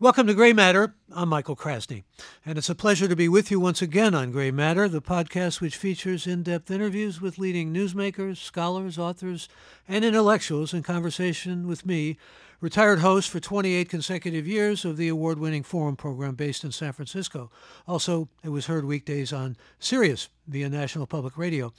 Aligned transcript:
Welcome 0.00 0.28
to 0.28 0.34
Gray 0.34 0.52
Matter. 0.52 0.94
I'm 1.10 1.28
Michael 1.28 1.56
Krasny, 1.56 2.04
and 2.46 2.56
it's 2.56 2.70
a 2.70 2.76
pleasure 2.76 3.08
to 3.08 3.16
be 3.16 3.28
with 3.28 3.50
you 3.50 3.58
once 3.58 3.82
again 3.82 4.14
on 4.14 4.30
Gray 4.30 4.52
Matter, 4.52 4.88
the 4.88 5.02
podcast 5.02 5.60
which 5.60 5.76
features 5.76 6.24
in 6.24 6.44
depth 6.44 6.70
interviews 6.70 7.20
with 7.20 7.36
leading 7.36 7.74
newsmakers, 7.74 8.36
scholars, 8.36 8.96
authors, 8.96 9.48
and 9.88 10.04
intellectuals 10.04 10.72
in 10.72 10.84
conversation 10.84 11.66
with 11.66 11.84
me, 11.84 12.16
retired 12.60 13.00
host 13.00 13.28
for 13.28 13.40
28 13.40 13.88
consecutive 13.88 14.46
years 14.46 14.84
of 14.84 14.98
the 14.98 15.08
award 15.08 15.40
winning 15.40 15.64
Forum 15.64 15.96
program 15.96 16.36
based 16.36 16.62
in 16.62 16.70
San 16.70 16.92
Francisco. 16.92 17.50
Also, 17.88 18.28
it 18.44 18.50
was 18.50 18.66
heard 18.66 18.84
weekdays 18.84 19.32
on 19.32 19.56
Sirius 19.80 20.28
via 20.46 20.68
National 20.68 21.08
Public 21.08 21.36
Radio. 21.36 21.72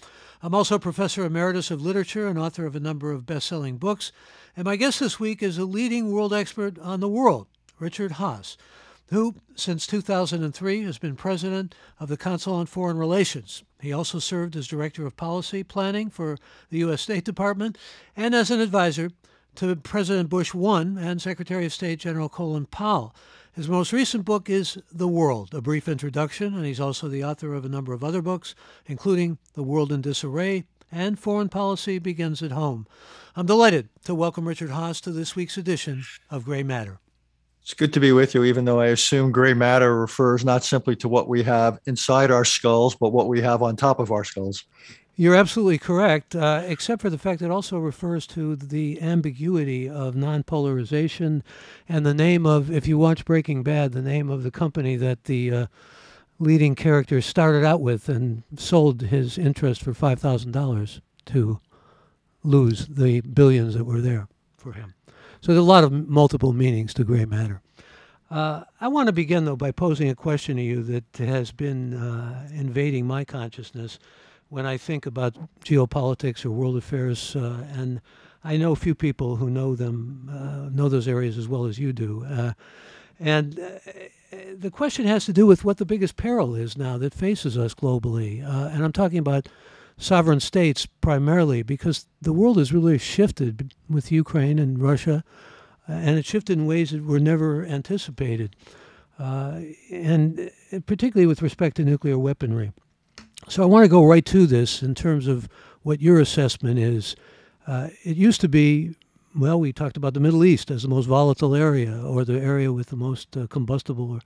I'm 0.43 0.53
also 0.53 0.77
professor 0.77 1.23
emeritus 1.23 1.71
of 1.71 1.81
literature 1.81 2.27
and 2.27 2.37
author 2.37 2.65
of 2.65 2.75
a 2.75 2.81
number 2.81 3.13
of 3.13 3.25
best 3.25 3.47
selling 3.47 3.77
books, 3.77 4.11
and 4.57 4.65
my 4.65 4.75
guest 4.75 4.99
this 4.99 5.21
week 5.21 5.41
is 5.41 5.57
a 5.57 5.63
leading 5.63 6.11
world 6.11 6.33
expert 6.33 6.77
on 6.79 6.99
the 6.99 7.07
world 7.07 7.47
Richard 7.79 8.13
Haass, 8.13 8.57
who, 9.07 9.35
since 9.55 9.87
2003, 9.87 10.83
has 10.83 10.97
been 10.97 11.15
president 11.15 11.73
of 11.99 12.09
the 12.09 12.17
Council 12.17 12.53
on 12.53 12.65
Foreign 12.65 12.97
Relations. 12.97 13.63
He 13.79 13.91
also 13.91 14.19
served 14.19 14.55
as 14.55 14.67
director 14.67 15.05
of 15.05 15.17
policy 15.17 15.63
planning 15.63 16.09
for 16.09 16.37
the 16.69 16.79
U.S. 16.79 17.01
State 17.01 17.25
Department 17.25 17.77
and 18.15 18.35
as 18.35 18.51
an 18.51 18.59
advisor 18.59 19.11
to 19.55 19.75
President 19.75 20.29
Bush 20.29 20.55
I 20.55 20.81
and 20.81 21.21
Secretary 21.21 21.65
of 21.65 21.73
State 21.73 21.99
General 21.99 22.29
Colin 22.29 22.65
Powell. 22.65 23.15
His 23.51 23.67
most 23.67 23.91
recent 23.91 24.25
book 24.25 24.49
is 24.49 24.77
The 24.91 25.07
World, 25.07 25.53
a 25.53 25.61
brief 25.61 25.87
introduction, 25.89 26.53
and 26.53 26.65
he's 26.65 26.79
also 26.79 27.07
the 27.07 27.23
author 27.23 27.53
of 27.53 27.65
a 27.65 27.69
number 27.69 27.93
of 27.93 28.03
other 28.03 28.21
books, 28.21 28.53
including 28.85 29.37
The 29.55 29.63
World 29.63 29.91
in 29.91 30.01
Disarray 30.01 30.65
and 30.91 31.19
Foreign 31.19 31.49
Policy 31.49 31.99
Begins 31.99 32.41
at 32.41 32.51
Home. 32.51 32.87
I'm 33.35 33.45
delighted 33.45 33.89
to 34.05 34.15
welcome 34.15 34.47
Richard 34.47 34.69
Haass 34.69 35.01
to 35.01 35.11
this 35.11 35.35
week's 35.35 35.57
edition 35.57 36.03
of 36.29 36.45
Gray 36.45 36.63
Matter. 36.63 36.99
It's 37.69 37.75
good 37.75 37.93
to 37.93 37.99
be 37.99 38.11
with 38.11 38.33
you, 38.33 38.45
even 38.45 38.65
though 38.65 38.79
I 38.79 38.87
assume 38.87 39.31
gray 39.31 39.53
matter 39.53 39.95
refers 39.95 40.43
not 40.43 40.63
simply 40.63 40.95
to 40.95 41.07
what 41.07 41.27
we 41.27 41.43
have 41.43 41.79
inside 41.85 42.31
our 42.31 42.43
skulls, 42.43 42.95
but 42.95 43.11
what 43.11 43.27
we 43.27 43.41
have 43.41 43.61
on 43.61 43.75
top 43.75 43.99
of 43.99 44.11
our 44.11 44.23
skulls. 44.23 44.63
You're 45.15 45.35
absolutely 45.35 45.77
correct, 45.77 46.35
uh, 46.35 46.63
except 46.65 46.99
for 46.99 47.11
the 47.11 47.19
fact 47.19 47.43
it 47.43 47.51
also 47.51 47.77
refers 47.77 48.25
to 48.25 48.55
the 48.55 48.99
ambiguity 49.03 49.87
of 49.87 50.15
non-polarization 50.15 51.43
and 51.87 52.07
the 52.07 52.15
name 52.15 52.43
of, 52.43 52.71
if 52.71 52.87
you 52.87 52.97
watch 52.97 53.23
Breaking 53.23 53.61
Bad, 53.61 53.91
the 53.91 54.01
name 54.01 54.31
of 54.31 54.41
the 54.41 54.49
company 54.49 54.95
that 54.95 55.25
the 55.25 55.53
uh, 55.53 55.65
leading 56.39 56.73
character 56.73 57.21
started 57.21 57.63
out 57.63 57.81
with 57.81 58.09
and 58.09 58.41
sold 58.57 59.03
his 59.03 59.37
interest 59.37 59.83
for 59.83 59.93
$5,000 59.93 61.01
to 61.25 61.59
lose 62.43 62.87
the 62.87 63.21
billions 63.21 63.75
that 63.75 63.83
were 63.83 64.01
there 64.01 64.27
for 64.57 64.73
him. 64.73 64.95
So 65.41 65.53
there's 65.53 65.59
a 65.59 65.67
lot 65.67 65.83
of 65.83 65.91
multiple 66.09 66.51
meanings 66.51 66.93
to 66.95 67.03
gray 67.03 67.25
matter. 67.25 67.61
Uh, 68.29 68.63
I 68.79 68.87
want 68.87 69.07
to 69.07 69.13
begin, 69.13 69.45
though, 69.45 69.55
by 69.55 69.71
posing 69.71 70.09
a 70.09 70.15
question 70.15 70.57
to 70.57 70.61
you 70.61 70.83
that 70.83 71.17
has 71.17 71.51
been 71.51 71.95
uh, 71.95 72.47
invading 72.53 73.07
my 73.07 73.25
consciousness 73.25 73.97
when 74.49 74.65
I 74.65 74.77
think 74.77 75.05
about 75.05 75.35
geopolitics 75.63 76.45
or 76.45 76.51
world 76.51 76.77
affairs. 76.77 77.35
Uh, 77.35 77.65
and 77.73 78.01
I 78.43 78.57
know 78.57 78.75
few 78.75 78.93
people 78.93 79.37
who 79.37 79.49
know 79.49 79.75
them, 79.75 80.29
uh, 80.31 80.69
know 80.69 80.89
those 80.89 81.07
areas 81.07 81.37
as 81.37 81.47
well 81.47 81.65
as 81.65 81.79
you 81.79 81.91
do. 81.91 82.23
Uh, 82.25 82.53
and 83.19 83.59
uh, 83.59 84.37
the 84.55 84.71
question 84.71 85.05
has 85.05 85.25
to 85.25 85.33
do 85.33 85.47
with 85.47 85.65
what 85.65 85.77
the 85.77 85.85
biggest 85.85 86.15
peril 86.15 86.55
is 86.55 86.77
now 86.77 86.97
that 86.99 87.13
faces 87.13 87.57
us 87.57 87.73
globally. 87.73 88.43
and 88.43 88.83
I'm 88.83 88.93
talking 88.93 89.17
about 89.17 89.49
sovereign 89.97 90.39
states 90.39 90.85
primarily 90.85 91.63
because 91.63 92.05
the 92.21 92.31
world 92.31 92.57
has 92.57 92.71
really 92.71 92.97
shifted 92.97 93.73
with 93.89 94.11
Ukraine 94.11 94.59
and 94.59 94.79
Russia, 94.79 95.23
and 95.91 96.17
it 96.17 96.25
shifted 96.25 96.57
in 96.57 96.65
ways 96.65 96.91
that 96.91 97.03
were 97.03 97.19
never 97.19 97.65
anticipated, 97.65 98.55
uh, 99.17 99.61
and 99.91 100.51
uh, 100.71 100.79
particularly 100.85 101.27
with 101.27 101.41
respect 101.41 101.75
to 101.77 101.83
nuclear 101.83 102.17
weaponry. 102.17 102.71
So 103.47 103.63
I 103.63 103.65
want 103.65 103.83
to 103.83 103.89
go 103.89 104.05
right 104.05 104.25
to 104.25 104.45
this 104.45 104.83
in 104.83 104.95
terms 104.95 105.27
of 105.27 105.49
what 105.81 106.01
your 106.01 106.19
assessment 106.19 106.77
is. 106.79 107.15
Uh, 107.65 107.89
it 108.03 108.17
used 108.17 108.41
to 108.41 108.49
be, 108.49 108.95
well, 109.35 109.59
we 109.59 109.73
talked 109.73 109.97
about 109.97 110.13
the 110.13 110.19
Middle 110.19 110.43
East 110.43 110.71
as 110.71 110.83
the 110.83 110.89
most 110.89 111.05
volatile 111.05 111.55
area 111.55 112.01
or 112.03 112.25
the 112.25 112.39
area 112.39 112.71
with 112.71 112.87
the 112.87 112.95
most 112.95 113.35
uh, 113.37 113.47
combustible 113.47 114.11
or 114.11 114.21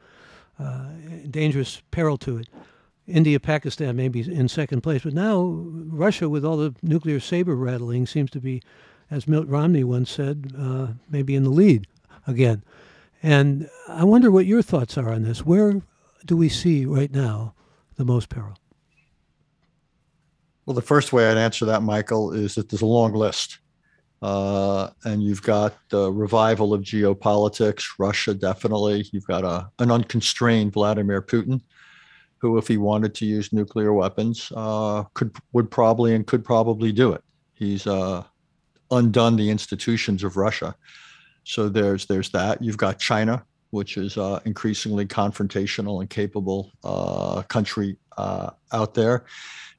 uh, 0.63 0.87
dangerous 1.29 1.81
peril 1.91 2.17
to 2.17 2.37
it. 2.37 2.49
India, 3.05 3.39
Pakistan 3.39 3.95
maybe 3.95 4.21
in 4.21 4.47
second 4.47 4.81
place, 4.81 5.03
but 5.03 5.13
now 5.13 5.41
Russia, 5.43 6.29
with 6.29 6.45
all 6.45 6.57
the 6.57 6.73
nuclear 6.81 7.19
saber 7.19 7.55
rattling, 7.55 8.07
seems 8.07 8.31
to 8.31 8.39
be, 8.39 8.61
as 9.13 9.27
Mitt 9.27 9.47
Romney 9.47 9.83
once 9.83 10.09
said, 10.09 10.51
uh, 10.57 10.87
maybe 11.07 11.35
in 11.35 11.43
the 11.43 11.51
lead 11.51 11.85
again. 12.25 12.63
And 13.21 13.69
I 13.87 14.03
wonder 14.03 14.31
what 14.31 14.47
your 14.47 14.63
thoughts 14.63 14.97
are 14.97 15.13
on 15.13 15.21
this. 15.21 15.45
Where 15.45 15.81
do 16.25 16.35
we 16.35 16.49
see 16.49 16.85
right 16.85 17.11
now 17.11 17.53
the 17.95 18.05
most 18.05 18.29
peril? 18.29 18.57
Well, 20.65 20.73
the 20.73 20.81
first 20.81 21.13
way 21.13 21.29
I'd 21.29 21.37
answer 21.37 21.65
that, 21.65 21.83
Michael, 21.83 22.33
is 22.33 22.55
that 22.55 22.69
there's 22.69 22.81
a 22.81 22.87
long 22.87 23.13
list. 23.13 23.59
Uh, 24.23 24.89
and 25.03 25.21
you've 25.21 25.43
got 25.43 25.75
the 25.89 26.11
revival 26.11 26.73
of 26.73 26.81
geopolitics, 26.81 27.83
Russia, 27.99 28.33
definitely. 28.33 29.05
You've 29.11 29.27
got 29.27 29.43
a, 29.43 29.69
an 29.79 29.91
unconstrained 29.91 30.73
Vladimir 30.73 31.21
Putin 31.21 31.61
who, 32.37 32.57
if 32.57 32.67
he 32.67 32.77
wanted 32.77 33.13
to 33.15 33.25
use 33.25 33.53
nuclear 33.53 33.93
weapons, 33.93 34.51
uh, 34.55 35.03
could 35.13 35.35
would 35.51 35.69
probably 35.69 36.15
and 36.15 36.25
could 36.25 36.43
probably 36.43 36.91
do 36.91 37.11
it. 37.11 37.23
He's 37.53 37.85
uh, 37.85 38.23
undone 38.97 39.35
the 39.35 39.49
institutions 39.49 40.23
of 40.23 40.37
Russia. 40.37 40.75
So 41.43 41.69
there's 41.69 42.05
there's 42.05 42.29
that. 42.31 42.61
You've 42.61 42.77
got 42.77 42.99
China, 42.99 43.43
which 43.71 43.97
is 43.97 44.17
uh, 44.17 44.39
increasingly 44.45 45.05
confrontational 45.05 45.99
and 46.01 46.09
capable 46.09 46.71
uh, 46.83 47.41
country 47.43 47.97
uh, 48.17 48.51
out 48.71 48.93
there. 48.93 49.25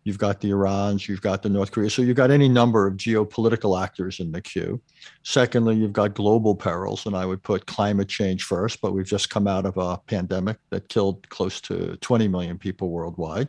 You've 0.05 0.19
got 0.19 0.41
the 0.41 0.51
Irans, 0.51 1.09
you've 1.09 1.23
got 1.23 1.43
the 1.43 1.49
North 1.49 1.71
Korea. 1.71 1.89
So 1.89 2.03
you've 2.03 2.17
got 2.17 2.31
any 2.31 2.47
number 2.47 2.87
of 2.87 2.95
geopolitical 2.95 3.83
actors 3.83 4.21
in 4.21 4.33
the 4.33 4.43
queue. 4.43 4.81
Secondly, 5.23 5.77
you've 5.77 5.95
got 5.95 6.13
global 6.13 6.55
perils, 6.55 7.07
and 7.07 7.17
I 7.17 7.25
would 7.25 7.43
put 7.43 7.65
climate 7.65 8.09
change 8.09 8.43
first, 8.43 8.83
but 8.83 8.93
we've 8.93 9.07
just 9.07 9.31
come 9.31 9.47
out 9.47 9.65
of 9.65 9.79
a 9.79 9.97
pandemic 10.07 10.59
that 10.69 10.91
killed 10.91 11.27
close 11.31 11.59
to 11.63 11.97
20 12.03 12.29
million 12.29 12.59
people 12.59 12.91
worldwide. 12.91 13.49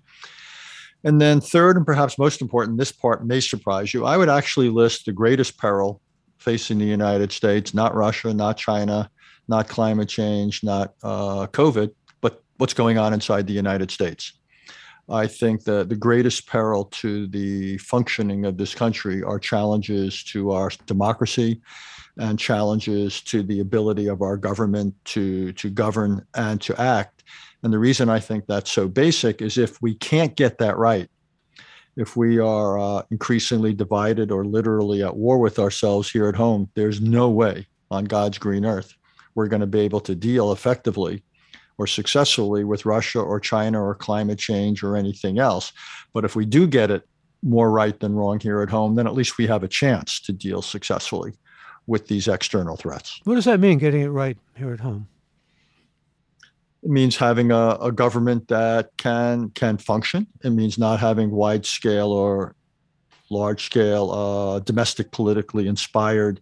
And 1.05 1.21
then, 1.21 1.39
third, 1.39 1.77
and 1.77 1.85
perhaps 1.85 2.17
most 2.17 2.41
important, 2.41 2.79
this 2.79 2.91
part 2.91 3.23
may 3.23 3.39
surprise 3.39 3.93
you. 3.93 4.05
I 4.05 4.17
would 4.17 4.27
actually 4.27 4.69
list 4.69 5.05
the 5.05 5.13
greatest 5.13 5.57
peril 5.59 6.01
facing 6.39 6.79
the 6.79 6.85
United 6.85 7.31
States, 7.31 7.75
not 7.75 7.93
Russia, 7.93 8.33
not 8.33 8.57
China, 8.57 9.09
not 9.47 9.69
climate 9.69 10.09
change, 10.09 10.63
not 10.63 10.95
uh, 11.03 11.45
COVID, 11.47 11.91
but 12.21 12.43
what's 12.57 12.73
going 12.73 12.97
on 12.97 13.13
inside 13.13 13.45
the 13.45 13.53
United 13.53 13.91
States. 13.91 14.33
I 15.07 15.27
think 15.27 15.63
that 15.65 15.89
the 15.89 15.95
greatest 15.95 16.47
peril 16.47 16.85
to 16.85 17.27
the 17.27 17.77
functioning 17.77 18.45
of 18.45 18.57
this 18.57 18.73
country 18.73 19.21
are 19.21 19.37
challenges 19.37 20.23
to 20.25 20.51
our 20.51 20.71
democracy 20.87 21.61
and 22.17 22.39
challenges 22.39 23.21
to 23.21 23.43
the 23.43 23.59
ability 23.59 24.07
of 24.07 24.21
our 24.21 24.37
government 24.37 24.93
to, 25.05 25.51
to 25.53 25.69
govern 25.69 26.25
and 26.35 26.61
to 26.61 26.79
act. 26.79 27.23
And 27.63 27.73
the 27.73 27.79
reason 27.79 28.09
I 28.09 28.19
think 28.19 28.45
that's 28.45 28.71
so 28.71 28.87
basic 28.87 29.41
is 29.41 29.57
if 29.57 29.81
we 29.81 29.95
can't 29.95 30.35
get 30.35 30.57
that 30.59 30.77
right, 30.77 31.09
if 31.97 32.15
we 32.15 32.39
are 32.39 32.77
uh, 32.77 33.03
increasingly 33.11 33.73
divided 33.73 34.31
or 34.31 34.45
literally 34.45 35.03
at 35.03 35.15
war 35.15 35.37
with 35.37 35.59
ourselves 35.59 36.09
here 36.09 36.27
at 36.27 36.35
home, 36.35 36.69
there's 36.75 37.01
no 37.01 37.29
way 37.29 37.67
on 37.89 38.05
God's 38.05 38.37
green 38.37 38.65
earth 38.65 38.93
we're 39.35 39.47
going 39.47 39.61
to 39.61 39.67
be 39.67 39.81
able 39.81 39.99
to 39.99 40.15
deal 40.15 40.51
effectively 40.51 41.21
or 41.77 41.85
successfully 41.85 42.63
with 42.63 42.85
Russia 42.85 43.19
or 43.19 43.39
China 43.39 43.83
or 43.83 43.93
climate 43.93 44.39
change 44.39 44.81
or 44.81 44.95
anything 44.95 45.39
else. 45.39 45.73
But 46.13 46.25
if 46.25 46.35
we 46.35 46.45
do 46.45 46.65
get 46.65 46.89
it 46.89 47.07
more 47.43 47.69
right 47.69 47.99
than 47.99 48.15
wrong 48.15 48.39
here 48.39 48.61
at 48.61 48.69
home, 48.69 48.95
then 48.95 49.05
at 49.05 49.13
least 49.13 49.37
we 49.37 49.45
have 49.47 49.63
a 49.63 49.67
chance 49.67 50.19
to 50.21 50.31
deal 50.31 50.61
successfully 50.61 51.33
with 51.87 52.07
these 52.07 52.27
external 52.27 52.75
threats. 52.75 53.21
What 53.23 53.35
does 53.35 53.45
that 53.45 53.59
mean, 53.59 53.77
getting 53.77 54.01
it 54.01 54.07
right 54.07 54.37
here 54.55 54.73
at 54.73 54.79
home? 54.79 55.07
It 56.83 56.89
means 56.89 57.15
having 57.15 57.51
a, 57.51 57.77
a 57.81 57.91
government 57.91 58.47
that 58.49 58.91
can 58.97 59.49
can 59.51 59.77
function. 59.77 60.27
It 60.43 60.51
means 60.51 60.77
not 60.77 60.99
having 60.99 61.31
wide 61.31 61.65
scale 61.65 62.11
or 62.11 62.55
large 63.31 63.65
scale 63.65 64.11
uh, 64.11 64.59
domestic 64.59 65.11
politically 65.11 65.67
inspired 65.67 66.41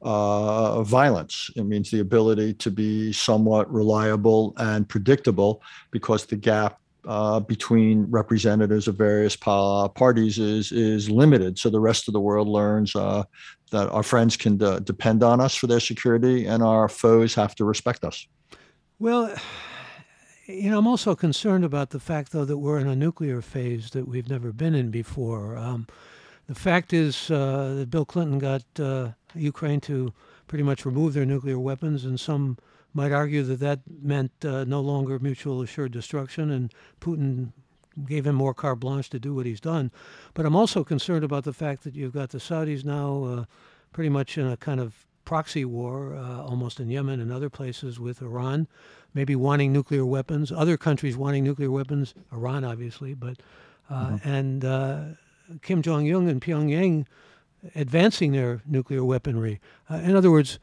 uh, 0.00 0.82
violence. 0.82 1.50
It 1.56 1.64
means 1.64 1.90
the 1.90 2.00
ability 2.00 2.54
to 2.54 2.70
be 2.70 3.12
somewhat 3.12 3.72
reliable 3.72 4.54
and 4.56 4.88
predictable 4.88 5.62
because 5.90 6.26
the 6.26 6.36
gap 6.36 6.78
uh, 7.06 7.40
between 7.40 8.06
representatives 8.10 8.88
of 8.88 8.96
various 8.96 9.36
pa- 9.36 9.88
parties 9.88 10.38
is 10.38 10.72
is 10.72 11.10
limited. 11.10 11.58
So 11.58 11.70
the 11.70 11.80
rest 11.80 12.08
of 12.08 12.14
the 12.14 12.20
world 12.20 12.48
learns 12.48 12.94
uh, 12.96 13.24
that 13.70 13.88
our 13.90 14.02
friends 14.02 14.36
can 14.36 14.56
depend 14.84 15.22
on 15.22 15.40
us 15.40 15.54
for 15.54 15.66
their 15.66 15.80
security, 15.80 16.46
and 16.46 16.62
our 16.62 16.88
foes 16.88 17.34
have 17.34 17.54
to 17.56 17.64
respect 17.64 18.04
us. 18.04 18.26
Well. 18.98 19.34
You 20.46 20.70
know, 20.70 20.78
I'm 20.78 20.86
also 20.86 21.14
concerned 21.14 21.64
about 21.64 21.88
the 21.88 21.98
fact, 21.98 22.32
though, 22.32 22.44
that 22.44 22.58
we're 22.58 22.78
in 22.78 22.86
a 22.86 22.94
nuclear 22.94 23.40
phase 23.40 23.88
that 23.92 24.06
we've 24.06 24.28
never 24.28 24.52
been 24.52 24.74
in 24.74 24.90
before. 24.90 25.56
Um, 25.56 25.86
the 26.46 26.54
fact 26.54 26.92
is 26.92 27.30
uh, 27.30 27.76
that 27.78 27.88
Bill 27.88 28.04
Clinton 28.04 28.38
got 28.38 28.62
uh, 28.78 29.12
Ukraine 29.34 29.80
to 29.80 30.12
pretty 30.46 30.62
much 30.62 30.84
remove 30.84 31.14
their 31.14 31.24
nuclear 31.24 31.58
weapons, 31.58 32.04
and 32.04 32.20
some 32.20 32.58
might 32.94 33.12
argue 33.12 33.42
that 33.42 33.60
that 33.60 33.80
meant 34.02 34.32
uh, 34.44 34.64
no 34.64 34.80
longer 34.80 35.18
mutual 35.18 35.60
assured 35.60 35.92
destruction, 35.92 36.50
and 36.50 36.72
Putin 37.00 37.52
gave 38.06 38.26
him 38.26 38.34
more 38.34 38.54
carte 38.54 38.80
blanche 38.80 39.10
to 39.10 39.18
do 39.18 39.34
what 39.34 39.46
he's 39.46 39.60
done. 39.60 39.90
But 40.32 40.46
I'm 40.46 40.56
also 40.56 40.84
concerned 40.84 41.24
about 41.24 41.44
the 41.44 41.52
fact 41.52 41.84
that 41.84 41.94
you've 41.94 42.12
got 42.12 42.30
the 42.30 42.38
Saudis 42.38 42.84
now 42.84 43.24
uh, 43.24 43.44
pretty 43.92 44.10
much 44.10 44.38
in 44.38 44.46
a 44.46 44.56
kind 44.56 44.80
of 44.80 45.06
proxy 45.24 45.64
war, 45.64 46.14
uh, 46.14 46.42
almost 46.42 46.80
in 46.80 46.90
Yemen 46.90 47.20
and 47.20 47.32
other 47.32 47.48
places 47.48 47.98
with 47.98 48.20
Iran, 48.20 48.68
maybe 49.14 49.34
wanting 49.34 49.72
nuclear 49.72 50.04
weapons, 50.04 50.52
other 50.52 50.76
countries 50.76 51.16
wanting 51.16 51.44
nuclear 51.44 51.70
weapons, 51.70 52.14
Iran 52.32 52.64
obviously, 52.64 53.14
but 53.14 53.38
uh, 53.90 54.08
mm-hmm. 54.08 54.28
and 54.28 54.64
uh, 54.64 55.04
Kim 55.62 55.82
Jong 55.82 56.06
Un 56.12 56.28
and 56.28 56.40
Pyongyang 56.40 57.06
advancing 57.74 58.32
their 58.32 58.62
nuclear 58.66 59.04
weaponry. 59.04 59.60
Uh, 59.90 59.96
in 59.96 60.14
other 60.14 60.30
words, 60.30 60.58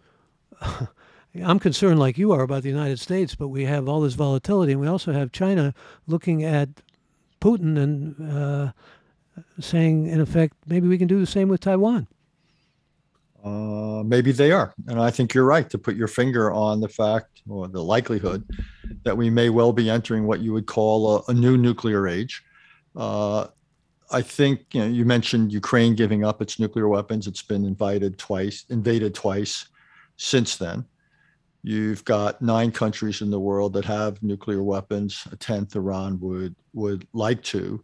I'm 1.35 1.59
concerned, 1.59 1.99
like 1.99 2.17
you 2.17 2.31
are, 2.33 2.41
about 2.41 2.63
the 2.63 2.69
United 2.69 2.99
States, 2.99 3.35
but 3.35 3.47
we 3.47 3.65
have 3.65 3.87
all 3.87 4.01
this 4.01 4.15
volatility, 4.15 4.73
and 4.73 4.81
we 4.81 4.87
also 4.87 5.13
have 5.13 5.31
China 5.31 5.73
looking 6.07 6.43
at 6.43 6.69
Putin 7.39 7.77
and 7.77 8.31
uh, 8.31 8.71
saying, 9.59 10.07
in 10.07 10.19
effect, 10.19 10.55
maybe 10.67 10.87
we 10.87 10.97
can 10.97 11.07
do 11.07 11.19
the 11.19 11.25
same 11.25 11.47
with 11.47 11.61
Taiwan. 11.61 12.07
Uh, 13.43 14.03
maybe 14.05 14.31
they 14.31 14.51
are. 14.51 14.73
And 14.87 14.99
I 14.99 15.09
think 15.09 15.33
you're 15.33 15.45
right 15.45 15.69
to 15.69 15.77
put 15.77 15.95
your 15.95 16.07
finger 16.07 16.51
on 16.51 16.79
the 16.79 16.89
fact 16.89 17.41
or 17.49 17.67
the 17.67 17.83
likelihood 17.83 18.45
that 19.03 19.17
we 19.17 19.29
may 19.29 19.49
well 19.49 19.73
be 19.73 19.89
entering 19.89 20.27
what 20.27 20.41
you 20.41 20.53
would 20.53 20.67
call 20.67 21.17
a, 21.17 21.31
a 21.31 21.33
new 21.33 21.57
nuclear 21.57 22.07
age. 22.07 22.43
Uh, 22.95 23.47
I 24.11 24.21
think 24.21 24.65
you 24.73 24.81
know 24.81 24.87
you 24.87 25.05
mentioned 25.05 25.53
Ukraine 25.53 25.95
giving 25.95 26.23
up 26.23 26.41
its 26.41 26.59
nuclear 26.59 26.87
weapons. 26.87 27.25
It's 27.27 27.41
been 27.41 27.65
invited 27.65 28.17
twice, 28.17 28.65
invaded 28.69 29.15
twice 29.15 29.67
since 30.17 30.57
then. 30.57 30.85
You've 31.63 32.03
got 32.05 32.41
nine 32.41 32.71
countries 32.71 33.21
in 33.21 33.29
the 33.29 33.39
world 33.39 33.73
that 33.73 33.85
have 33.85 34.21
nuclear 34.23 34.63
weapons. 34.63 35.27
A 35.31 35.35
tenth, 35.35 35.75
Iran 35.75 36.19
would 36.19 36.55
would 36.73 37.07
like 37.13 37.43
to. 37.43 37.83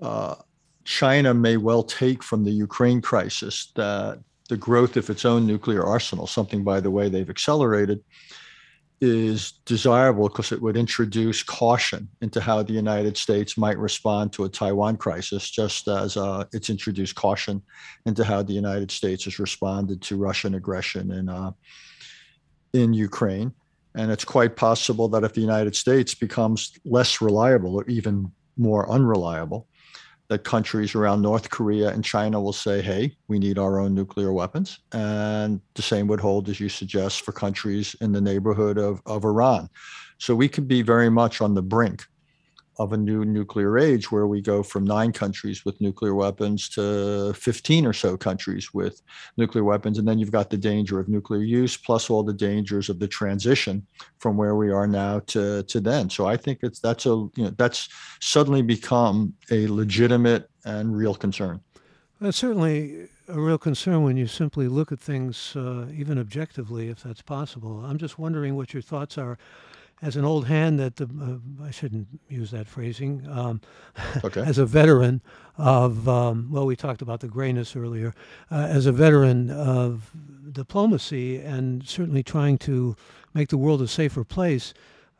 Uh, 0.00 0.36
China 0.84 1.34
may 1.34 1.56
well 1.56 1.82
take 1.82 2.22
from 2.22 2.44
the 2.44 2.50
Ukraine 2.50 3.02
crisis 3.02 3.72
that 3.74 4.20
the 4.48 4.56
growth 4.56 4.96
of 4.96 5.10
its 5.10 5.24
own 5.24 5.46
nuclear 5.46 5.84
arsenal, 5.84 6.26
something 6.26 6.64
by 6.64 6.80
the 6.80 6.90
way 6.90 7.08
they've 7.08 7.28
accelerated, 7.28 8.02
is 9.00 9.52
desirable 9.64 10.28
because 10.28 10.50
it 10.50 10.60
would 10.60 10.76
introduce 10.76 11.42
caution 11.42 12.08
into 12.20 12.40
how 12.40 12.62
the 12.62 12.72
United 12.72 13.16
States 13.16 13.56
might 13.56 13.78
respond 13.78 14.32
to 14.32 14.44
a 14.44 14.48
Taiwan 14.48 14.96
crisis, 14.96 15.50
just 15.50 15.86
as 15.88 16.16
uh, 16.16 16.44
it's 16.52 16.70
introduced 16.70 17.14
caution 17.14 17.62
into 18.06 18.24
how 18.24 18.42
the 18.42 18.52
United 18.52 18.90
States 18.90 19.24
has 19.24 19.38
responded 19.38 20.02
to 20.02 20.16
Russian 20.16 20.54
aggression 20.54 21.12
in 21.12 21.28
uh, 21.28 21.52
in 22.72 22.92
Ukraine. 22.92 23.52
And 23.94 24.10
it's 24.10 24.24
quite 24.24 24.56
possible 24.56 25.08
that 25.08 25.24
if 25.24 25.34
the 25.34 25.40
United 25.40 25.74
States 25.74 26.14
becomes 26.14 26.72
less 26.84 27.20
reliable 27.20 27.74
or 27.74 27.84
even 27.86 28.30
more 28.56 28.90
unreliable, 28.90 29.66
that 30.28 30.44
countries 30.44 30.94
around 30.94 31.22
North 31.22 31.48
Korea 31.50 31.88
and 31.88 32.04
China 32.04 32.40
will 32.40 32.52
say, 32.52 32.82
hey, 32.82 33.16
we 33.28 33.38
need 33.38 33.58
our 33.58 33.80
own 33.80 33.94
nuclear 33.94 34.32
weapons. 34.32 34.78
And 34.92 35.60
the 35.74 35.82
same 35.82 36.06
would 36.08 36.20
hold, 36.20 36.48
as 36.48 36.60
you 36.60 36.68
suggest, 36.68 37.22
for 37.22 37.32
countries 37.32 37.96
in 38.00 38.12
the 38.12 38.20
neighborhood 38.20 38.78
of, 38.78 39.00
of 39.06 39.24
Iran. 39.24 39.70
So 40.18 40.34
we 40.34 40.48
could 40.48 40.68
be 40.68 40.82
very 40.82 41.08
much 41.08 41.40
on 41.40 41.54
the 41.54 41.62
brink 41.62 42.04
of 42.78 42.92
a 42.92 42.96
new 42.96 43.24
nuclear 43.24 43.76
age 43.78 44.12
where 44.12 44.26
we 44.26 44.40
go 44.40 44.62
from 44.62 44.84
nine 44.84 45.12
countries 45.12 45.64
with 45.64 45.80
nuclear 45.80 46.14
weapons 46.14 46.68
to 46.68 47.32
15 47.34 47.84
or 47.84 47.92
so 47.92 48.16
countries 48.16 48.72
with 48.72 49.02
nuclear 49.36 49.64
weapons. 49.64 49.98
And 49.98 50.06
then 50.06 50.18
you've 50.18 50.30
got 50.30 50.50
the 50.50 50.56
danger 50.56 51.00
of 51.00 51.08
nuclear 51.08 51.42
use 51.42 51.76
plus 51.76 52.08
all 52.08 52.22
the 52.22 52.32
dangers 52.32 52.88
of 52.88 53.00
the 53.00 53.08
transition 53.08 53.84
from 54.18 54.36
where 54.36 54.54
we 54.54 54.70
are 54.70 54.86
now 54.86 55.20
to, 55.26 55.64
to 55.64 55.80
then. 55.80 56.08
So 56.08 56.26
I 56.26 56.36
think 56.36 56.60
it's 56.62 56.78
that's 56.78 57.06
a 57.06 57.10
you 57.10 57.32
know 57.44 57.50
that's 57.56 57.88
suddenly 58.20 58.62
become 58.62 59.34
a 59.50 59.66
legitimate 59.66 60.48
and 60.64 60.96
real 60.96 61.14
concern. 61.14 61.60
That's 62.20 62.36
certainly 62.36 63.08
a 63.28 63.40
real 63.40 63.58
concern 63.58 64.02
when 64.02 64.16
you 64.16 64.26
simply 64.26 64.68
look 64.68 64.90
at 64.90 64.98
things, 64.98 65.54
uh, 65.54 65.86
even 65.94 66.18
objectively, 66.18 66.88
if 66.88 67.02
that's 67.02 67.22
possible. 67.22 67.84
I'm 67.84 67.98
just 67.98 68.18
wondering 68.18 68.56
what 68.56 68.72
your 68.72 68.82
thoughts 68.82 69.18
are 69.18 69.38
as 70.00 70.16
an 70.16 70.24
old 70.24 70.46
hand 70.46 70.78
that 70.78 70.96
the, 70.96 71.04
uh, 71.04 71.64
I 71.64 71.70
shouldn't 71.70 72.06
use 72.28 72.50
that 72.52 72.68
phrasing. 72.68 73.26
Um, 73.28 73.60
okay. 74.24 74.42
as 74.42 74.58
a 74.58 74.66
veteran 74.66 75.20
of 75.56 76.08
um, 76.08 76.48
well, 76.50 76.66
we 76.66 76.76
talked 76.76 77.02
about 77.02 77.20
the 77.20 77.28
grayness 77.28 77.74
earlier. 77.74 78.14
Uh, 78.50 78.66
as 78.70 78.86
a 78.86 78.92
veteran 78.92 79.50
of 79.50 80.10
diplomacy 80.52 81.38
and 81.38 81.86
certainly 81.86 82.22
trying 82.22 82.58
to 82.58 82.96
make 83.34 83.48
the 83.48 83.58
world 83.58 83.82
a 83.82 83.88
safer 83.88 84.24
place. 84.24 84.72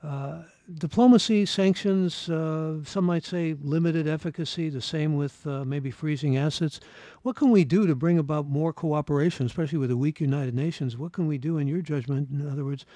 Uh, 0.02 0.42
diplomacy, 0.74 1.44
sanctions, 1.44 2.28
uh, 2.28 2.76
some 2.84 3.04
might 3.04 3.24
say 3.24 3.56
limited 3.60 4.06
efficacy, 4.06 4.68
the 4.68 4.80
same 4.80 5.16
with 5.16 5.44
uh, 5.46 5.64
maybe 5.64 5.90
freezing 5.90 6.36
assets. 6.36 6.78
What 7.22 7.34
can 7.36 7.50
we 7.50 7.64
do 7.64 7.86
to 7.86 7.96
bring 7.96 8.18
about 8.18 8.46
more 8.46 8.72
cooperation, 8.72 9.46
especially 9.46 9.78
with 9.78 9.90
a 9.90 9.96
weak 9.96 10.20
United 10.20 10.54
Nations? 10.54 10.96
What 10.96 11.12
can 11.12 11.26
we 11.26 11.38
do, 11.38 11.58
in 11.58 11.66
your 11.66 11.82
judgment, 11.82 12.28
in 12.30 12.48
other 12.48 12.64
words, 12.64 12.86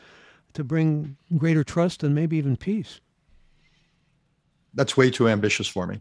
to 0.55 0.65
bring 0.65 1.17
greater 1.37 1.65
trust 1.65 2.03
and 2.03 2.15
maybe 2.15 2.37
even 2.37 2.57
peace. 2.57 3.01
That's 4.75 4.97
way 4.97 5.11
too 5.11 5.29
ambitious 5.29 5.69
for 5.69 5.87
me. 5.87 6.01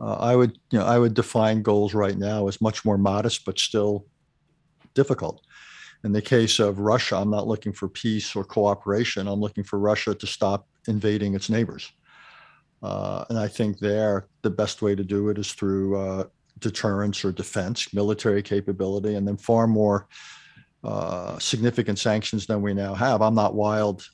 Uh, 0.00 0.14
I 0.14 0.36
would, 0.36 0.58
you 0.70 0.78
know, 0.78 0.84
I 0.84 0.98
would 0.98 1.14
define 1.14 1.62
goals 1.62 1.94
right 1.94 2.16
now 2.16 2.46
as 2.46 2.60
much 2.60 2.84
more 2.84 2.98
modest, 2.98 3.44
but 3.44 3.58
still 3.58 4.06
difficult. 4.94 5.40
In 6.04 6.12
the 6.12 6.22
case 6.22 6.60
of 6.60 6.78
Russia, 6.78 7.16
I'm 7.16 7.30
not 7.30 7.48
looking 7.48 7.72
for 7.72 7.88
peace 7.88 8.36
or 8.36 8.44
cooperation. 8.44 9.26
I'm 9.26 9.40
looking 9.40 9.64
for 9.64 9.78
Russia 9.80 10.14
to 10.14 10.26
stop 10.26 10.68
invading 10.86 11.34
its 11.34 11.50
neighbors. 11.50 11.90
Uh, 12.80 13.24
and 13.28 13.38
I 13.38 13.48
think 13.48 13.80
there, 13.80 14.28
the 14.42 14.50
best 14.50 14.82
way 14.82 14.94
to 14.94 15.02
do 15.02 15.28
it 15.30 15.38
is 15.38 15.52
through 15.52 15.96
uh, 15.96 16.24
deterrence 16.60 17.24
or 17.24 17.32
defense, 17.32 17.92
military 17.92 18.42
capability, 18.42 19.16
and 19.16 19.26
then 19.26 19.36
far 19.36 19.66
more 19.66 20.06
uh, 20.84 21.38
significant 21.38 21.98
sanctions 21.98 22.46
than 22.46 22.62
we 22.62 22.74
now 22.74 22.94
have. 22.94 23.22
I'm 23.22 23.34
not 23.34 23.54
wild 23.54 24.06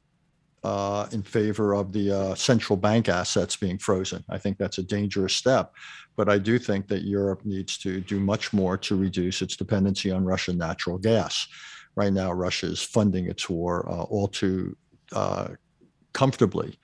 uh, 0.64 1.06
in 1.12 1.22
favor 1.22 1.74
of 1.74 1.92
the 1.92 2.10
uh, 2.10 2.34
central 2.34 2.76
bank 2.76 3.08
assets 3.08 3.54
being 3.54 3.78
frozen. 3.78 4.24
I 4.30 4.38
think 4.38 4.56
that's 4.56 4.78
a 4.78 4.82
dangerous 4.82 5.36
step. 5.36 5.74
But 6.16 6.28
I 6.28 6.38
do 6.38 6.58
think 6.58 6.88
that 6.88 7.02
Europe 7.02 7.44
needs 7.44 7.76
to 7.78 8.00
do 8.00 8.18
much 8.18 8.52
more 8.52 8.78
to 8.78 8.96
reduce 8.96 9.42
its 9.42 9.56
dependency 9.56 10.10
on 10.10 10.24
Russian 10.24 10.56
natural 10.56 10.96
gas. 10.96 11.46
Right 11.96 12.12
now, 12.12 12.32
Russia 12.32 12.66
is 12.66 12.82
funding 12.82 13.28
its 13.28 13.48
war 13.48 13.86
uh, 13.90 14.04
all 14.04 14.28
too 14.28 14.76
uh, 15.12 15.48
comfortably. 16.12 16.78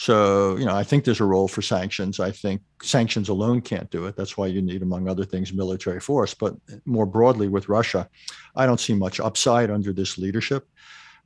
So, 0.00 0.56
you 0.56 0.64
know, 0.64 0.74
I 0.74 0.82
think 0.82 1.04
there's 1.04 1.20
a 1.20 1.26
role 1.26 1.46
for 1.46 1.60
sanctions. 1.60 2.20
I 2.20 2.30
think 2.30 2.62
sanctions 2.80 3.28
alone 3.28 3.60
can't 3.60 3.90
do 3.90 4.06
it. 4.06 4.16
That's 4.16 4.34
why 4.34 4.46
you 4.46 4.62
need, 4.62 4.80
among 4.80 5.06
other 5.06 5.26
things, 5.26 5.52
military 5.52 6.00
force. 6.00 6.32
But 6.32 6.54
more 6.86 7.04
broadly 7.04 7.48
with 7.48 7.68
Russia, 7.68 8.08
I 8.56 8.64
don't 8.64 8.80
see 8.80 8.94
much 8.94 9.20
upside 9.20 9.70
under 9.70 9.92
this 9.92 10.16
leadership. 10.16 10.66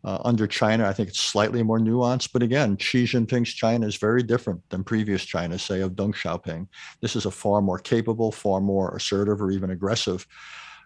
Uh, 0.03 0.19
under 0.25 0.49
China, 0.49 0.89
I 0.89 0.93
think 0.93 1.09
it's 1.09 1.21
slightly 1.21 1.63
more 1.63 1.79
nuanced. 1.79 2.31
But 2.33 2.43
again, 2.43 2.77
Xi 2.77 3.05
Jinping's 3.05 3.55
China 3.55 3.87
is 3.87 3.95
very 3.95 4.25
different 4.25 4.61
than 4.71 4.83
previous 4.83 5.25
China, 5.25 5.57
say, 5.57 5.81
of 5.81 5.93
Deng 5.93 6.13
Xiaoping. 6.13 6.67
This 7.01 7.15
is 7.15 7.27
a 7.27 7.31
far 7.31 7.63
more 7.63 7.79
capable, 7.79 8.33
far 8.33 8.61
more 8.61 8.97
assertive, 8.97 9.41
or 9.41 9.53
even 9.53 9.71
aggressive 9.71 10.27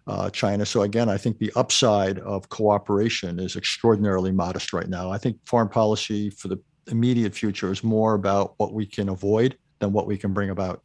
uh, 0.06 0.28
China. 0.28 0.66
So 0.66 0.82
again, 0.82 1.08
I 1.08 1.16
think 1.16 1.38
the 1.38 1.52
upside 1.56 2.18
of 2.18 2.50
cooperation 2.50 3.40
is 3.40 3.56
extraordinarily 3.56 4.32
modest 4.32 4.74
right 4.74 4.88
now. 4.90 5.10
I 5.10 5.16
think 5.16 5.38
foreign 5.46 5.70
policy 5.70 6.28
for 6.28 6.48
the 6.48 6.60
immediate 6.90 7.34
future 7.34 7.70
is 7.70 7.84
more 7.84 8.14
about 8.14 8.54
what 8.58 8.72
we 8.72 8.86
can 8.86 9.08
avoid 9.08 9.56
than 9.78 9.92
what 9.92 10.06
we 10.06 10.16
can 10.16 10.32
bring 10.32 10.50
about. 10.50 10.82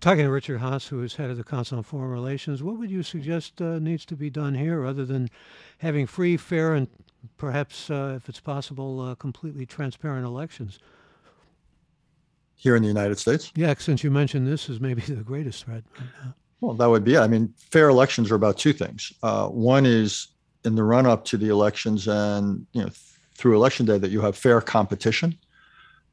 Talking 0.00 0.24
to 0.24 0.30
Richard 0.30 0.60
Haass, 0.60 0.88
who 0.88 1.02
is 1.02 1.14
head 1.14 1.30
of 1.30 1.36
the 1.36 1.44
Council 1.44 1.78
on 1.78 1.84
Foreign 1.84 2.10
Relations, 2.10 2.60
what 2.60 2.76
would 2.76 2.90
you 2.90 3.04
suggest 3.04 3.62
uh, 3.62 3.78
needs 3.78 4.04
to 4.06 4.16
be 4.16 4.30
done 4.30 4.54
here 4.54 4.84
other 4.84 5.04
than 5.04 5.28
having 5.78 6.06
free, 6.06 6.36
fair, 6.36 6.74
and 6.74 6.88
perhaps, 7.36 7.88
uh, 7.88 8.14
if 8.16 8.28
it's 8.28 8.40
possible, 8.40 9.00
uh, 9.00 9.14
completely 9.14 9.64
transparent 9.64 10.26
elections? 10.26 10.80
Here 12.56 12.74
in 12.74 12.82
the 12.82 12.88
United 12.88 13.18
States? 13.18 13.52
Yeah, 13.54 13.74
since 13.78 14.02
you 14.02 14.10
mentioned 14.10 14.46
this 14.46 14.68
is 14.68 14.80
maybe 14.80 15.02
the 15.06 15.22
greatest 15.22 15.64
threat. 15.64 15.84
Well, 16.60 16.74
that 16.74 16.86
would 16.86 17.04
be 17.04 17.14
it. 17.14 17.20
I 17.20 17.28
mean, 17.28 17.54
fair 17.56 17.88
elections 17.88 18.30
are 18.32 18.36
about 18.36 18.58
two 18.58 18.72
things. 18.72 19.12
Uh, 19.22 19.48
one 19.48 19.86
is 19.86 20.28
in 20.64 20.74
the 20.74 20.82
run 20.82 21.06
up 21.06 21.24
to 21.26 21.36
the 21.36 21.48
elections 21.48 22.08
and, 22.08 22.66
you 22.72 22.82
know, 22.82 22.90
through 23.36 23.56
election 23.56 23.86
day 23.86 23.98
that 23.98 24.10
you 24.10 24.20
have 24.20 24.36
fair 24.36 24.60
competition 24.60 25.38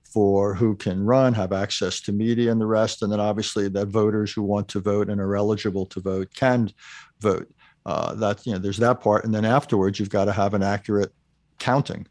for 0.03 0.55
who 0.55 0.75
can 0.75 1.05
run, 1.05 1.33
have 1.33 1.53
access 1.53 2.01
to 2.01 2.11
media 2.11 2.51
and 2.51 2.59
the 2.59 2.65
rest, 2.65 3.01
and 3.01 3.11
then 3.11 3.19
obviously 3.19 3.67
that 3.69 3.87
voters 3.87 4.31
who 4.31 4.41
want 4.41 4.67
to 4.69 4.79
vote 4.79 5.09
and 5.09 5.21
are 5.21 5.35
eligible 5.35 5.85
to 5.85 5.99
vote 5.99 6.33
can 6.33 6.71
vote. 7.19 7.47
Uh, 7.85 8.13
that 8.15 8.45
you 8.45 8.51
know, 8.51 8.59
there's 8.59 8.77
that 8.77 9.01
part, 9.01 9.23
and 9.23 9.33
then 9.33 9.45
afterwards 9.45 9.99
you've 9.99 10.09
got 10.09 10.25
to 10.25 10.31
have 10.31 10.53
an 10.53 10.63
accurate 10.63 11.13
counting 11.59 12.05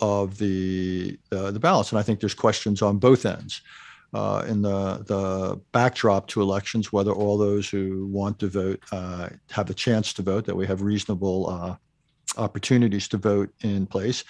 of 0.00 0.38
the 0.38 1.18
uh, 1.32 1.50
the 1.50 1.60
ballots, 1.60 1.92
and 1.92 1.98
I 1.98 2.02
think 2.02 2.20
there's 2.20 2.34
questions 2.34 2.82
on 2.82 2.98
both 2.98 3.26
ends. 3.26 3.62
Uh, 4.12 4.44
in 4.48 4.60
the 4.60 5.04
the 5.06 5.60
backdrop 5.72 6.26
to 6.26 6.42
elections, 6.42 6.92
whether 6.92 7.12
all 7.12 7.38
those 7.38 7.68
who 7.68 8.06
want 8.06 8.38
to 8.40 8.48
vote 8.48 8.82
uh, 8.92 9.28
have 9.50 9.70
a 9.70 9.74
chance 9.74 10.12
to 10.14 10.22
vote, 10.22 10.44
that 10.46 10.56
we 10.56 10.66
have 10.66 10.82
reasonable 10.82 11.48
uh, 11.48 11.76
opportunities 12.36 13.08
to 13.08 13.16
vote 13.16 13.52
in 13.60 13.86
place. 13.86 14.24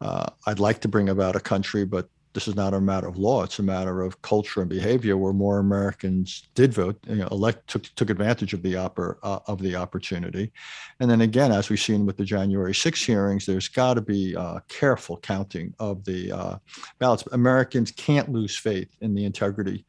Uh, 0.00 0.26
I'd 0.46 0.58
like 0.58 0.80
to 0.80 0.88
bring 0.88 1.08
about 1.08 1.36
a 1.36 1.40
country, 1.40 1.84
but 1.84 2.08
this 2.32 2.46
is 2.46 2.54
not 2.54 2.74
a 2.74 2.80
matter 2.80 3.08
of 3.08 3.16
law. 3.16 3.42
It's 3.42 3.58
a 3.58 3.62
matter 3.62 4.02
of 4.02 4.22
culture 4.22 4.60
and 4.60 4.70
behavior, 4.70 5.16
where 5.16 5.32
more 5.32 5.58
Americans 5.58 6.48
did 6.54 6.72
vote, 6.72 6.96
you 7.08 7.16
know, 7.16 7.28
elect 7.28 7.68
took 7.68 7.82
took 7.96 8.08
advantage 8.08 8.54
of 8.54 8.62
the 8.62 8.74
oppor, 8.74 9.16
uh, 9.22 9.40
of 9.46 9.60
the 9.60 9.74
opportunity, 9.74 10.52
and 11.00 11.10
then 11.10 11.22
again, 11.22 11.50
as 11.50 11.68
we've 11.68 11.80
seen 11.80 12.06
with 12.06 12.16
the 12.16 12.24
January 12.24 12.74
6 12.74 13.04
hearings, 13.04 13.46
there's 13.46 13.68
got 13.68 13.94
to 13.94 14.00
be 14.00 14.36
uh, 14.36 14.60
careful 14.68 15.16
counting 15.16 15.74
of 15.80 16.04
the 16.04 16.30
uh, 16.30 16.58
ballots. 16.98 17.24
Americans 17.32 17.90
can't 17.90 18.30
lose 18.30 18.56
faith 18.56 18.88
in 19.00 19.14
the 19.14 19.24
integrity 19.24 19.84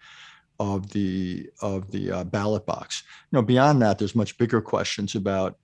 of 0.60 0.90
the 0.92 1.50
of 1.62 1.92
the 1.92 2.12
uh, 2.12 2.24
ballot 2.24 2.66
box. 2.66 3.04
You 3.32 3.38
know, 3.38 3.44
beyond 3.44 3.82
that, 3.82 4.00
there's 4.00 4.16
much 4.16 4.38
bigger 4.38 4.62
questions 4.62 5.16
about 5.16 5.58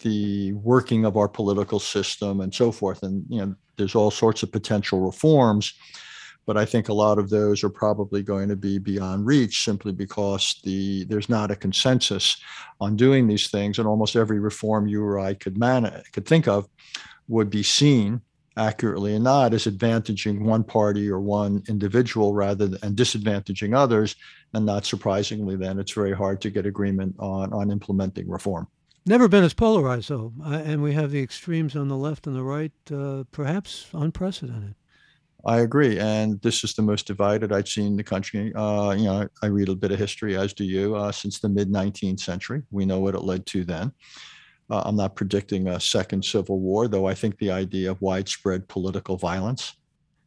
the 0.00 0.52
working 0.52 1.04
of 1.04 1.16
our 1.16 1.28
political 1.28 1.80
system 1.80 2.40
and 2.40 2.54
so 2.54 2.70
forth. 2.72 3.02
And 3.02 3.24
you 3.28 3.40
know, 3.40 3.54
there's 3.76 3.94
all 3.94 4.10
sorts 4.10 4.42
of 4.42 4.52
potential 4.52 5.00
reforms, 5.00 5.74
but 6.46 6.56
I 6.56 6.64
think 6.64 6.88
a 6.88 6.94
lot 6.94 7.18
of 7.18 7.30
those 7.30 7.62
are 7.62 7.70
probably 7.70 8.22
going 8.22 8.48
to 8.48 8.56
be 8.56 8.78
beyond 8.78 9.26
reach 9.26 9.64
simply 9.64 9.92
because 9.92 10.60
the 10.64 11.04
there's 11.04 11.28
not 11.28 11.50
a 11.50 11.56
consensus 11.56 12.36
on 12.80 12.96
doing 12.96 13.26
these 13.26 13.50
things. 13.50 13.78
And 13.78 13.86
almost 13.86 14.16
every 14.16 14.40
reform 14.40 14.86
you 14.86 15.04
or 15.04 15.18
I 15.18 15.34
could 15.34 15.58
man 15.58 16.02
could 16.12 16.26
think 16.26 16.48
of 16.48 16.68
would 17.28 17.50
be 17.50 17.62
seen 17.62 18.22
accurately 18.56 19.14
and 19.14 19.22
not 19.22 19.54
as 19.54 19.66
advantaging 19.66 20.40
one 20.40 20.64
party 20.64 21.08
or 21.08 21.20
one 21.20 21.62
individual 21.68 22.34
rather 22.34 22.66
than 22.66 22.78
and 22.82 22.96
disadvantaging 22.96 23.76
others. 23.76 24.16
And 24.54 24.64
not 24.64 24.86
surprisingly, 24.86 25.54
then 25.54 25.78
it's 25.78 25.92
very 25.92 26.14
hard 26.14 26.40
to 26.40 26.50
get 26.50 26.66
agreement 26.66 27.14
on 27.18 27.52
on 27.52 27.70
implementing 27.70 28.28
reform. 28.28 28.66
Never 29.08 29.26
been 29.26 29.42
as 29.42 29.54
polarized, 29.54 30.10
though, 30.10 30.34
uh, 30.44 30.60
and 30.66 30.82
we 30.82 30.92
have 30.92 31.10
the 31.10 31.22
extremes 31.22 31.74
on 31.74 31.88
the 31.88 31.96
left 31.96 32.26
and 32.26 32.36
the 32.36 32.42
right, 32.42 32.72
uh, 32.92 33.24
perhaps 33.32 33.86
unprecedented. 33.94 34.74
I 35.46 35.60
agree, 35.60 35.98
and 35.98 36.38
this 36.42 36.62
is 36.62 36.74
the 36.74 36.82
most 36.82 37.06
divided 37.06 37.50
I've 37.50 37.70
seen 37.70 37.96
the 37.96 38.04
country. 38.04 38.52
Uh, 38.54 38.90
you 38.90 39.04
know, 39.04 39.26
I 39.42 39.46
read 39.46 39.70
a 39.70 39.74
bit 39.74 39.92
of 39.92 39.98
history, 39.98 40.36
as 40.36 40.52
do 40.52 40.62
you, 40.62 40.94
uh, 40.94 41.10
since 41.10 41.40
the 41.40 41.48
mid 41.48 41.70
19th 41.70 42.20
century. 42.20 42.64
We 42.70 42.84
know 42.84 43.00
what 43.00 43.14
it 43.14 43.22
led 43.22 43.46
to 43.46 43.64
then. 43.64 43.92
Uh, 44.68 44.82
I'm 44.84 44.96
not 44.96 45.16
predicting 45.16 45.68
a 45.68 45.80
second 45.80 46.22
civil 46.22 46.60
war, 46.60 46.86
though. 46.86 47.06
I 47.06 47.14
think 47.14 47.38
the 47.38 47.50
idea 47.50 47.90
of 47.90 48.02
widespread 48.02 48.68
political 48.68 49.16
violence 49.16 49.72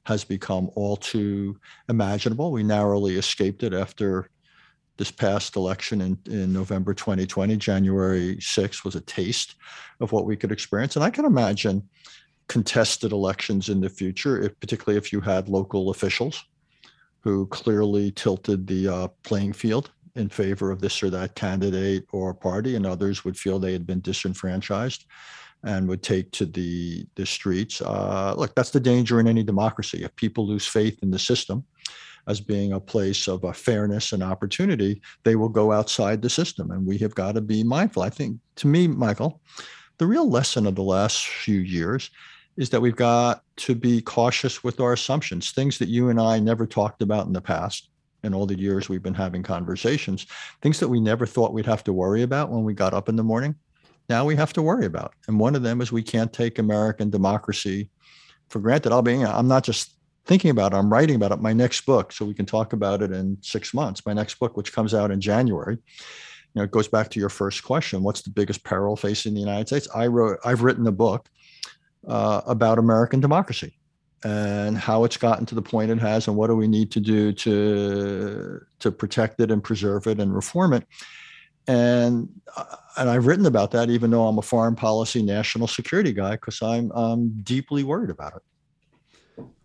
has 0.08 0.24
become 0.24 0.72
all 0.74 0.98
too 0.98 1.56
imaginable. 1.88 2.52
We 2.52 2.64
narrowly 2.64 3.18
escaped 3.18 3.62
it 3.62 3.76
after 3.76 4.32
this 4.98 5.12
past 5.12 5.55
election 5.55 6.01
in, 6.01 6.17
in 6.27 6.53
November 6.53 6.93
2020, 6.93 7.57
January 7.57 8.36
6th 8.38 8.83
was 8.83 8.95
a 8.95 9.01
taste 9.01 9.55
of 10.00 10.12
what 10.12 10.25
we 10.25 10.36
could 10.36 10.51
experience. 10.51 10.95
And 10.95 11.03
I 11.03 11.10
can 11.10 11.25
imagine 11.25 11.88
contested 12.48 13.12
elections 13.12 13.69
in 13.69 13.79
the 13.79 13.89
future, 13.89 14.41
if, 14.41 14.60
particularly 14.60 14.98
if 14.98 15.13
you 15.13 15.21
had 15.21 15.48
local 15.48 15.89
officials 15.89 16.43
who 17.21 17.48
clearly 17.48 18.12
tilted 18.12 18.67
the 18.67 18.88
uh, 18.88 19.07
playing 19.24 19.53
field 19.53 19.91
in 20.15 20.27
favor 20.27 20.71
of 20.71 20.81
this 20.81 21.01
or 21.01 21.10
that 21.10 21.36
candidate 21.36 22.05
or 22.12 22.33
party, 22.33 22.75
and 22.75 22.86
others 22.86 23.24
would 23.24 23.38
feel 23.38 23.57
they 23.57 23.71
had 23.71 23.88
been 23.88 24.01
disenfranchised 24.01 25.05
and 25.63 25.88
would 25.88 26.01
take 26.01 26.31
to 26.31 26.45
the 26.45 27.05
the 27.15 27.25
streets. 27.25 27.81
Uh, 27.81 28.33
look, 28.36 28.53
that's 28.55 28.71
the 28.71 28.79
danger 28.79 29.19
in 29.19 29.27
any 29.27 29.43
democracy. 29.43 30.03
If 30.03 30.15
people 30.15 30.48
lose 30.48 30.67
faith 30.67 31.00
in 31.03 31.12
the 31.12 31.19
system, 31.19 31.63
as 32.28 32.40
being 32.42 32.74
a 32.74 32.80
place 32.80 33.28
of 33.28 33.44
a 33.44 33.54
fairness 33.54 34.12
and 34.13 34.24
opportunity, 34.24 35.01
they 35.24 35.36
will 35.36 35.50
go 35.50 35.72
outside 35.72 36.22
the 36.22 36.30
system. 36.30 36.72
And 36.72 36.86
we 36.86 36.98
have 37.00 37.16
got 37.16 37.36
to 37.36 37.42
be 37.42 37.63
mindful. 37.63 38.04
I 38.04 38.10
think, 38.10 38.38
to 38.58 38.68
me, 38.68 38.88
Michael, 38.88 39.42
the 39.98 40.08
real 40.08 40.30
lesson 40.30 40.66
of 40.68 40.75
the 40.75 40.84
last 40.84 41.28
few 41.28 41.60
years 41.60 42.10
is 42.58 42.70
that 42.70 42.82
we've 42.82 42.96
got 42.96 43.44
to 43.58 43.75
be 43.75 44.01
cautious 44.01 44.63
with 44.63 44.80
our 44.80 44.94
assumptions, 44.94 45.51
things 45.51 45.78
that 45.80 45.90
you 45.90 46.10
and 46.10 46.20
I 46.20 46.40
never 46.40 46.66
talked 46.66 47.01
about 47.01 47.28
in 47.28 47.34
the 47.34 47.42
past. 47.42 47.90
In 48.24 48.36
all 48.36 48.46
the 48.46 48.60
years 48.60 48.88
we've 48.88 49.01
been 49.01 49.16
having 49.16 49.42
conversations, 49.42 50.28
things 50.62 50.80
that 50.80 50.88
we 50.88 51.01
never 51.01 51.25
thought 51.25 51.54
we'd 51.54 51.66
have 51.66 51.84
to 51.86 51.94
worry 51.94 52.22
about 52.22 52.51
when 52.51 52.63
we 52.63 52.75
got 52.75 52.94
up 52.94 53.10
in 53.10 53.16
the 53.16 53.24
morning, 53.24 53.56
now 54.10 54.25
we 54.25 54.36
have 54.36 54.54
to 54.54 54.62
worry 54.62 54.86
about. 54.86 55.16
And 55.28 55.40
one 55.40 55.56
of 55.56 55.63
them 55.63 55.82
is 55.82 55.92
we 55.92 56.04
can't 56.04 56.32
take 56.32 56.60
American 56.60 57.10
democracy 57.10 57.90
for 58.50 58.60
granted. 58.60 58.92
I'll 58.92 59.01
be, 59.01 59.24
I'm 59.24 59.48
not 59.48 59.63
just 59.63 59.96
thinking 60.25 60.51
about 60.51 60.74
it. 60.74 60.78
I'm 60.78 60.92
writing 60.92 61.16
about 61.16 61.32
it. 61.32 61.40
My 61.40 61.54
next 61.54 61.86
book, 61.86 62.12
so 62.12 62.25
we 62.25 62.34
can 62.34 62.46
talk 62.46 62.74
about 62.74 63.01
it 63.01 63.12
in 63.12 63.38
six 63.42 63.74
months. 63.74 64.06
My 64.06 64.13
next 64.13 64.40
book, 64.40 64.58
which 64.58 64.74
comes 64.74 64.94
out 64.94 65.12
in 65.12 65.20
January, 65.20 65.75
you 65.75 66.60
know, 66.60 66.63
it 66.63 66.72
goes 66.72 66.88
back 66.88 67.10
to 67.12 67.20
your 67.20 67.30
first 67.30 67.63
question: 67.63 68.04
What's 68.04 68.22
the 68.22 68.30
biggest 68.30 68.63
peril 68.63 68.96
facing 68.96 69.34
the 69.34 69.40
United 69.40 69.68
States? 69.68 69.88
I 69.96 70.08
wrote, 70.08 70.40
I've 70.46 70.63
written 70.63 70.86
a 70.88 70.92
book 70.92 71.30
uh, 72.08 72.42
about 72.46 72.80
American 72.80 73.20
democracy 73.20 73.78
and 74.24 74.78
how 74.78 75.04
it's 75.04 75.18
gotten 75.18 75.46
to 75.48 75.56
the 75.56 75.62
point 75.62 75.90
it 75.90 76.00
has, 76.00 76.28
and 76.28 76.36
what 76.36 76.48
do 76.48 76.56
we 76.56 76.68
need 76.68 76.92
to 76.92 77.00
do 77.00 77.32
to 77.34 78.60
to 78.80 78.92
protect 78.92 79.40
it 79.40 79.51
and 79.51 79.63
preserve 79.63 80.08
it 80.08 80.20
and 80.20 80.36
reform 80.36 80.74
it. 80.74 80.86
And 81.68 82.30
uh, 82.56 82.75
and 82.98 83.10
I've 83.10 83.28
written 83.28 83.46
about 83.46 83.72
that, 83.72 83.90
even 83.90 84.12
though 84.12 84.28
I'm 84.28 84.38
a 84.38 84.44
foreign 84.44 84.75
policy, 84.75 85.24
national 85.24 85.68
security 85.68 86.12
guy, 86.12 86.32
because 86.32 86.62
I'm 86.62 86.92
I'm 86.92 87.30
deeply 87.44 87.84
worried 87.84 88.10
about 88.10 88.36
it. 88.36 88.44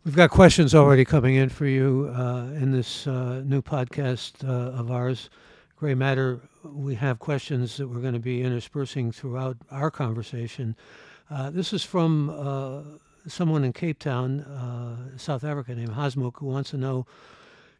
We've 0.06 0.14
got 0.14 0.30
questions 0.30 0.72
already 0.72 1.04
coming 1.04 1.34
in 1.34 1.48
for 1.48 1.66
you 1.66 2.12
uh, 2.14 2.44
in 2.54 2.70
this 2.70 3.08
uh, 3.08 3.42
new 3.44 3.60
podcast 3.60 4.48
uh, 4.48 4.78
of 4.78 4.88
ours, 4.88 5.30
Gray 5.74 5.96
Matter. 5.96 6.42
We 6.62 6.94
have 6.94 7.18
questions 7.18 7.76
that 7.78 7.88
we're 7.88 8.02
going 8.02 8.14
to 8.14 8.20
be 8.20 8.40
interspersing 8.40 9.10
throughout 9.10 9.56
our 9.68 9.90
conversation. 9.90 10.76
Uh, 11.28 11.50
this 11.50 11.72
is 11.72 11.82
from 11.82 12.30
uh, 12.30 12.82
someone 13.26 13.64
in 13.64 13.72
Cape 13.72 13.98
Town, 13.98 14.42
uh, 14.42 15.18
South 15.18 15.42
Africa, 15.42 15.74
named 15.74 15.94
Hasmuk, 15.94 16.34
who 16.36 16.46
wants 16.46 16.70
to 16.70 16.76
know. 16.76 17.04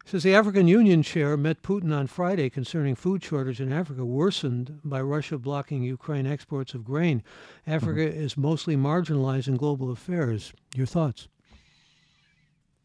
Says 0.03 0.23
the 0.23 0.35
African 0.35 0.67
Union 0.67 1.03
chair 1.03 1.37
met 1.37 1.63
Putin 1.63 1.95
on 1.95 2.07
Friday 2.07 2.49
concerning 2.49 2.95
food 2.95 3.23
shortage 3.23 3.61
in 3.61 3.71
Africa, 3.71 4.03
worsened 4.03 4.81
by 4.83 4.99
Russia 4.99 5.37
blocking 5.37 5.81
Ukraine 5.81 6.27
exports 6.27 6.73
of 6.73 6.83
grain. 6.83 7.23
Africa 7.65 8.01
mm-hmm. 8.01 8.21
is 8.21 8.35
mostly 8.35 8.75
marginalized 8.75 9.47
in 9.47 9.55
global 9.55 9.89
affairs. 9.89 10.51
Your 10.75 10.85
thoughts? 10.85 11.29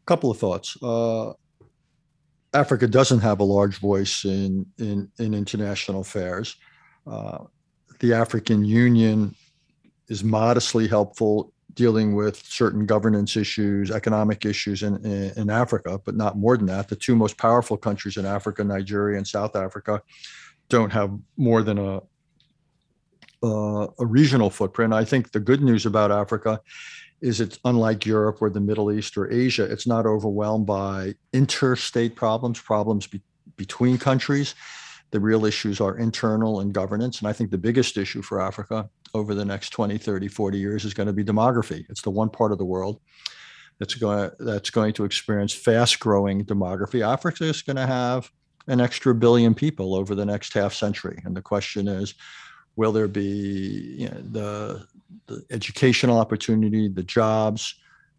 Couple 0.05 0.31
of 0.31 0.37
thoughts. 0.37 0.77
Uh, 0.81 1.33
Africa 2.53 2.87
doesn't 2.87 3.19
have 3.19 3.39
a 3.39 3.43
large 3.43 3.79
voice 3.79 4.25
in 4.25 4.65
in, 4.77 5.09
in 5.19 5.33
international 5.33 6.01
affairs. 6.01 6.55
Uh, 7.07 7.39
the 7.99 8.13
African 8.13 8.63
Union 8.63 9.35
is 10.09 10.23
modestly 10.23 10.87
helpful 10.87 11.53
dealing 11.73 12.13
with 12.13 12.37
certain 12.45 12.85
governance 12.85 13.35
issues, 13.35 13.89
economic 13.89 14.45
issues 14.45 14.83
in, 14.83 15.03
in, 15.05 15.31
in, 15.35 15.49
Africa, 15.49 15.99
but 16.05 16.15
not 16.15 16.37
more 16.37 16.55
than 16.55 16.67
that. 16.67 16.87
The 16.87 16.95
two 16.95 17.15
most 17.15 17.35
powerful 17.37 17.77
countries 17.77 18.17
in 18.17 18.25
Africa, 18.25 18.63
Nigeria 18.63 19.17
and 19.17 19.27
South 19.27 19.55
Africa, 19.55 20.01
don't 20.69 20.91
have 20.91 21.11
more 21.35 21.63
than 21.63 21.79
a 21.79 22.01
uh, 23.43 23.87
a 23.99 24.05
regional 24.05 24.49
footprint. 24.49 24.93
I 24.93 25.03
think 25.03 25.31
the 25.31 25.39
good 25.39 25.61
news 25.61 25.85
about 25.85 26.11
Africa 26.11 26.61
is 27.23 27.39
it's 27.39 27.57
unlike 27.63 28.05
Europe 28.05 28.41
or 28.41 28.49
the 28.49 28.59
Middle 28.59 28.91
East 28.91 29.17
or 29.17 29.31
Asia, 29.31 29.63
it's 29.63 29.87
not 29.87 30.05
overwhelmed 30.05 30.65
by 30.65 31.15
interstate 31.31 32.17
problems, 32.17 32.59
problems 32.59 33.07
be- 33.07 33.21
between 33.55 33.97
countries. 33.97 34.55
The 35.11 35.21
real 35.21 35.45
issues 35.45 35.79
are 35.79 35.97
internal 35.97 36.59
and 36.59 36.73
governance. 36.73 37.19
And 37.19 37.29
I 37.29 37.33
think 37.33 37.49
the 37.49 37.57
biggest 37.57 37.95
issue 37.95 38.21
for 38.21 38.41
Africa 38.41 38.89
over 39.13 39.33
the 39.33 39.45
next 39.45 39.69
20, 39.69 39.97
30, 39.97 40.27
40 40.27 40.57
years 40.57 40.83
is 40.83 40.93
going 40.93 41.07
to 41.07 41.13
be 41.13 41.23
demography. 41.23 41.85
It's 41.89 42.01
the 42.01 42.09
one 42.09 42.29
part 42.29 42.51
of 42.51 42.57
the 42.57 42.65
world 42.65 42.99
that's 43.79 43.95
going 43.95 44.29
that's 44.39 44.69
going 44.69 44.91
to 44.93 45.05
experience 45.05 45.53
fast 45.53 46.01
growing 46.01 46.43
demography. 46.43 47.07
Africa 47.07 47.45
is 47.45 47.61
going 47.61 47.77
to 47.77 47.87
have 47.87 48.29
an 48.67 48.81
extra 48.81 49.15
billion 49.15 49.55
people 49.55 49.95
over 49.95 50.13
the 50.13 50.25
next 50.25 50.53
half 50.53 50.73
century. 50.73 51.21
And 51.23 51.37
the 51.37 51.41
question 51.41 51.87
is, 51.87 52.15
will 52.75 52.91
there 52.91 53.07
be 53.07 53.95
you 53.99 54.09
know, 54.09 54.21
the 54.31 54.87
the 55.27 55.43
educational 55.51 56.17
opportunity, 56.17 56.87
the 56.87 57.03
jobs, 57.03 57.75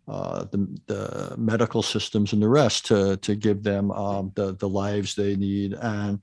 uh, 0.09 0.45
the, 0.51 0.79
the 0.87 1.35
medical 1.37 1.83
systems, 1.83 2.33
and 2.33 2.43
the 2.43 2.49
rest 2.49 2.87
to, 2.87 3.17
to 3.19 3.35
give 3.35 3.63
them 3.63 3.91
um, 3.93 4.33
the, 4.35 4.55
the 4.57 4.69
lives 4.69 5.15
they 5.15 5.37
need 5.37 5.75
and 5.75 6.21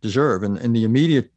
deserve. 0.00 0.42
And, 0.42 0.58
and 0.58 0.74
the 0.74 0.84
immediate 0.84 1.30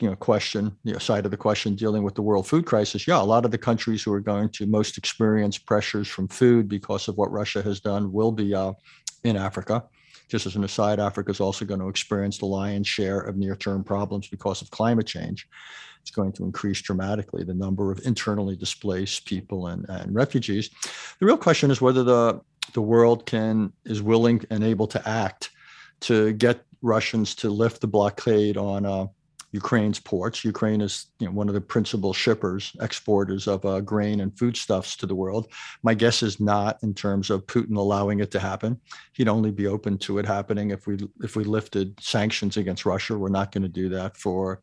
you 0.00 0.08
know, 0.08 0.16
question, 0.16 0.76
you 0.84 0.92
know, 0.92 0.98
side 0.98 1.24
of 1.24 1.30
the 1.30 1.36
question 1.36 1.74
dealing 1.74 2.02
with 2.02 2.14
the 2.14 2.22
world 2.22 2.46
food 2.46 2.66
crisis, 2.66 3.06
yeah, 3.06 3.20
a 3.20 3.24
lot 3.24 3.44
of 3.44 3.50
the 3.50 3.58
countries 3.58 4.02
who 4.02 4.12
are 4.12 4.20
going 4.20 4.48
to 4.50 4.66
most 4.66 4.96
experience 4.96 5.58
pressures 5.58 6.06
from 6.06 6.28
food 6.28 6.68
because 6.68 7.08
of 7.08 7.16
what 7.16 7.32
Russia 7.32 7.62
has 7.62 7.80
done 7.80 8.12
will 8.12 8.30
be 8.30 8.54
uh, 8.54 8.72
in 9.24 9.36
Africa. 9.36 9.84
Just 10.28 10.46
as 10.46 10.56
an 10.56 10.64
aside, 10.64 11.00
Africa 11.00 11.30
is 11.30 11.40
also 11.40 11.64
going 11.64 11.80
to 11.80 11.88
experience 11.88 12.38
the 12.38 12.46
lion's 12.46 12.86
share 12.86 13.20
of 13.20 13.36
near-term 13.36 13.82
problems 13.82 14.28
because 14.28 14.62
of 14.62 14.70
climate 14.70 15.06
change 15.06 15.48
it's 16.08 16.14
going 16.14 16.32
to 16.32 16.44
increase 16.44 16.80
dramatically 16.80 17.44
the 17.44 17.54
number 17.54 17.92
of 17.92 18.00
internally 18.06 18.56
displaced 18.56 19.26
people 19.26 19.66
and, 19.66 19.84
and 19.90 20.14
refugees. 20.14 20.70
The 21.18 21.26
real 21.26 21.36
question 21.36 21.70
is 21.70 21.82
whether 21.82 22.02
the, 22.02 22.40
the 22.72 22.80
world 22.80 23.26
can 23.26 23.72
is 23.84 24.00
willing 24.00 24.42
and 24.50 24.64
able 24.64 24.86
to 24.88 25.08
act 25.08 25.50
to 26.00 26.32
get 26.32 26.64
Russians 26.80 27.34
to 27.36 27.50
lift 27.50 27.82
the 27.82 27.88
blockade 27.88 28.56
on 28.56 28.86
uh, 28.86 29.06
Ukraine's 29.52 29.98
ports. 29.98 30.44
Ukraine 30.44 30.80
is 30.80 31.06
you 31.18 31.26
know, 31.26 31.32
one 31.32 31.48
of 31.48 31.54
the 31.54 31.60
principal 31.60 32.12
shippers, 32.12 32.72
exporters 32.80 33.48
of 33.48 33.64
uh, 33.64 33.80
grain 33.80 34.20
and 34.20 34.36
foodstuffs 34.38 34.96
to 34.96 35.06
the 35.06 35.14
world. 35.14 35.48
My 35.82 35.94
guess 35.94 36.22
is 36.22 36.38
not 36.38 36.78
in 36.82 36.92
terms 36.92 37.30
of 37.30 37.46
Putin 37.46 37.76
allowing 37.76 38.20
it 38.20 38.30
to 38.32 38.40
happen. 38.40 38.78
He'd 39.14 39.28
only 39.28 39.50
be 39.50 39.66
open 39.66 39.96
to 39.98 40.18
it 40.18 40.26
happening 40.26 40.70
if 40.70 40.86
we 40.86 40.98
if 41.22 41.34
we 41.34 41.44
lifted 41.44 41.98
sanctions 42.00 42.56
against 42.56 42.84
Russia. 42.84 43.16
We're 43.16 43.30
not 43.30 43.52
going 43.52 43.62
to 43.62 43.68
do 43.68 43.88
that 43.90 44.16
for 44.16 44.60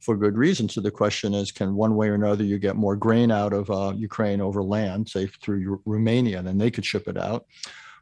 for 0.00 0.16
good 0.16 0.36
reason. 0.36 0.68
So 0.68 0.80
the 0.80 0.90
question 0.90 1.34
is, 1.34 1.52
can 1.52 1.74
one 1.74 1.96
way 1.96 2.08
or 2.08 2.14
another 2.14 2.44
you 2.44 2.58
get 2.58 2.76
more 2.76 2.96
grain 2.96 3.30
out 3.30 3.52
of 3.52 3.70
uh, 3.70 3.92
Ukraine 3.96 4.40
over 4.40 4.62
land, 4.62 5.08
say 5.08 5.26
through 5.26 5.80
Romania, 5.84 6.38
and 6.38 6.46
then 6.46 6.58
they 6.58 6.70
could 6.70 6.84
ship 6.84 7.08
it 7.08 7.16
out? 7.16 7.46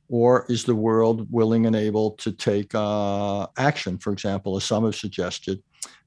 Or 0.09 0.47
is 0.49 0.65
the 0.65 0.75
world 0.75 1.27
willing 1.33 1.67
and 1.67 1.75
able 1.75 2.13
to 2.13 2.31
take 2.33 2.75
uh, 2.75 3.47
action, 3.59 3.99
for 3.99 4.13
example, 4.13 4.57
as 4.57 4.65
some 4.65 4.85
have 4.85 4.95
suggested, 4.95 5.63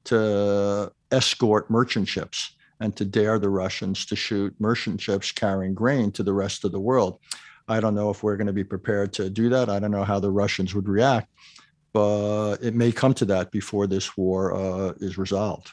to 0.09 0.91
escort 1.11 1.69
merchant 1.69 2.07
ships 2.07 2.55
and 2.79 2.95
to 2.95 3.05
dare 3.05 3.39
the 3.39 3.49
Russians 3.49 4.05
to 4.05 4.15
shoot 4.15 4.53
merchant 4.59 5.01
ships 5.01 5.31
carrying 5.31 5.73
grain 5.73 6.11
to 6.13 6.23
the 6.23 6.33
rest 6.33 6.63
of 6.65 6.71
the 6.71 6.79
world? 6.79 7.19
I 7.67 7.79
don't 7.79 7.95
know 7.95 8.09
if 8.09 8.23
we're 8.23 8.37
going 8.37 8.47
to 8.47 8.53
be 8.53 8.63
prepared 8.63 9.13
to 9.13 9.29
do 9.29 9.49
that. 9.49 9.69
I 9.69 9.79
don't 9.79 9.91
know 9.91 10.03
how 10.03 10.19
the 10.19 10.31
Russians 10.31 10.73
would 10.73 10.87
react, 10.87 11.29
but 11.93 12.57
it 12.61 12.73
may 12.73 12.91
come 12.91 13.13
to 13.15 13.25
that 13.25 13.51
before 13.51 13.85
this 13.87 14.17
war 14.17 14.53
uh, 14.55 14.93
is 14.99 15.17
resolved. 15.17 15.71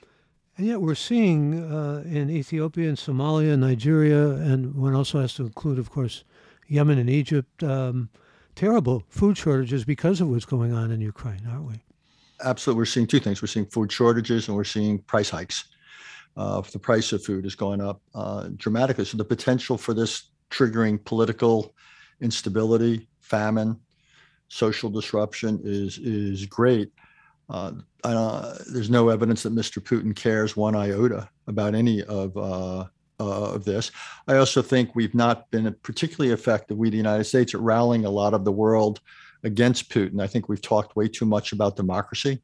And 0.58 0.66
yet, 0.66 0.80
we're 0.80 0.94
seeing 0.94 1.70
uh, 1.70 2.02
in 2.06 2.30
Ethiopia 2.30 2.88
and 2.88 2.96
Somalia, 2.96 3.58
Nigeria, 3.58 4.30
and 4.30 4.74
one 4.74 4.94
also 4.94 5.20
has 5.20 5.34
to 5.34 5.42
include, 5.42 5.78
of 5.78 5.90
course, 5.90 6.24
Yemen 6.66 6.98
and 6.98 7.10
Egypt, 7.10 7.62
um, 7.62 8.08
terrible 8.54 9.04
food 9.08 9.36
shortages 9.36 9.84
because 9.84 10.20
of 10.20 10.28
what's 10.28 10.46
going 10.46 10.72
on 10.72 10.90
in 10.90 11.00
Ukraine, 11.00 11.46
aren't 11.46 11.68
we? 11.68 11.82
Absolutely. 12.44 12.80
We're 12.80 12.86
seeing 12.86 13.06
two 13.06 13.20
things. 13.20 13.40
We're 13.40 13.48
seeing 13.48 13.66
food 13.66 13.90
shortages 13.90 14.48
and 14.48 14.56
we're 14.56 14.64
seeing 14.64 14.98
price 15.00 15.30
hikes. 15.30 15.64
Uh, 16.36 16.60
the 16.60 16.78
price 16.78 17.12
of 17.12 17.24
food 17.24 17.46
is 17.46 17.54
going 17.54 17.80
up 17.80 18.00
uh, 18.14 18.48
dramatically. 18.56 19.06
So 19.06 19.16
the 19.16 19.24
potential 19.24 19.78
for 19.78 19.94
this 19.94 20.30
triggering 20.50 21.02
political 21.04 21.74
instability, 22.20 23.08
famine, 23.20 23.78
social 24.48 24.90
disruption 24.90 25.60
is 25.64 25.98
is 25.98 26.46
great. 26.46 26.92
Uh, 27.48 27.72
uh, 28.04 28.58
there's 28.72 28.90
no 28.90 29.08
evidence 29.08 29.42
that 29.44 29.54
Mr. 29.54 29.80
Putin 29.82 30.14
cares 30.14 30.56
one 30.56 30.74
iota 30.74 31.28
about 31.46 31.74
any 31.74 32.02
of 32.04 32.36
uh, 32.36 32.84
uh, 33.18 33.54
of 33.54 33.64
this. 33.64 33.90
I 34.28 34.36
also 34.36 34.62
think 34.62 34.94
we've 34.94 35.14
not 35.14 35.50
been 35.50 35.74
particularly 35.82 36.32
effective, 36.32 36.76
we 36.76 36.90
the 36.90 36.96
United 36.96 37.24
States, 37.24 37.54
at 37.54 37.60
rallying 37.60 38.04
a 38.04 38.10
lot 38.10 38.34
of 38.34 38.44
the 38.44 38.52
world 38.52 39.00
against 39.46 39.88
Putin. 39.90 40.20
I 40.20 40.26
think 40.26 40.48
we've 40.48 40.60
talked 40.60 40.96
way 40.96 41.06
too 41.08 41.24
much 41.24 41.52
about 41.52 41.76
democracy. 41.76 42.42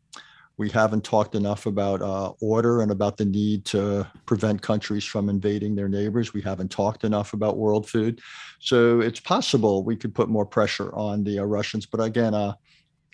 We 0.56 0.70
haven't 0.70 1.02
talked 1.02 1.34
enough 1.34 1.66
about 1.66 2.00
uh, 2.00 2.32
order 2.40 2.82
and 2.82 2.92
about 2.92 3.16
the 3.16 3.24
need 3.24 3.64
to 3.66 4.06
prevent 4.24 4.62
countries 4.62 5.04
from 5.04 5.28
invading 5.28 5.74
their 5.74 5.88
neighbors. 5.88 6.32
We 6.32 6.42
haven't 6.42 6.70
talked 6.70 7.02
enough 7.02 7.32
about 7.32 7.56
world 7.56 7.88
food. 7.88 8.20
So 8.60 9.00
it's 9.00 9.18
possible 9.18 9.82
we 9.82 9.96
could 9.96 10.14
put 10.14 10.28
more 10.28 10.46
pressure 10.46 10.94
on 10.94 11.24
the 11.24 11.40
uh, 11.40 11.44
Russians. 11.44 11.86
But 11.86 12.00
again, 12.00 12.34
uh, 12.34 12.54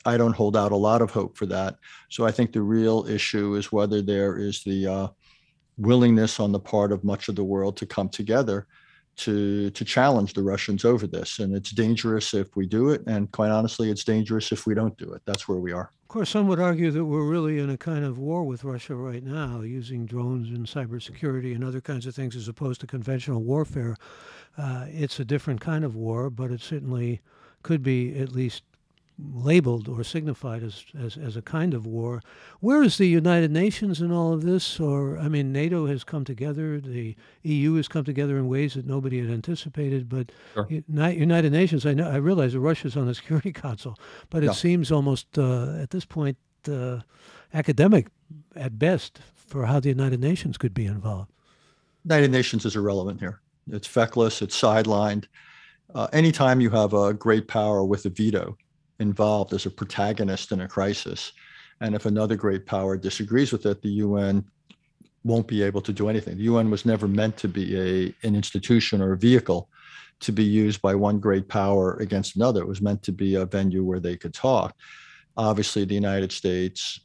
I 0.05 0.19
don't 0.19 0.37
hold 0.37 0.57
out 0.57 0.73
a 0.73 0.77
lot 0.77 1.01
of 1.01 1.11
hope 1.11 1.39
for 1.39 1.47
that. 1.47 1.77
So 2.11 2.27
I 2.27 2.31
think 2.31 2.53
the 2.53 2.63
real 2.63 3.07
issue 3.09 3.55
is 3.55 3.73
whether 3.73 4.03
there 4.03 4.37
is 4.37 4.63
the 4.65 4.87
uh, 4.87 5.09
willingness 5.79 6.41
on 6.41 6.53
the 6.53 6.61
part 6.61 6.93
of 6.93 7.05
much 7.05 7.29
of 7.29 7.37
the 7.37 7.45
world 7.45 7.79
to 7.79 7.87
come 7.87 8.11
together 8.11 8.67
to 9.19 9.71
to 9.71 9.85
challenge 9.85 10.33
the 10.33 10.43
Russians 10.43 10.85
over 10.85 11.07
this. 11.07 11.39
And 11.39 11.55
it's 11.55 11.71
dangerous 11.71 12.35
if 12.35 12.57
we 12.57 12.67
do 12.67 12.91
it, 12.91 13.03
and 13.07 13.31
quite 13.33 13.51
honestly, 13.51 13.91
it's 13.91 14.05
dangerous 14.05 14.53
if 14.53 14.67
we 14.67 14.75
don't 14.75 14.97
do 14.97 15.13
it. 15.13 15.23
That's 15.25 15.49
where 15.49 15.59
we 15.59 15.73
are. 15.73 15.93
Of 16.03 16.09
course, 16.09 16.31
some 16.31 16.49
would 16.49 16.61
argue 16.61 16.91
that 16.91 17.05
we're 17.05 17.29
really 17.29 17.59
in 17.59 17.69
a 17.69 17.77
kind 17.77 18.05
of 18.05 18.19
war 18.19 18.43
with 18.45 18.65
Russia 18.65 18.95
right 18.95 19.23
now, 19.23 19.61
using 19.61 20.07
drones 20.07 20.49
and 20.49 20.67
cybersecurity 20.67 21.55
and 21.55 21.63
other 21.63 21.83
kinds 21.83 22.07
of 22.07 22.15
things 22.15 22.35
as 22.35 22.49
opposed 22.49 22.81
to 22.81 22.87
conventional 22.87 23.43
warfare. 23.43 23.97
Uh, 24.57 24.87
it's 24.89 25.21
a 25.21 25.25
different 25.25 25.61
kind 25.61 25.85
of 25.85 25.95
war, 25.95 26.31
but 26.31 26.51
it 26.51 26.63
certainly 26.63 27.21
could 27.63 27.83
be 27.83 28.19
at 28.19 28.33
least 28.33 28.63
labeled 29.19 29.89
or 29.89 30.05
signified 30.05 30.63
as, 30.63 30.85
as, 30.99 31.17
as 31.17 31.37
a 31.37 31.43
kind 31.43 31.75
of 31.75 31.87
war. 31.87 32.23
Where 32.61 32.83
is 32.83 32.99
the 32.99 33.07
United 33.07 33.51
Nations 33.51 34.01
in 34.01 34.13
all 34.13 34.33
of 34.33 34.43
this? 34.43 34.79
Or, 34.79 35.19
I 35.19 35.29
mean, 35.29 35.53
NATO 35.53 35.87
has 35.87 36.05
come 36.05 36.25
together, 36.25 36.81
the 36.81 37.17
EU 37.43 37.75
has 37.75 37.89
come 37.89 38.05
together 38.05 38.37
in 38.39 38.49
ways 38.49 38.75
that 38.75 38.87
nobody 38.87 39.21
had 39.21 39.31
anticipated, 39.31 40.09
but 40.09 40.31
sure. 40.55 40.69
United 40.69 41.51
Nations, 41.51 41.85
I 41.85 41.95
know, 41.95 42.09
I 42.09 42.17
realize 42.17 42.53
that 42.53 42.61
Russia's 42.61 42.97
on 42.97 43.07
the 43.07 43.15
Security 43.15 43.53
Council, 43.65 43.99
but 44.31 44.43
it 44.43 44.49
no. 44.49 44.53
seems 44.53 44.93
almost 44.93 45.37
uh, 45.37 45.77
at 45.81 45.91
this 45.91 46.05
point 46.05 46.37
uh, 46.69 47.01
academic 47.53 48.09
at 48.55 48.79
best 48.79 49.21
for 49.35 49.67
how 49.67 49.81
the 49.81 49.89
United 49.89 50.21
Nations 50.21 50.59
could 50.59 50.75
be 50.75 50.87
involved. 50.87 51.31
United 52.05 52.31
Nations 52.31 52.65
is 52.65 52.77
irrelevant 52.77 53.19
here. 53.21 53.41
It's 53.71 53.87
feckless, 53.87 54.43
it's 54.43 54.59
sidelined. 54.59 55.27
Uh, 55.95 56.07
anytime 56.13 56.61
you 56.61 56.71
have 56.71 56.93
a 56.93 57.15
great 57.15 57.49
power 57.49 57.85
with 57.85 58.05
a 58.05 58.11
veto, 58.11 58.57
involved 59.01 59.53
as 59.53 59.67
a 59.67 59.71
protagonist 59.71 60.53
in 60.53 60.61
a 60.61 60.69
crisis. 60.69 61.33
And 61.81 61.95
if 61.95 62.07
another 62.07 62.37
great 62.37 62.67
power 62.67 62.97
disagrees 62.97 63.53
with 63.53 63.67
it, 63.67 63.83
the 63.83 63.91
UN 64.07 64.45
won't 65.25 65.47
be 65.47 65.63
able 65.63 65.81
to 65.83 65.93
do 65.93 66.09
anything. 66.09 66.37
The 66.37 66.45
UN 66.45 66.71
was 66.71 66.85
never 66.85 67.07
meant 67.07 67.37
to 67.39 67.49
be 67.49 67.77
a, 67.79 68.27
an 68.27 68.35
institution 68.35 69.01
or 69.01 69.13
a 69.13 69.19
vehicle 69.19 69.69
to 70.21 70.33
be 70.33 70.45
used 70.45 70.83
by 70.83 70.95
one 70.95 71.21
great 71.21 71.49
power 71.49 71.95
against 71.97 72.37
another. 72.37 72.63
It 72.63 72.69
was 72.69 72.81
meant 72.81 73.03
to 73.05 73.13
be 73.13 73.37
a 73.37 73.47
venue 73.47 73.85
where 73.85 74.01
they 74.01 74.17
could 74.17 74.35
talk. 74.35 74.77
Obviously, 75.37 75.85
the 75.85 75.95
United 75.95 76.33
States, 76.33 77.01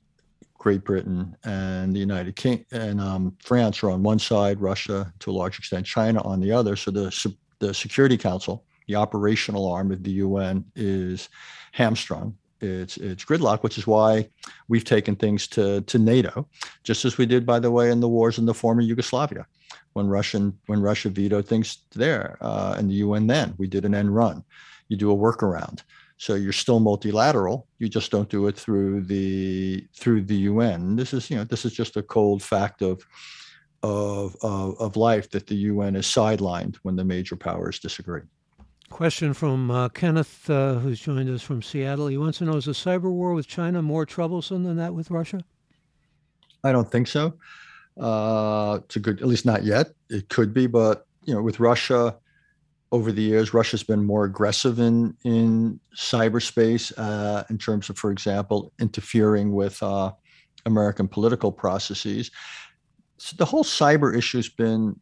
Great 0.57 0.83
Britain, 0.83 1.35
and 1.43 1.93
the 1.93 1.99
United 1.99 2.35
King 2.35 2.65
and 2.71 2.99
um, 2.99 3.35
France 3.43 3.83
are 3.83 3.91
on 3.91 4.01
one 4.01 4.17
side, 4.17 4.59
Russia 4.59 5.13
to 5.19 5.29
a 5.29 5.33
large 5.33 5.59
extent, 5.59 5.85
China 5.85 6.21
on 6.23 6.39
the 6.39 6.51
other. 6.51 6.75
So 6.75 6.89
the 6.89 7.11
the 7.59 7.73
Security 7.73 8.17
Council 8.17 8.65
the 8.87 8.95
operational 8.95 9.71
arm 9.71 9.91
of 9.91 10.03
the 10.03 10.11
UN 10.11 10.65
is 10.75 11.29
hamstrung. 11.71 12.37
It's 12.61 12.97
it's 12.97 13.25
gridlock, 13.25 13.61
which 13.61 13.77
is 13.77 13.85
why 13.85 14.29
we've 14.69 14.85
taken 14.85 15.15
things 15.15 15.47
to 15.47 15.81
to 15.81 15.99
NATO, 15.99 16.47
just 16.83 17.03
as 17.03 17.17
we 17.17 17.25
did, 17.25 17.45
by 17.45 17.59
the 17.59 17.71
way, 17.71 17.91
in 17.91 17.99
the 17.99 18.07
wars 18.07 18.37
in 18.37 18.45
the 18.45 18.53
former 18.53 18.81
Yugoslavia, 18.81 19.45
when 19.93 20.07
Russian 20.07 20.57
when 20.67 20.81
Russia 20.81 21.09
vetoed 21.09 21.47
things 21.47 21.79
there, 21.93 22.37
uh, 22.41 22.75
and 22.77 22.89
the 22.89 22.95
UN 22.95 23.27
then 23.27 23.53
we 23.57 23.67
did 23.67 23.85
an 23.85 23.93
end 23.93 24.15
run. 24.15 24.43
You 24.87 24.95
do 24.97 25.11
a 25.11 25.15
workaround, 25.15 25.81
so 26.17 26.35
you're 26.35 26.53
still 26.53 26.79
multilateral. 26.79 27.67
You 27.79 27.89
just 27.89 28.11
don't 28.11 28.29
do 28.29 28.47
it 28.47 28.57
through 28.57 29.01
the 29.01 29.85
through 29.93 30.21
the 30.23 30.47
UN. 30.51 30.95
This 30.95 31.13
is 31.13 31.29
you 31.29 31.35
know 31.35 31.43
this 31.43 31.65
is 31.65 31.73
just 31.73 31.97
a 31.97 32.03
cold 32.03 32.41
fact 32.41 32.81
of 32.81 33.05
of, 33.83 34.35
of, 34.41 34.79
of 34.79 34.95
life 34.95 35.29
that 35.31 35.45
the 35.45 35.55
UN 35.55 35.95
is 35.95 36.05
sidelined 36.05 36.77
when 36.83 36.95
the 36.95 37.03
major 37.03 37.35
powers 37.35 37.79
disagree. 37.79 38.21
Question 38.89 39.33
from 39.33 39.71
uh, 39.71 39.89
Kenneth, 39.89 40.49
uh, 40.49 40.75
who's 40.75 40.99
joined 40.99 41.29
us 41.29 41.41
from 41.41 41.61
Seattle. 41.61 42.07
He 42.07 42.17
wants 42.17 42.37
to 42.39 42.45
know: 42.45 42.57
Is 42.57 42.67
a 42.67 42.71
cyber 42.71 43.11
war 43.11 43.33
with 43.33 43.47
China 43.47 43.81
more 43.81 44.05
troublesome 44.05 44.63
than 44.63 44.77
that 44.77 44.93
with 44.93 45.09
Russia? 45.09 45.41
I 46.63 46.71
don't 46.71 46.89
think 46.89 47.07
so. 47.07 47.33
Uh, 47.99 48.79
it's 48.83 48.95
a 48.95 48.99
good, 48.99 49.21
at 49.21 49.27
least 49.27 49.45
not 49.45 49.63
yet. 49.63 49.87
It 50.09 50.29
could 50.29 50.53
be, 50.53 50.67
but 50.67 51.07
you 51.25 51.33
know, 51.33 51.41
with 51.41 51.59
Russia, 51.59 52.15
over 52.93 53.11
the 53.11 53.23
years, 53.23 53.55
Russia's 53.55 53.81
been 53.81 54.05
more 54.05 54.23
aggressive 54.23 54.79
in 54.79 55.17
in 55.23 55.79
cyberspace 55.95 56.93
uh, 56.95 57.43
in 57.49 57.57
terms 57.57 57.89
of, 57.89 57.97
for 57.97 58.11
example, 58.11 58.71
interfering 58.79 59.51
with 59.53 59.81
uh, 59.81 60.11
American 60.67 61.07
political 61.07 61.51
processes. 61.51 62.29
So 63.17 63.35
the 63.35 63.45
whole 63.45 63.63
cyber 63.63 64.15
issue 64.15 64.37
has 64.37 64.49
been 64.49 64.99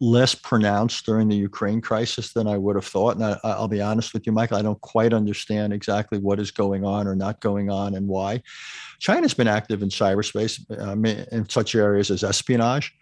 less 0.00 0.34
pronounced 0.34 1.04
during 1.04 1.28
the 1.28 1.36
Ukraine 1.36 1.80
crisis 1.80 2.32
than 2.32 2.46
I 2.46 2.56
would 2.56 2.76
have 2.76 2.86
thought. 2.86 3.16
And 3.16 3.24
I, 3.24 3.58
will 3.58 3.68
be 3.68 3.80
honest 3.80 4.14
with 4.14 4.26
you, 4.26 4.32
Michael, 4.32 4.56
I 4.56 4.62
don't 4.62 4.80
quite 4.80 5.12
understand 5.12 5.72
exactly 5.72 6.18
what 6.18 6.38
is 6.38 6.50
going 6.50 6.84
on 6.84 7.06
or 7.06 7.16
not 7.16 7.40
going 7.40 7.70
on 7.70 7.94
and 7.94 8.06
why. 8.06 8.42
China's 9.00 9.34
been 9.34 9.48
active 9.48 9.82
in 9.82 9.88
cyberspace 9.88 10.60
um, 10.80 11.04
in 11.04 11.48
such 11.48 11.74
areas 11.74 12.10
as 12.10 12.22
espionage. 12.22 12.94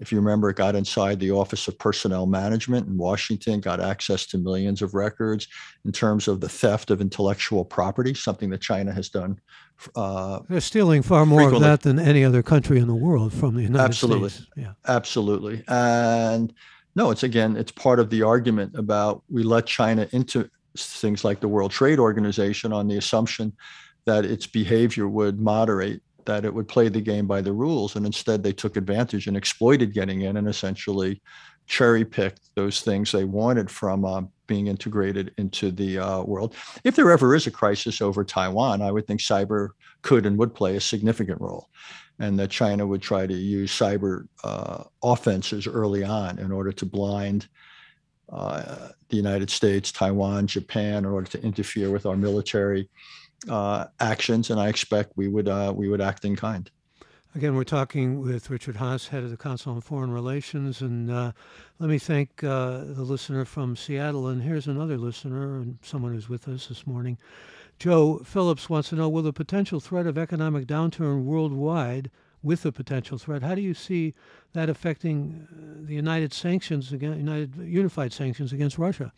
If 0.00 0.10
you 0.10 0.18
remember, 0.18 0.50
it 0.50 0.56
got 0.56 0.74
inside 0.74 1.20
the 1.20 1.30
Office 1.30 1.68
of 1.68 1.78
Personnel 1.78 2.26
Management 2.26 2.88
in 2.88 2.96
Washington, 2.96 3.60
got 3.60 3.80
access 3.80 4.26
to 4.26 4.38
millions 4.38 4.82
of 4.82 4.94
records 4.94 5.46
in 5.84 5.92
terms 5.92 6.28
of 6.28 6.40
the 6.40 6.48
theft 6.48 6.90
of 6.90 7.00
intellectual 7.00 7.64
property, 7.64 8.12
something 8.14 8.50
that 8.50 8.60
China 8.60 8.92
has 8.92 9.08
done 9.08 9.40
uh, 9.94 10.40
They're 10.48 10.60
stealing 10.60 11.02
far 11.02 11.26
more 11.26 11.40
frequently. 11.40 11.68
of 11.68 11.82
that 11.82 11.82
than 11.82 11.98
any 11.98 12.24
other 12.24 12.42
country 12.42 12.78
in 12.78 12.86
the 12.86 12.94
world 12.94 13.32
from 13.32 13.54
the 13.54 13.62
United 13.62 13.84
absolutely. 13.84 14.30
States. 14.30 14.48
Yeah, 14.56 14.72
absolutely. 14.86 15.62
And 15.68 16.52
no, 16.94 17.10
it's 17.10 17.22
again, 17.22 17.56
it's 17.56 17.72
part 17.72 18.00
of 18.00 18.10
the 18.10 18.22
argument 18.22 18.74
about 18.74 19.22
we 19.30 19.42
let 19.42 19.66
China 19.66 20.08
into 20.12 20.48
things 20.76 21.24
like 21.24 21.40
the 21.40 21.48
World 21.48 21.70
Trade 21.70 21.98
Organization 21.98 22.72
on 22.72 22.88
the 22.88 22.96
assumption 22.96 23.52
that 24.06 24.24
its 24.24 24.46
behavior 24.46 25.08
would 25.08 25.40
moderate, 25.40 26.00
that 26.26 26.44
it 26.44 26.52
would 26.52 26.68
play 26.68 26.88
the 26.88 27.00
game 27.00 27.26
by 27.26 27.40
the 27.40 27.52
rules, 27.52 27.96
and 27.96 28.04
instead 28.04 28.42
they 28.42 28.52
took 28.52 28.76
advantage 28.76 29.26
and 29.26 29.36
exploited 29.36 29.94
getting 29.94 30.22
in 30.22 30.36
and 30.36 30.48
essentially 30.48 31.20
cherry 31.66 32.04
picked 32.04 32.54
those 32.54 32.80
things 32.80 33.10
they 33.10 33.24
wanted 33.24 33.70
from 33.70 34.04
uh, 34.04 34.22
being 34.46 34.68
integrated 34.68 35.34
into 35.38 35.70
the 35.70 35.98
uh, 35.98 36.22
world. 36.22 36.54
If 36.84 36.94
there 36.94 37.10
ever 37.10 37.34
is 37.34 37.46
a 37.46 37.50
crisis 37.50 38.00
over 38.00 38.24
Taiwan, 38.24 38.82
I 38.82 38.92
would 38.92 39.06
think 39.06 39.20
cyber 39.20 39.70
could 40.02 40.26
and 40.26 40.38
would 40.38 40.54
play 40.54 40.76
a 40.76 40.80
significant 40.80 41.40
role, 41.40 41.68
and 42.18 42.38
that 42.38 42.50
China 42.50 42.86
would 42.86 43.02
try 43.02 43.26
to 43.26 43.34
use 43.34 43.72
cyber 43.72 44.28
uh, 44.44 44.84
offenses 45.02 45.66
early 45.66 46.04
on 46.04 46.38
in 46.38 46.52
order 46.52 46.72
to 46.72 46.86
blind 46.86 47.48
uh, 48.28 48.88
the 49.08 49.16
United 49.16 49.50
States, 49.50 49.92
Taiwan, 49.92 50.46
Japan, 50.46 50.98
in 50.98 51.06
order 51.06 51.30
to 51.30 51.42
interfere 51.42 51.90
with 51.90 52.06
our 52.06 52.16
military 52.16 52.88
uh, 53.48 53.86
actions. 54.00 54.50
And 54.50 54.60
I 54.60 54.68
expect 54.68 55.12
we 55.16 55.28
would 55.28 55.48
uh, 55.48 55.72
we 55.74 55.88
would 55.88 56.00
act 56.00 56.24
in 56.24 56.36
kind. 56.36 56.70
Again, 57.34 57.54
we're 57.54 57.64
talking 57.64 58.20
with 58.20 58.48
Richard 58.48 58.76
Haass, 58.76 59.08
head 59.08 59.22
of 59.22 59.30
the 59.30 59.36
Council 59.36 59.74
on 59.74 59.82
Foreign 59.82 60.10
Relations. 60.10 60.80
And 60.80 61.10
uh, 61.10 61.32
let 61.78 61.90
me 61.90 61.98
thank 61.98 62.42
uh, 62.42 62.78
the 62.78 63.02
listener 63.02 63.44
from 63.44 63.76
Seattle. 63.76 64.26
And 64.26 64.42
here's 64.42 64.66
another 64.66 64.96
listener 64.96 65.56
and 65.56 65.78
someone 65.82 66.14
who's 66.14 66.30
with 66.30 66.48
us 66.48 66.68
this 66.68 66.86
morning. 66.86 67.18
Joe 67.78 68.20
Phillips 68.24 68.70
wants 68.70 68.88
to 68.88 68.94
know 68.94 69.10
Will 69.10 69.22
the 69.22 69.34
potential 69.34 69.80
threat 69.80 70.06
of 70.06 70.16
economic 70.16 70.66
downturn 70.66 71.24
worldwide, 71.24 72.10
with 72.46 72.62
the 72.62 72.70
potential 72.70 73.18
threat, 73.18 73.42
how 73.42 73.56
do 73.56 73.60
you 73.60 73.74
see 73.74 74.14
that 74.52 74.70
affecting 74.70 75.48
uh, 75.50 75.86
the 75.86 75.94
United 75.94 76.32
sanctions 76.32 76.92
against 76.92 77.18
United 77.18 77.56
unified 77.56 78.12
sanctions 78.12 78.52
against 78.52 78.78
Russia? 78.78 79.12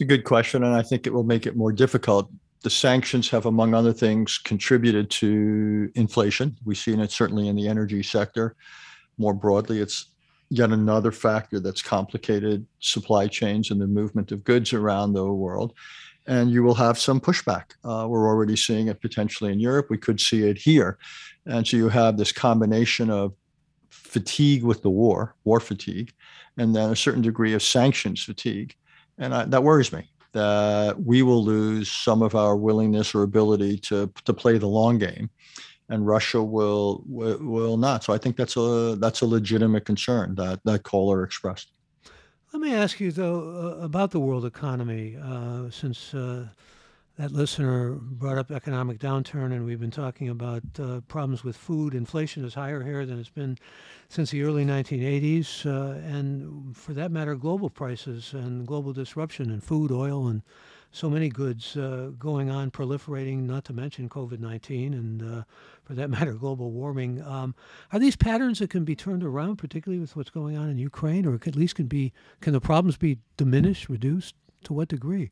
It's 0.00 0.06
a 0.06 0.16
good 0.16 0.24
question, 0.24 0.64
and 0.64 0.74
I 0.74 0.80
think 0.80 1.06
it 1.06 1.12
will 1.12 1.24
make 1.24 1.44
it 1.44 1.56
more 1.58 1.72
difficult 1.72 2.30
the 2.62 2.70
sanctions 2.70 3.28
have, 3.28 3.44
among 3.44 3.74
other 3.74 3.92
things, 3.92 4.38
contributed 4.38 5.10
to 5.10 5.92
inflation. 5.94 6.56
We've 6.64 6.78
seen 6.78 7.00
it 7.00 7.10
certainly 7.10 7.48
in 7.48 7.56
the 7.56 7.68
energy 7.68 8.02
sector. 8.02 8.56
More 9.18 9.34
broadly, 9.34 9.78
it's 9.78 10.06
yet 10.48 10.70
another 10.70 11.12
factor 11.12 11.60
that's 11.60 11.82
complicated 11.82 12.64
supply 12.78 13.26
chains 13.26 13.70
and 13.70 13.78
the 13.78 13.86
movement 13.86 14.32
of 14.32 14.42
goods 14.42 14.72
around 14.72 15.12
the 15.12 15.30
world. 15.30 15.74
And 16.26 16.50
you 16.50 16.62
will 16.62 16.76
have 16.76 16.98
some 16.98 17.20
pushback. 17.20 17.72
Uh, 17.84 18.06
we're 18.08 18.26
already 18.26 18.56
seeing 18.56 18.88
it 18.88 19.02
potentially 19.02 19.52
in 19.52 19.60
Europe. 19.60 19.88
We 19.90 19.98
could 19.98 20.18
see 20.18 20.48
it 20.48 20.56
here. 20.56 20.96
And 21.44 21.68
so 21.68 21.76
you 21.76 21.90
have 21.90 22.16
this 22.16 22.32
combination 22.32 23.10
of 23.10 23.34
fatigue 23.90 24.64
with 24.64 24.80
the 24.80 24.88
war, 24.88 25.34
war 25.44 25.60
fatigue, 25.60 26.14
and 26.56 26.74
then 26.74 26.88
a 26.88 26.96
certain 26.96 27.20
degree 27.20 27.52
of 27.52 27.62
sanctions 27.62 28.24
fatigue. 28.24 28.74
And 29.20 29.32
I, 29.32 29.44
that 29.44 29.62
worries 29.62 29.92
me 29.92 30.10
that 30.32 31.00
we 31.00 31.22
will 31.22 31.44
lose 31.44 31.90
some 31.90 32.22
of 32.22 32.34
our 32.34 32.56
willingness 32.56 33.14
or 33.14 33.22
ability 33.22 33.78
to 33.78 34.12
to 34.24 34.32
play 34.32 34.58
the 34.58 34.66
long 34.66 34.98
game 34.98 35.30
and 35.90 36.06
Russia 36.06 36.42
will 36.42 37.02
will 37.06 37.76
not. 37.76 38.02
So 38.04 38.14
I 38.14 38.18
think 38.18 38.36
that's 38.36 38.56
a 38.56 38.96
that's 38.98 39.20
a 39.20 39.26
legitimate 39.26 39.84
concern 39.84 40.36
that 40.36 40.60
that 40.64 40.84
caller 40.84 41.22
expressed. 41.22 41.72
Let 42.52 42.62
me 42.62 42.72
ask 42.72 42.98
you 43.00 43.12
though 43.12 43.40
uh, 43.40 43.84
about 43.84 44.12
the 44.12 44.20
world 44.20 44.46
economy, 44.46 45.18
uh, 45.22 45.68
since 45.70 46.14
uh, 46.14 46.48
that 47.20 47.32
listener 47.32 47.90
brought 48.00 48.38
up 48.38 48.50
economic 48.50 48.98
downturn, 48.98 49.52
and 49.52 49.66
we've 49.66 49.78
been 49.78 49.90
talking 49.90 50.30
about 50.30 50.62
uh, 50.78 51.02
problems 51.06 51.44
with 51.44 51.54
food. 51.54 51.94
Inflation 51.94 52.46
is 52.46 52.54
higher 52.54 52.82
here 52.82 53.04
than 53.04 53.18
it's 53.18 53.28
been 53.28 53.58
since 54.08 54.30
the 54.30 54.42
early 54.42 54.64
1980s, 54.64 55.66
uh, 55.66 55.98
and 55.98 56.74
for 56.74 56.94
that 56.94 57.12
matter, 57.12 57.34
global 57.34 57.68
prices 57.68 58.32
and 58.32 58.66
global 58.66 58.94
disruption 58.94 59.50
in 59.50 59.60
food, 59.60 59.92
oil, 59.92 60.28
and 60.28 60.40
so 60.92 61.10
many 61.10 61.28
goods 61.28 61.76
uh, 61.76 62.10
going 62.18 62.50
on, 62.50 62.70
proliferating, 62.70 63.42
not 63.42 63.66
to 63.66 63.74
mention 63.74 64.08
COVID 64.08 64.40
19 64.40 64.94
and, 64.94 65.22
uh, 65.22 65.42
for 65.84 65.92
that 65.92 66.08
matter, 66.16 66.32
global 66.32 66.70
warming. 66.70 67.20
Um, 67.20 67.54
are 67.92 67.98
these 67.98 68.16
patterns 68.16 68.60
that 68.60 68.70
can 68.70 68.86
be 68.86 68.96
turned 68.96 69.22
around, 69.22 69.56
particularly 69.56 70.00
with 70.00 70.16
what's 70.16 70.30
going 70.30 70.56
on 70.56 70.70
in 70.70 70.78
Ukraine, 70.78 71.26
or 71.26 71.34
at 71.34 71.54
least 71.54 71.74
can 71.74 71.86
be 71.86 72.14
can 72.40 72.54
the 72.54 72.62
problems 72.62 72.96
be 72.96 73.18
diminished, 73.36 73.90
reduced? 73.90 74.34
To 74.64 74.74
what 74.74 74.88
degree? 74.88 75.30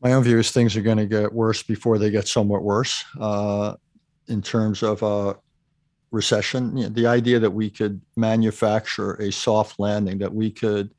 My 0.00 0.12
own 0.12 0.22
view 0.22 0.38
is 0.38 0.50
things 0.50 0.76
are 0.76 0.82
going 0.82 0.98
to 0.98 1.06
get 1.06 1.32
worse 1.32 1.62
before 1.62 1.98
they 1.98 2.10
get 2.10 2.28
somewhat 2.28 2.62
worse 2.62 3.04
uh, 3.20 3.74
in 4.28 4.40
terms 4.40 4.82
of 4.82 5.02
uh, 5.02 5.34
recession. 6.10 6.76
You 6.76 6.84
know, 6.84 6.88
the 6.90 7.06
idea 7.06 7.38
that 7.40 7.50
we 7.50 7.70
could 7.70 8.00
manufacture 8.16 9.14
a 9.14 9.32
soft 9.32 9.78
landing, 9.78 10.18
that 10.18 10.32
we 10.32 10.50
could 10.50 10.94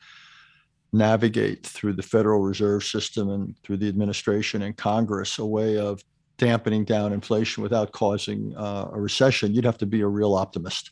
navigate 0.91 1.65
through 1.65 1.93
the 1.93 2.03
Federal 2.03 2.41
Reserve 2.41 2.83
System 2.83 3.29
and 3.29 3.55
through 3.63 3.77
the 3.77 3.87
administration 3.87 4.63
and 4.63 4.75
Congress 4.75 5.37
a 5.39 5.45
way 5.45 5.77
of 5.77 6.03
dampening 6.37 6.83
down 6.83 7.13
inflation 7.13 7.61
without 7.63 7.91
causing 7.91 8.55
uh, 8.57 8.89
a 8.91 8.99
recession, 8.99 9.53
you'd 9.53 9.65
have 9.65 9.77
to 9.77 9.85
be 9.85 10.01
a 10.01 10.07
real 10.07 10.33
optimist 10.33 10.91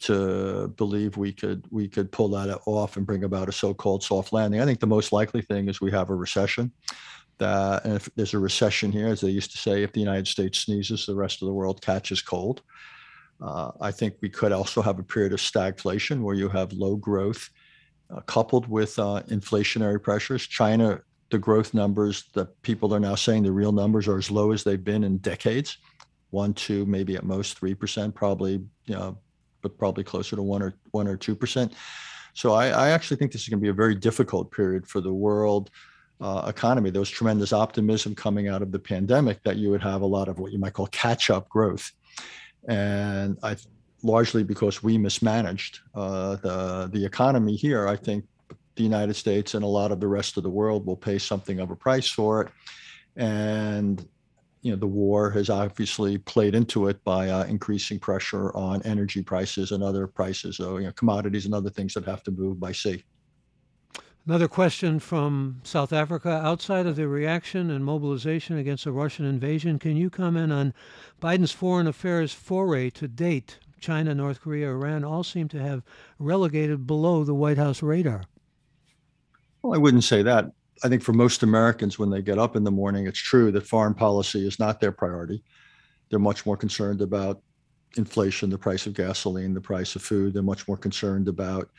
to 0.00 0.68
believe 0.76 1.16
we 1.16 1.32
could 1.32 1.64
we 1.70 1.88
could 1.88 2.10
pull 2.12 2.28
that 2.28 2.60
off 2.66 2.96
and 2.96 3.04
bring 3.04 3.24
about 3.24 3.48
a 3.48 3.52
so-called 3.52 4.02
soft 4.02 4.32
landing. 4.32 4.60
I 4.60 4.64
think 4.64 4.78
the 4.78 4.86
most 4.86 5.12
likely 5.12 5.42
thing 5.42 5.68
is 5.68 5.80
we 5.80 5.90
have 5.90 6.10
a 6.10 6.14
recession 6.14 6.72
that 7.38 7.84
and 7.84 7.94
if 7.94 8.08
there's 8.16 8.34
a 8.34 8.38
recession 8.38 8.92
here, 8.92 9.08
as 9.08 9.20
they 9.20 9.30
used 9.30 9.52
to 9.52 9.58
say, 9.58 9.82
if 9.82 9.92
the 9.92 10.00
United 10.00 10.26
States 10.26 10.60
sneezes, 10.60 11.06
the 11.06 11.14
rest 11.14 11.42
of 11.42 11.46
the 11.46 11.54
world 11.54 11.80
catches 11.80 12.22
cold. 12.22 12.62
Uh, 13.40 13.70
I 13.80 13.92
think 13.92 14.14
we 14.20 14.28
could 14.28 14.52
also 14.52 14.82
have 14.82 14.98
a 14.98 15.04
period 15.04 15.32
of 15.32 15.38
stagflation 15.38 16.22
where 16.22 16.34
you 16.34 16.48
have 16.48 16.72
low 16.72 16.96
growth 16.96 17.48
uh, 18.10 18.20
coupled 18.22 18.68
with 18.68 18.98
uh, 18.98 19.22
inflationary 19.28 20.02
pressures. 20.02 20.46
China, 20.46 21.00
the 21.30 21.38
growth 21.38 21.74
numbers 21.74 22.24
that 22.34 22.60
people 22.62 22.92
are 22.94 23.00
now 23.00 23.14
saying 23.14 23.44
the 23.44 23.52
real 23.52 23.72
numbers 23.72 24.08
are 24.08 24.18
as 24.18 24.30
low 24.30 24.50
as 24.50 24.64
they've 24.64 24.82
been 24.82 25.04
in 25.04 25.18
decades, 25.18 25.78
one, 26.30 26.52
two, 26.52 26.84
maybe 26.86 27.16
at 27.16 27.24
most 27.24 27.58
three 27.58 27.74
percent, 27.74 28.14
probably, 28.14 28.52
you 28.86 28.94
know, 28.94 29.18
but 29.62 29.78
probably 29.78 30.04
closer 30.04 30.36
to 30.36 30.42
one 30.42 30.62
or 30.62 30.74
one 30.90 31.06
or 31.06 31.16
two 31.16 31.36
percent. 31.36 31.72
So 32.34 32.54
I, 32.54 32.68
I 32.68 32.90
actually 32.90 33.18
think 33.18 33.32
this 33.32 33.42
is 33.42 33.48
going 33.48 33.60
to 33.60 33.62
be 33.62 33.68
a 33.70 33.72
very 33.84 33.94
difficult 33.94 34.50
period 34.50 34.86
for 34.86 35.00
the 35.00 35.12
world 35.12 35.70
uh, 36.20 36.44
economy. 36.48 36.90
There 36.90 37.00
was 37.00 37.10
tremendous 37.10 37.52
optimism 37.52 38.14
coming 38.14 38.48
out 38.48 38.62
of 38.62 38.72
the 38.72 38.78
pandemic 38.78 39.42
that 39.44 39.56
you 39.56 39.70
would 39.70 39.82
have 39.82 40.02
a 40.02 40.06
lot 40.06 40.28
of 40.28 40.38
what 40.38 40.52
you 40.52 40.58
might 40.58 40.74
call 40.74 40.86
catch 40.88 41.30
up 41.30 41.48
growth. 41.48 41.92
And 42.68 43.38
I 43.42 43.56
largely 44.02 44.44
because 44.44 44.82
we 44.82 44.96
mismanaged 44.98 45.80
uh, 45.94 46.36
the, 46.36 46.88
the 46.92 47.04
economy 47.04 47.56
here, 47.56 47.88
I 47.88 47.96
think 47.96 48.24
the 48.76 48.82
United 48.82 49.14
States 49.14 49.54
and 49.54 49.64
a 49.64 49.68
lot 49.68 49.90
of 49.90 50.00
the 50.00 50.06
rest 50.06 50.36
of 50.36 50.44
the 50.44 50.50
world 50.50 50.86
will 50.86 50.96
pay 50.96 51.18
something 51.18 51.58
of 51.58 51.70
a 51.70 51.76
price 51.76 52.08
for 52.08 52.42
it. 52.42 52.52
And 53.16 54.06
you 54.62 54.72
know 54.72 54.76
the 54.78 54.86
war 54.86 55.30
has 55.30 55.50
obviously 55.50 56.18
played 56.18 56.54
into 56.54 56.88
it 56.88 57.02
by 57.04 57.28
uh, 57.28 57.44
increasing 57.44 57.98
pressure 57.98 58.54
on 58.56 58.82
energy 58.82 59.22
prices 59.22 59.72
and 59.72 59.82
other 59.82 60.06
prices, 60.06 60.56
so 60.56 60.78
you 60.78 60.86
know 60.86 60.92
commodities 60.92 61.44
and 61.44 61.54
other 61.54 61.70
things 61.70 61.94
that 61.94 62.04
have 62.04 62.22
to 62.24 62.30
move 62.30 62.58
by 62.58 62.72
sea. 62.72 63.04
Another 64.28 64.46
question 64.46 65.00
from 65.00 65.62
South 65.64 65.90
Africa. 65.90 66.28
Outside 66.28 66.84
of 66.84 66.96
the 66.96 67.08
reaction 67.08 67.70
and 67.70 67.82
mobilization 67.82 68.58
against 68.58 68.84
the 68.84 68.92
Russian 68.92 69.24
invasion, 69.24 69.78
can 69.78 69.96
you 69.96 70.10
comment 70.10 70.52
on 70.52 70.74
Biden's 71.18 71.50
foreign 71.50 71.86
affairs 71.86 72.34
foray 72.34 72.90
to 72.90 73.08
date? 73.08 73.58
China, 73.80 74.14
North 74.14 74.42
Korea, 74.42 74.68
Iran 74.68 75.02
all 75.02 75.24
seem 75.24 75.48
to 75.48 75.58
have 75.58 75.82
relegated 76.18 76.86
below 76.86 77.24
the 77.24 77.32
White 77.32 77.56
House 77.56 77.82
radar. 77.82 78.24
Well, 79.62 79.72
I 79.72 79.78
wouldn't 79.78 80.04
say 80.04 80.22
that. 80.22 80.52
I 80.84 80.90
think 80.90 81.02
for 81.02 81.14
most 81.14 81.42
Americans, 81.42 81.98
when 81.98 82.10
they 82.10 82.20
get 82.20 82.38
up 82.38 82.54
in 82.54 82.64
the 82.64 82.70
morning, 82.70 83.06
it's 83.06 83.18
true 83.18 83.50
that 83.52 83.66
foreign 83.66 83.94
policy 83.94 84.46
is 84.46 84.58
not 84.58 84.78
their 84.78 84.92
priority. 84.92 85.42
They're 86.10 86.18
much 86.18 86.44
more 86.44 86.58
concerned 86.58 87.00
about 87.00 87.40
inflation, 87.96 88.50
the 88.50 88.58
price 88.58 88.86
of 88.86 88.92
gasoline, 88.92 89.54
the 89.54 89.60
price 89.62 89.96
of 89.96 90.02
food. 90.02 90.34
They're 90.34 90.42
much 90.42 90.68
more 90.68 90.76
concerned 90.76 91.28
about 91.28 91.70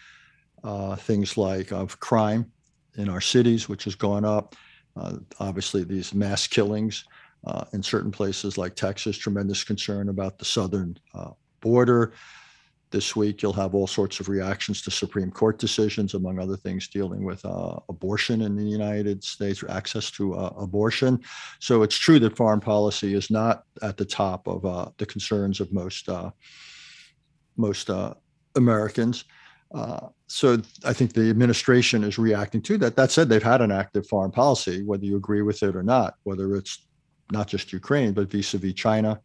uh, 0.63 0.95
things 0.95 1.38
like 1.38 1.72
of 1.72 2.00
crime 2.00 2.52
in 2.98 3.10
our 3.10 3.22
cities, 3.22 3.69
which 3.69 3.84
has 3.86 3.95
gone 3.95 4.26
up. 4.26 4.56
Uh, 4.95 5.17
obviously, 5.39 5.84
these 5.84 6.13
mass 6.13 6.48
killings 6.48 7.06
uh, 7.45 7.63
in 7.74 7.82
certain 7.82 8.12
places 8.12 8.58
like 8.58 8.76
Texas, 8.76 9.17
tremendous 9.17 9.63
concern 9.63 10.10
about 10.10 10.38
the 10.38 10.45
southern 10.45 10.98
uh, 11.13 11.32
border. 11.62 12.13
This 12.91 13.15
week, 13.15 13.43
you'll 13.43 13.54
have 13.54 13.76
all 13.76 13.86
sorts 13.86 14.19
of 14.19 14.30
reactions 14.30 14.82
to 14.82 14.91
Supreme 14.91 15.30
Court 15.30 15.60
decisions, 15.60 16.15
among 16.15 16.39
other 16.39 16.58
things, 16.58 16.88
dealing 16.88 17.24
with 17.24 17.45
uh, 17.45 17.78
abortion 17.88 18.41
in 18.41 18.56
the 18.56 18.63
United 18.63 19.24
States, 19.24 19.62
or 19.62 19.69
access 19.69 20.10
to 20.12 20.34
uh, 20.34 20.54
abortion. 20.58 21.19
So 21.60 21.84
it's 21.84 21.95
true 21.95 22.17
that 22.19 22.36
foreign 22.36 22.60
policy 22.60 23.13
is 23.13 23.30
not 23.30 23.63
at 23.84 23.95
the 23.95 24.06
top 24.06 24.48
of 24.48 24.63
the 24.98 25.06
concerns 25.06 25.60
of 25.60 25.72
most 25.72 26.10
most 27.58 27.89
Americans. 28.56 29.26
Uh, 29.73 30.08
so 30.27 30.58
I 30.84 30.93
think 30.93 31.13
the 31.13 31.29
administration 31.29 32.03
is 32.03 32.17
reacting 32.17 32.62
to 32.63 32.77
that. 32.79 32.95
That 32.95 33.12
said, 33.12 33.29
they've 33.29 33.41
had 33.41 33.62
an 33.62 33.71
active 33.71 34.08
foreign 34.08 34.32
policy, 34.32 34.84
whether 34.84 35.05
you 35.05 35.15
agree 35.15 35.41
with 35.41 35.62
it 35.63 35.75
or 35.75 35.84
not, 35.84 36.15
whether 36.23 36.55
it's 36.55 36.88
not 37.32 37.47
just 37.47 37.71
Ukraine, 37.71 38.13
but 38.13 38.32
vis-a-vis 38.32 38.73
China, 38.73 39.21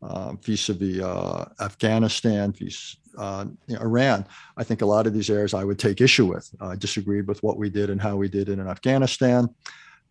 uh, 0.00 0.34
vis-a-vis 0.34 1.00
uh, 1.00 1.48
Afghanistan, 1.60 2.52
vis 2.52 2.96
uh, 3.18 3.44
Iran. 3.70 4.24
I 4.56 4.64
think 4.64 4.82
a 4.82 4.86
lot 4.86 5.06
of 5.06 5.14
these 5.14 5.30
areas 5.30 5.52
I 5.52 5.64
would 5.64 5.78
take 5.78 6.00
issue 6.00 6.26
with. 6.26 6.48
I 6.60 6.76
disagreed 6.76 7.26
with 7.26 7.42
what 7.42 7.58
we 7.58 7.68
did 7.68 7.90
and 7.90 8.00
how 8.00 8.16
we 8.16 8.28
did 8.28 8.48
it 8.48 8.58
in 8.58 8.68
Afghanistan. 8.68 9.48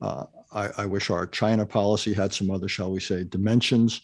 Uh, 0.02 0.26
I, 0.54 0.70
I, 0.80 0.86
wish 0.86 1.10
our 1.10 1.28
China 1.28 1.66
policy 1.66 2.14
had 2.14 2.34
some 2.34 2.52
other, 2.52 2.68
shall 2.68 2.92
we 2.92 3.00
say, 3.00 3.24
dimensions. 3.24 4.02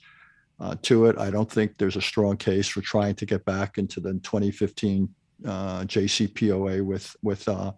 uh, 0.59 0.75
to 0.83 1.05
it. 1.05 1.17
I 1.17 1.29
don't 1.29 1.51
think 1.51 1.77
there's 1.77 1.97
a 1.97 2.01
strong 2.01 2.37
case 2.37 2.67
for 2.67 2.81
trying 2.81 3.15
to 3.15 3.25
get 3.25 3.45
back 3.45 3.77
into 3.77 3.99
the 3.99 4.13
2015 4.13 5.09
uh, 5.45 5.81
JCPOA 5.81 6.83
with 6.83 7.15
with 7.21 7.47
uh, 7.47 7.71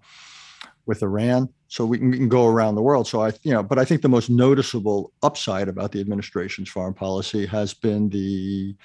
with 0.86 1.04
Iran. 1.04 1.50
So 1.68 1.86
we 1.86 2.00
can, 2.00 2.10
we 2.10 2.18
can 2.18 2.30
go 2.30 2.48
around 2.48 2.76
the 2.76 2.82
world. 2.82 3.08
So 3.08 3.22
I, 3.22 3.32
you 3.44 3.54
know, 3.54 3.62
but 3.62 3.78
I 3.78 3.86
think 3.86 4.02
the 4.02 4.10
most 4.10 4.30
noticeable 4.30 5.12
upside 5.22 5.68
about 5.68 5.92
the 5.92 6.00
administration's 6.00 6.70
foreign 6.70 6.96
policy 6.96 7.46
has 7.46 7.76
been 7.76 8.10
the 8.10 8.76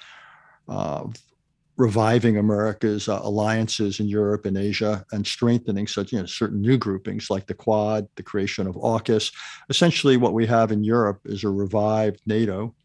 uh, 0.67 1.07
reviving 1.77 2.37
America's 2.37 3.09
uh, 3.09 3.19
alliances 3.23 3.99
in 3.99 4.07
Europe 4.07 4.45
and 4.45 4.55
Asia 4.55 5.03
and 5.11 5.25
strengthening 5.25 5.87
such 5.87 6.11
you 6.11 6.19
know 6.19 6.25
certain 6.25 6.61
new 6.61 6.77
groupings 6.77 7.29
like 7.29 7.47
the 7.47 7.53
Quad, 7.53 8.07
the 8.15 8.23
creation 8.23 8.67
of 8.67 8.75
AUKUS. 8.75 9.33
Essentially, 9.69 10.17
what 10.17 10.33
we 10.33 10.45
have 10.45 10.71
in 10.71 10.83
Europe 10.83 11.21
is 11.25 11.43
a 11.43 11.49
revived 11.49 12.21
NATO 12.25 12.75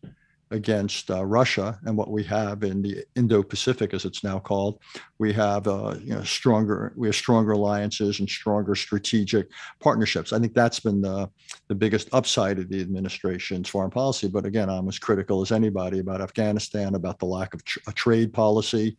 against 0.50 1.10
uh, 1.10 1.24
Russia, 1.24 1.78
and 1.84 1.96
what 1.96 2.10
we 2.10 2.24
have 2.24 2.64
in 2.64 2.82
the 2.82 3.04
Indo-Pacific, 3.14 3.94
as 3.94 4.04
it's 4.04 4.24
now 4.24 4.38
called, 4.38 4.80
we 5.18 5.32
have 5.32 5.68
uh, 5.68 5.94
you 6.02 6.14
know 6.14 6.22
stronger 6.22 6.92
we 6.96 7.08
have 7.08 7.14
stronger 7.14 7.52
alliances 7.52 8.20
and 8.20 8.28
stronger 8.28 8.74
strategic 8.74 9.48
partnerships. 9.80 10.32
I 10.32 10.38
think 10.38 10.54
that's 10.54 10.80
been 10.80 11.00
the 11.00 11.30
the 11.68 11.74
biggest 11.74 12.08
upside 12.12 12.58
of 12.58 12.68
the 12.68 12.80
administration's 12.80 13.68
foreign 13.68 13.90
policy. 13.90 14.28
But 14.28 14.44
again, 14.44 14.68
I'm 14.68 14.88
as 14.88 14.98
critical 14.98 15.40
as 15.42 15.52
anybody 15.52 16.00
about 16.00 16.20
Afghanistan, 16.20 16.94
about 16.94 17.18
the 17.18 17.26
lack 17.26 17.54
of 17.54 17.64
tr- 17.64 17.78
a 17.86 17.92
trade 17.92 18.32
policy. 18.32 18.96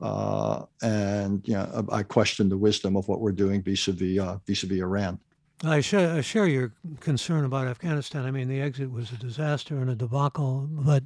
Uh, 0.00 0.64
and 0.82 1.46
you 1.46 1.54
know, 1.54 1.86
I 1.90 2.02
question 2.02 2.48
the 2.48 2.56
wisdom 2.56 2.96
of 2.96 3.06
what 3.08 3.20
we're 3.20 3.32
doing 3.32 3.62
vis-a-vis 3.62 4.18
uh, 4.18 4.38
vis-a-vis 4.46 4.80
Iran. 4.80 5.18
I 5.64 5.80
share, 5.80 6.12
I 6.16 6.20
share 6.22 6.46
your 6.46 6.72
concern 7.00 7.44
about 7.44 7.68
Afghanistan. 7.68 8.24
I 8.24 8.30
mean, 8.30 8.48
the 8.48 8.60
exit 8.60 8.90
was 8.90 9.12
a 9.12 9.16
disaster 9.16 9.78
and 9.78 9.88
a 9.88 9.94
debacle, 9.94 10.68
but 10.70 11.04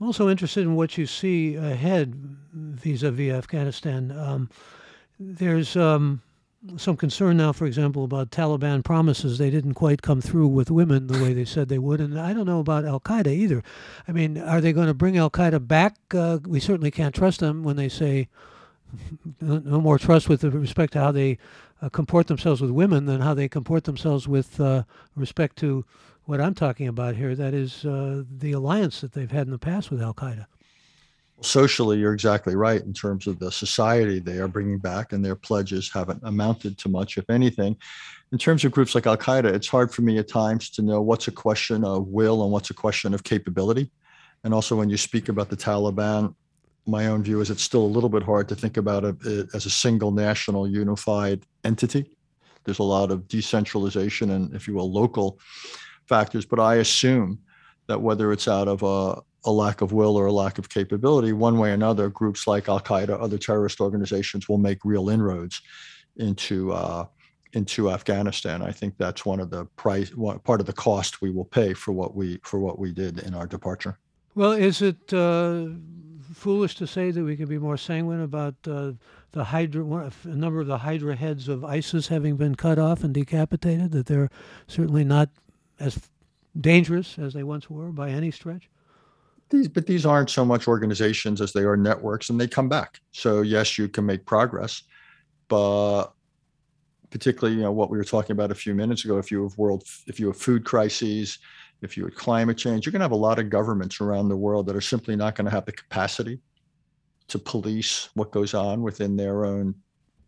I'm 0.00 0.06
also 0.06 0.28
interested 0.28 0.62
in 0.62 0.76
what 0.76 0.96
you 0.96 1.06
see 1.06 1.56
ahead 1.56 2.14
vis-a-vis 2.52 3.32
Afghanistan. 3.32 4.12
Um, 4.12 4.50
there's 5.18 5.76
um, 5.76 6.22
some 6.76 6.96
concern 6.96 7.36
now, 7.36 7.52
for 7.52 7.66
example, 7.66 8.04
about 8.04 8.30
Taliban 8.30 8.84
promises 8.84 9.38
they 9.38 9.50
didn't 9.50 9.74
quite 9.74 10.00
come 10.00 10.20
through 10.20 10.48
with 10.48 10.70
women 10.70 11.08
the 11.08 11.22
way 11.22 11.32
they 11.32 11.44
said 11.44 11.68
they 11.68 11.78
would, 11.78 12.00
and 12.00 12.18
I 12.18 12.32
don't 12.32 12.46
know 12.46 12.60
about 12.60 12.84
Al 12.84 13.00
Qaeda 13.00 13.28
either. 13.28 13.64
I 14.06 14.12
mean, 14.12 14.38
are 14.38 14.60
they 14.60 14.72
going 14.72 14.86
to 14.86 14.94
bring 14.94 15.16
Al 15.18 15.30
Qaeda 15.30 15.66
back? 15.66 15.96
Uh, 16.14 16.38
we 16.46 16.60
certainly 16.60 16.92
can't 16.92 17.14
trust 17.14 17.40
them 17.40 17.64
when 17.64 17.76
they 17.76 17.88
say 17.88 18.28
no 19.40 19.80
more 19.80 19.98
trust 19.98 20.28
with 20.28 20.44
respect 20.44 20.92
to 20.94 21.00
how 21.00 21.12
they 21.12 21.38
uh, 21.80 21.88
comport 21.88 22.26
themselves 22.26 22.60
with 22.60 22.70
women 22.70 23.06
than 23.06 23.20
how 23.20 23.34
they 23.34 23.48
comport 23.48 23.84
themselves 23.84 24.28
with 24.28 24.60
uh, 24.60 24.84
respect 25.16 25.56
to 25.56 25.84
what 26.24 26.40
I'm 26.40 26.54
talking 26.54 26.88
about 26.88 27.16
here. 27.16 27.34
That 27.34 27.54
is 27.54 27.84
uh, 27.84 28.22
the 28.38 28.52
alliance 28.52 29.00
that 29.00 29.12
they've 29.12 29.30
had 29.30 29.46
in 29.46 29.50
the 29.50 29.58
past 29.58 29.90
with 29.90 30.00
Al 30.00 30.14
Qaeda. 30.14 30.46
Socially, 31.40 31.98
you're 31.98 32.14
exactly 32.14 32.54
right 32.54 32.80
in 32.82 32.92
terms 32.92 33.26
of 33.26 33.40
the 33.40 33.50
society 33.50 34.20
they 34.20 34.38
are 34.38 34.46
bringing 34.46 34.78
back, 34.78 35.12
and 35.12 35.24
their 35.24 35.34
pledges 35.34 35.90
haven't 35.92 36.20
amounted 36.22 36.78
to 36.78 36.88
much, 36.88 37.18
if 37.18 37.28
anything. 37.28 37.76
In 38.30 38.38
terms 38.38 38.64
of 38.64 38.70
groups 38.70 38.94
like 38.94 39.08
Al 39.08 39.16
Qaeda, 39.16 39.46
it's 39.46 39.66
hard 39.66 39.92
for 39.92 40.02
me 40.02 40.18
at 40.18 40.28
times 40.28 40.70
to 40.70 40.82
know 40.82 41.02
what's 41.02 41.26
a 41.26 41.32
question 41.32 41.84
of 41.84 42.06
will 42.06 42.44
and 42.44 42.52
what's 42.52 42.70
a 42.70 42.74
question 42.74 43.12
of 43.12 43.24
capability. 43.24 43.90
And 44.44 44.54
also, 44.54 44.76
when 44.76 44.88
you 44.88 44.96
speak 44.96 45.28
about 45.28 45.50
the 45.50 45.56
Taliban, 45.56 46.34
my 46.86 47.06
own 47.06 47.22
view 47.22 47.40
is 47.40 47.50
it's 47.50 47.62
still 47.62 47.82
a 47.82 47.94
little 47.94 48.08
bit 48.08 48.22
hard 48.22 48.48
to 48.48 48.54
think 48.54 48.76
about 48.76 49.04
it 49.04 49.48
as 49.54 49.66
a 49.66 49.70
single 49.70 50.10
national 50.10 50.68
unified 50.68 51.46
entity. 51.64 52.16
There's 52.64 52.80
a 52.80 52.84
lot 52.84 53.10
of 53.10 53.28
decentralization 53.28 54.30
and, 54.30 54.54
if 54.54 54.66
you 54.66 54.74
will, 54.74 54.90
local 54.90 55.38
factors. 56.06 56.44
But 56.44 56.60
I 56.60 56.76
assume 56.76 57.38
that 57.86 58.00
whether 58.00 58.32
it's 58.32 58.48
out 58.48 58.68
of 58.68 58.82
a, 58.82 59.20
a 59.44 59.52
lack 59.52 59.80
of 59.80 59.92
will 59.92 60.16
or 60.16 60.26
a 60.26 60.32
lack 60.32 60.58
of 60.58 60.68
capability, 60.68 61.32
one 61.32 61.58
way 61.58 61.70
or 61.70 61.74
another, 61.74 62.08
groups 62.08 62.46
like 62.46 62.68
Al 62.68 62.80
Qaeda, 62.80 63.20
other 63.20 63.38
terrorist 63.38 63.80
organizations 63.80 64.48
will 64.48 64.58
make 64.58 64.78
real 64.84 65.08
inroads 65.08 65.60
into 66.16 66.72
uh, 66.72 67.06
into 67.54 67.90
Afghanistan. 67.90 68.62
I 68.62 68.72
think 68.72 68.94
that's 68.96 69.26
one 69.26 69.38
of 69.38 69.50
the 69.50 69.66
price, 69.76 70.10
part 70.44 70.60
of 70.60 70.66
the 70.66 70.72
cost 70.72 71.20
we 71.20 71.30
will 71.30 71.44
pay 71.44 71.74
for 71.74 71.92
what 71.92 72.14
we 72.14 72.38
for 72.42 72.58
what 72.60 72.78
we 72.78 72.92
did 72.92 73.18
in 73.20 73.34
our 73.34 73.46
departure. 73.46 73.98
Well, 74.34 74.52
is 74.52 74.80
it 74.80 75.12
uh, 75.12 75.66
foolish 76.32 76.76
to 76.76 76.86
say 76.86 77.10
that 77.10 77.22
we 77.22 77.36
can 77.36 77.46
be 77.46 77.58
more 77.58 77.76
sanguine 77.76 78.20
about 78.20 78.54
uh, 78.66 78.92
the 79.32 79.44
Hydra, 79.44 80.10
a 80.24 80.28
number 80.28 80.60
of 80.60 80.66
the 80.66 80.78
Hydra 80.78 81.16
heads 81.16 81.48
of 81.48 81.64
ISIS 81.64 82.08
having 82.08 82.36
been 82.36 82.54
cut 82.54 82.78
off 82.78 83.04
and 83.04 83.14
decapitated, 83.14 83.92
that 83.92 84.06
they're 84.06 84.30
certainly 84.66 85.04
not 85.04 85.30
as 85.78 85.98
dangerous 86.60 87.18
as 87.18 87.32
they 87.32 87.42
once 87.42 87.70
were 87.70 87.90
by 87.90 88.10
any 88.10 88.30
stretch? 88.30 88.68
These, 89.50 89.68
but 89.68 89.86
these 89.86 90.06
aren't 90.06 90.30
so 90.30 90.44
much 90.44 90.66
organizations 90.66 91.40
as 91.40 91.52
they 91.52 91.62
are 91.62 91.76
networks, 91.76 92.30
and 92.30 92.40
they 92.40 92.48
come 92.48 92.68
back. 92.68 93.00
So 93.12 93.42
yes, 93.42 93.78
you 93.78 93.88
can 93.88 94.06
make 94.06 94.24
progress, 94.24 94.82
but 95.48 96.06
particularly, 97.10 97.56
you 97.56 97.62
know, 97.62 97.72
what 97.72 97.90
we 97.90 97.98
were 97.98 98.04
talking 98.04 98.32
about 98.32 98.50
a 98.50 98.54
few 98.54 98.74
minutes 98.74 99.04
ago. 99.04 99.18
If 99.18 99.30
you 99.30 99.42
have 99.42 99.58
world, 99.58 99.84
if 100.06 100.18
you 100.18 100.28
have 100.28 100.36
food 100.36 100.64
crises, 100.64 101.38
if 101.82 101.96
you 101.96 102.04
had 102.04 102.14
climate 102.14 102.56
change, 102.56 102.86
you're 102.86 102.92
going 102.92 103.00
to 103.00 103.04
have 103.04 103.12
a 103.12 103.16
lot 103.16 103.38
of 103.38 103.50
governments 103.50 104.00
around 104.00 104.28
the 104.28 104.36
world 104.36 104.66
that 104.66 104.76
are 104.76 104.80
simply 104.80 105.16
not 105.16 105.34
going 105.34 105.44
to 105.44 105.50
have 105.50 105.66
the 105.66 105.72
capacity 105.72 106.40
to 107.28 107.38
police 107.38 108.08
what 108.14 108.30
goes 108.30 108.54
on 108.54 108.82
within 108.82 109.16
their 109.16 109.44
own 109.44 109.74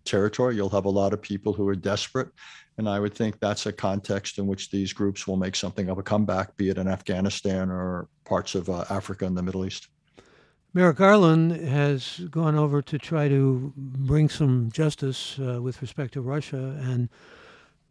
territory. 0.04 0.56
You'll 0.56 0.70
have 0.70 0.84
a 0.84 0.90
lot 0.90 1.12
of 1.12 1.22
people 1.22 1.52
who 1.52 1.66
are 1.68 1.76
desperate. 1.76 2.28
And 2.76 2.88
I 2.88 2.98
would 2.98 3.14
think 3.14 3.38
that's 3.38 3.66
a 3.66 3.72
context 3.72 4.38
in 4.38 4.46
which 4.46 4.70
these 4.70 4.92
groups 4.92 5.26
will 5.26 5.36
make 5.36 5.54
something 5.54 5.88
of 5.88 5.98
a 5.98 6.02
comeback, 6.02 6.56
be 6.56 6.70
it 6.70 6.78
in 6.78 6.88
Afghanistan 6.88 7.70
or 7.70 8.08
parts 8.24 8.54
of 8.54 8.68
uh, 8.68 8.84
Africa 8.90 9.24
and 9.26 9.36
the 9.36 9.42
Middle 9.42 9.64
East. 9.64 9.88
Merrick 10.72 10.96
Garland 10.96 11.52
has 11.52 12.18
gone 12.30 12.56
over 12.56 12.82
to 12.82 12.98
try 12.98 13.28
to 13.28 13.72
bring 13.76 14.28
some 14.28 14.72
justice 14.72 15.38
uh, 15.38 15.62
with 15.62 15.80
respect 15.80 16.14
to 16.14 16.20
Russia 16.20 16.76
and 16.82 17.08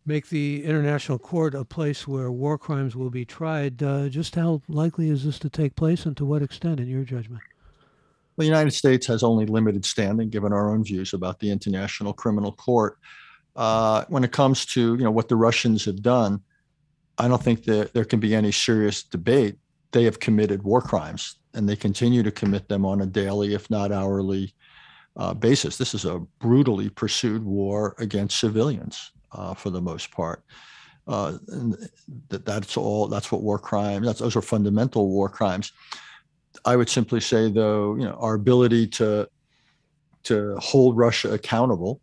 make 0.06 0.30
the 0.30 0.64
international 0.64 1.20
court 1.20 1.56
a 1.56 1.64
place 1.64 2.08
where 2.08 2.32
war 2.32 2.58
crimes 2.58 2.96
will 2.96 3.10
be 3.10 3.26
tried. 3.26 3.82
Uh, 3.82 4.10
just 4.10 4.36
how 4.36 4.62
likely 4.68 5.10
is 5.10 5.26
this 5.26 5.40
to 5.40 5.50
take 5.50 5.76
place, 5.76 6.06
and 6.06 6.18
to 6.18 6.26
what 6.26 6.42
extent, 6.42 6.80
in 6.80 6.88
your 6.88 7.04
judgment? 7.04 7.42
the 8.38 8.46
United 8.46 8.72
States 8.72 9.06
has 9.08 9.24
only 9.24 9.46
limited 9.46 9.86
standing, 9.86 10.30
given 10.30 10.54
our 10.54 10.72
own 10.72 10.84
views 10.84 11.14
about 11.14 11.40
the 11.40 11.52
International 11.52 12.14
Criminal 12.14 12.52
Court. 12.52 12.98
Uh, 13.56 14.06
when 14.10 14.24
it 14.24 14.32
comes 14.32 14.66
to 14.66 14.96
you 14.96 15.04
know 15.04 15.12
what 15.12 15.30
the 15.30 15.36
Russians 15.36 15.86
have 15.86 16.02
done, 16.02 16.42
I 17.18 17.28
don't 17.28 17.42
think 17.42 17.66
that 17.66 17.94
there 17.94 18.06
can 18.06 18.20
be 18.20 18.34
any 18.34 18.52
serious 18.52 19.04
debate. 19.04 19.58
They 19.92 20.04
have 20.06 20.20
committed 20.20 20.64
war 20.64 20.82
crimes, 20.82 21.36
and 21.54 21.70
they 21.70 21.76
continue 21.76 22.24
to 22.24 22.32
commit 22.32 22.68
them 22.68 22.86
on 22.86 23.02
a 23.02 23.06
daily, 23.06 23.54
if 23.54 23.70
not 23.70 23.92
hourly, 23.92 24.56
uh, 25.16 25.36
basis. 25.36 25.78
This 25.78 25.94
is 25.94 26.06
a 26.06 26.20
brutally 26.40 26.90
pursued 26.90 27.44
war 27.44 27.94
against 28.00 28.40
civilians 28.40 29.12
uh, 29.34 29.54
for 29.54 29.70
the 29.70 29.82
most 29.82 30.12
part. 30.12 30.44
Uh, 31.08 31.38
that's 32.30 32.78
all. 32.78 33.08
That's 33.08 33.32
what 33.32 33.42
war 33.42 33.60
crimes. 33.60 34.06
That's 34.06 34.20
those 34.20 34.36
are 34.36 34.42
fundamental 34.42 35.10
war 35.10 35.28
crimes. 35.28 35.74
I 36.66 36.76
would 36.76 36.90
simply 36.90 37.20
say, 37.20 37.52
though, 37.52 37.96
you 37.96 38.06
know, 38.06 38.18
our 38.20 38.36
ability 38.36 38.88
to 38.88 39.28
to 40.24 40.56
hold 40.58 40.98
Russia 40.98 41.34
accountable 41.34 42.00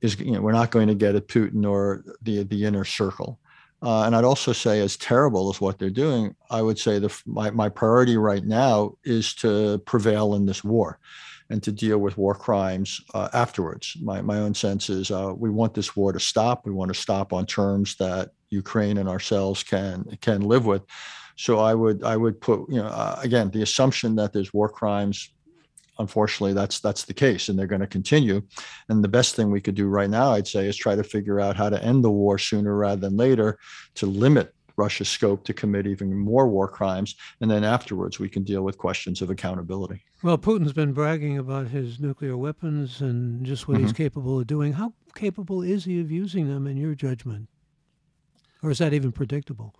is, 0.00 0.18
you 0.18 0.32
know, 0.32 0.40
we're 0.40 0.52
not 0.52 0.72
going 0.72 0.88
to 0.88 0.94
get 0.94 1.14
at 1.14 1.28
Putin 1.28 1.68
or 1.68 2.04
the 2.22 2.42
the 2.42 2.64
inner 2.64 2.84
circle. 2.84 3.38
Uh, 3.80 4.04
and 4.04 4.16
I'd 4.16 4.24
also 4.24 4.52
say, 4.52 4.80
as 4.80 4.96
terrible 4.96 5.50
as 5.50 5.60
what 5.60 5.78
they're 5.78 5.90
doing, 5.90 6.34
I 6.50 6.62
would 6.62 6.78
say 6.78 6.98
the 6.98 7.14
my 7.26 7.50
my 7.50 7.68
priority 7.68 8.16
right 8.16 8.44
now 8.44 8.94
is 9.04 9.34
to 9.36 9.78
prevail 9.78 10.34
in 10.34 10.46
this 10.46 10.64
war, 10.64 10.98
and 11.50 11.62
to 11.62 11.72
deal 11.72 11.98
with 11.98 12.16
war 12.16 12.34
crimes 12.34 13.00
uh, 13.12 13.28
afterwards. 13.32 13.96
My 14.02 14.22
my 14.22 14.38
own 14.38 14.54
sense 14.54 14.88
is 14.88 15.10
uh, 15.10 15.32
we 15.36 15.50
want 15.50 15.74
this 15.74 15.94
war 15.94 16.12
to 16.12 16.20
stop. 16.20 16.64
We 16.64 16.72
want 16.72 16.92
to 16.92 17.00
stop 17.00 17.32
on 17.32 17.46
terms 17.46 17.96
that 17.96 18.30
Ukraine 18.50 18.98
and 18.98 19.08
ourselves 19.08 19.62
can 19.62 20.04
can 20.20 20.42
live 20.42 20.66
with. 20.66 20.82
So 21.36 21.58
I 21.58 21.74
would 21.74 22.02
I 22.02 22.16
would 22.16 22.40
put 22.40 22.68
you 22.68 22.80
know 22.80 22.86
uh, 22.86 23.18
again 23.22 23.50
the 23.50 23.62
assumption 23.62 24.16
that 24.16 24.32
there's 24.32 24.54
war 24.54 24.68
crimes. 24.68 25.30
Unfortunately, 25.98 26.54
that's 26.54 26.80
that's 26.80 27.04
the 27.04 27.14
case, 27.14 27.48
and 27.48 27.58
they're 27.58 27.68
going 27.68 27.80
to 27.80 27.86
continue. 27.86 28.42
And 28.88 29.04
the 29.04 29.08
best 29.08 29.36
thing 29.36 29.50
we 29.50 29.60
could 29.60 29.76
do 29.76 29.86
right 29.86 30.10
now, 30.10 30.32
I'd 30.32 30.48
say, 30.48 30.66
is 30.66 30.76
try 30.76 30.96
to 30.96 31.04
figure 31.04 31.40
out 31.40 31.56
how 31.56 31.70
to 31.70 31.82
end 31.84 32.02
the 32.02 32.10
war 32.10 32.36
sooner 32.36 32.74
rather 32.74 33.00
than 33.00 33.16
later, 33.16 33.58
to 33.96 34.06
limit 34.06 34.53
Russia's 34.76 35.08
scope 35.08 35.44
to 35.44 35.54
commit 35.54 35.86
even 35.86 36.14
more 36.16 36.48
war 36.48 36.68
crimes, 36.68 37.16
and 37.40 37.50
then 37.50 37.64
afterwards 37.64 38.18
we 38.18 38.28
can 38.28 38.42
deal 38.42 38.62
with 38.62 38.78
questions 38.78 39.22
of 39.22 39.30
accountability. 39.30 40.02
Well, 40.22 40.38
Putin's 40.38 40.72
been 40.72 40.92
bragging 40.92 41.38
about 41.38 41.68
his 41.68 42.00
nuclear 42.00 42.36
weapons 42.36 43.00
and 43.00 43.44
just 43.44 43.68
what 43.68 43.76
mm-hmm. 43.76 43.84
he's 43.84 43.92
capable 43.92 44.40
of 44.40 44.46
doing. 44.46 44.72
How 44.72 44.92
capable 45.14 45.62
is 45.62 45.84
he 45.84 46.00
of 46.00 46.10
using 46.10 46.48
them, 46.48 46.66
in 46.66 46.76
your 46.76 46.94
judgment, 46.94 47.48
or 48.62 48.70
is 48.70 48.78
that 48.78 48.92
even 48.92 49.12
predictable? 49.12 49.74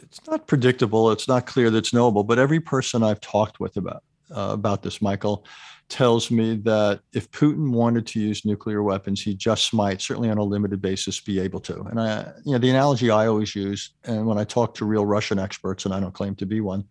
it's 0.00 0.24
not 0.26 0.46
predictable. 0.46 1.10
It's 1.10 1.28
not 1.28 1.46
clear 1.46 1.70
that 1.70 1.78
it's 1.78 1.92
knowable. 1.92 2.24
But 2.24 2.38
every 2.38 2.60
person 2.60 3.02
I've 3.02 3.20
talked 3.20 3.60
with 3.60 3.76
about 3.76 4.02
uh, 4.30 4.50
about 4.52 4.82
this, 4.82 5.02
Michael, 5.02 5.44
tells 5.92 6.30
me 6.30 6.56
that 6.56 7.00
if 7.12 7.30
Putin 7.32 7.70
wanted 7.70 8.06
to 8.06 8.18
use 8.18 8.46
nuclear 8.46 8.82
weapons, 8.82 9.20
he 9.20 9.34
just 9.34 9.74
might, 9.74 10.00
certainly 10.00 10.30
on 10.30 10.38
a 10.38 10.42
limited 10.42 10.80
basis, 10.80 11.20
be 11.20 11.38
able 11.38 11.60
to. 11.60 11.82
And 11.82 12.00
I, 12.00 12.32
you 12.46 12.52
know, 12.52 12.58
the 12.58 12.70
analogy 12.70 13.10
I 13.10 13.26
always 13.26 13.54
use, 13.54 13.90
and 14.04 14.26
when 14.26 14.38
I 14.38 14.44
talk 14.44 14.74
to 14.76 14.86
real 14.86 15.04
Russian 15.04 15.38
experts, 15.38 15.84
and 15.84 15.92
I 15.92 16.00
don't 16.00 16.14
claim 16.14 16.34
to 16.36 16.46
be 16.46 16.62
one, 16.62 16.84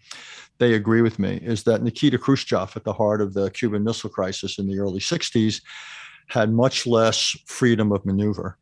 they 0.60 0.76
agree 0.76 1.02
with 1.02 1.18
me, 1.18 1.40
is 1.42 1.64
that 1.64 1.82
Nikita 1.82 2.20
Khrushchev, 2.20 2.74
at 2.76 2.84
the 2.84 2.94
heart 2.94 3.22
of 3.22 3.34
the 3.34 3.50
Cuban 3.50 3.84
Missile 3.84 4.12
Crisis 4.12 4.60
in 4.60 4.68
the 4.68 4.78
early 4.78 5.00
60s, 5.00 5.64
had 6.28 6.54
much 6.54 6.86
less 6.86 7.36
freedom 7.48 7.92
of 7.92 8.06
maneuver, 8.06 8.60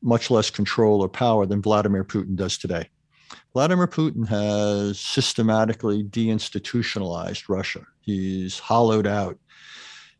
much 0.00 0.30
less 0.30 0.48
control 0.48 1.02
or 1.02 1.10
power 1.10 1.44
than 1.44 1.60
Vladimir 1.60 2.04
Putin 2.04 2.36
does 2.36 2.56
today. 2.56 2.88
Vladimir 3.52 3.86
Putin 3.86 4.26
has 4.26 4.98
systematically 4.98 6.04
deinstitutionalized 6.04 7.50
Russia. 7.50 7.86
He's 8.00 8.58
hollowed 8.58 9.06
out 9.06 9.38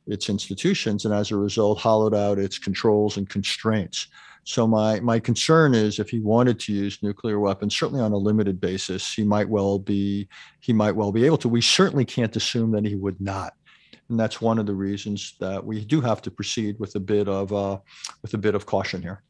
its 0.07 0.29
institutions 0.29 1.05
and 1.05 1.15
as 1.15 1.31
a 1.31 1.37
result 1.37 1.79
hollowed 1.79 2.15
out 2.15 2.39
its 2.39 2.59
controls 2.59 3.17
and 3.17 3.29
constraints. 3.29 4.09
So 4.45 4.67
my 4.67 5.01
my 5.01 5.19
concern 5.19 5.75
is 5.75 5.99
if 5.99 6.11
he 6.11 6.21
wanted 6.21 6.61
to 6.61 6.73
use 6.73 7.03
nuclear 7.03 7.41
weapons, 7.41 7.77
certainly 7.77 8.03
on 8.03 8.13
a 8.13 8.17
limited 8.17 8.61
basis, 8.61 9.13
he 9.13 9.25
might 9.25 9.49
well 9.49 9.79
be 9.79 10.29
he 10.61 10.73
might 10.73 10.95
well 10.95 11.13
be 11.13 11.25
able 11.25 11.39
to. 11.39 11.49
We 11.49 11.63
certainly 11.63 12.05
can't 12.05 12.37
assume 12.37 12.71
that 12.73 12.85
he 12.85 12.95
would 12.95 13.19
not, 13.21 13.55
and 14.11 14.21
that's 14.21 14.43
one 14.43 14.59
of 14.59 14.67
the 14.67 14.75
reasons 14.75 15.35
that 15.41 15.65
we 15.65 15.83
do 15.83 16.03
have 16.03 16.21
to 16.23 16.31
proceed 16.31 16.79
with 16.79 16.95
a 16.95 17.01
bit 17.01 17.27
of 17.27 17.55
uh, 17.55 17.79
with 18.21 18.35
a 18.35 18.39
bit 18.39 18.55
of 18.55 18.67
caution 18.67 19.01
here. 19.01 19.23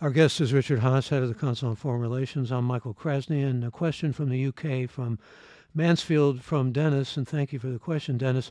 Our 0.00 0.10
guest 0.10 0.40
is 0.40 0.52
Richard 0.52 0.80
Haass, 0.80 1.08
head 1.08 1.22
of 1.22 1.28
the 1.28 1.34
Council 1.34 1.68
on 1.68 1.76
Foreign 1.76 2.00
Relations. 2.00 2.50
I'm 2.50 2.64
Michael 2.64 2.94
Krasny, 2.94 3.48
and 3.48 3.64
a 3.64 3.70
question 3.70 4.12
from 4.12 4.28
the 4.28 4.46
UK 4.46 4.90
from 4.90 5.20
Mansfield 5.72 6.42
from 6.42 6.72
Dennis, 6.72 7.16
and 7.16 7.28
thank 7.28 7.52
you 7.52 7.60
for 7.60 7.68
the 7.68 7.78
question, 7.78 8.18
Dennis. 8.18 8.50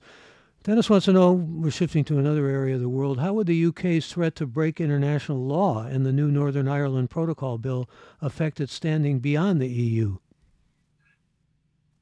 Dennis 0.64 0.90
wants 0.90 1.06
to 1.06 1.14
know 1.14 1.32
we're 1.32 1.72
shifting 1.72 2.04
to 2.06 2.20
another 2.20 2.48
area 2.48 2.76
of 2.76 2.82
the 2.82 2.90
world. 2.90 3.20
How 3.20 3.34
would 3.34 3.48
the 3.48 3.66
UK's 3.68 4.12
threat 4.12 4.36
to 4.36 4.46
break 4.46 4.82
international 4.82 5.46
law 5.46 5.84
and 5.84 6.06
the 6.06 6.12
new 6.12 6.30
Northern 6.30 6.68
Ireland 6.68 7.10
Protocol 7.10 7.58
bill 7.58 7.90
affect 8.22 8.60
its 8.60 8.74
standing 8.74 9.20
beyond 9.20 9.62
the 9.62 9.70
EU? 9.70 10.18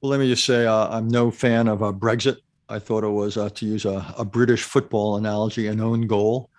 Well, 0.01 0.11
let 0.11 0.19
me 0.19 0.29
just 0.29 0.45
say 0.45 0.65
uh, 0.65 0.87
I'm 0.89 1.07
no 1.07 1.31
fan 1.31 1.67
of 1.67 1.83
uh, 1.83 1.91
Brexit. 1.91 2.37
I 2.67 2.79
thought 2.79 3.03
it 3.03 3.09
was, 3.09 3.37
uh, 3.37 3.49
to 3.49 3.65
use 3.65 3.85
a, 3.85 4.13
a, 4.17 4.25
British 4.25 4.63
football 4.63 5.17
analogy, 5.17 5.67
an 5.67 5.79
own 5.79 6.07
goal. 6.07 6.49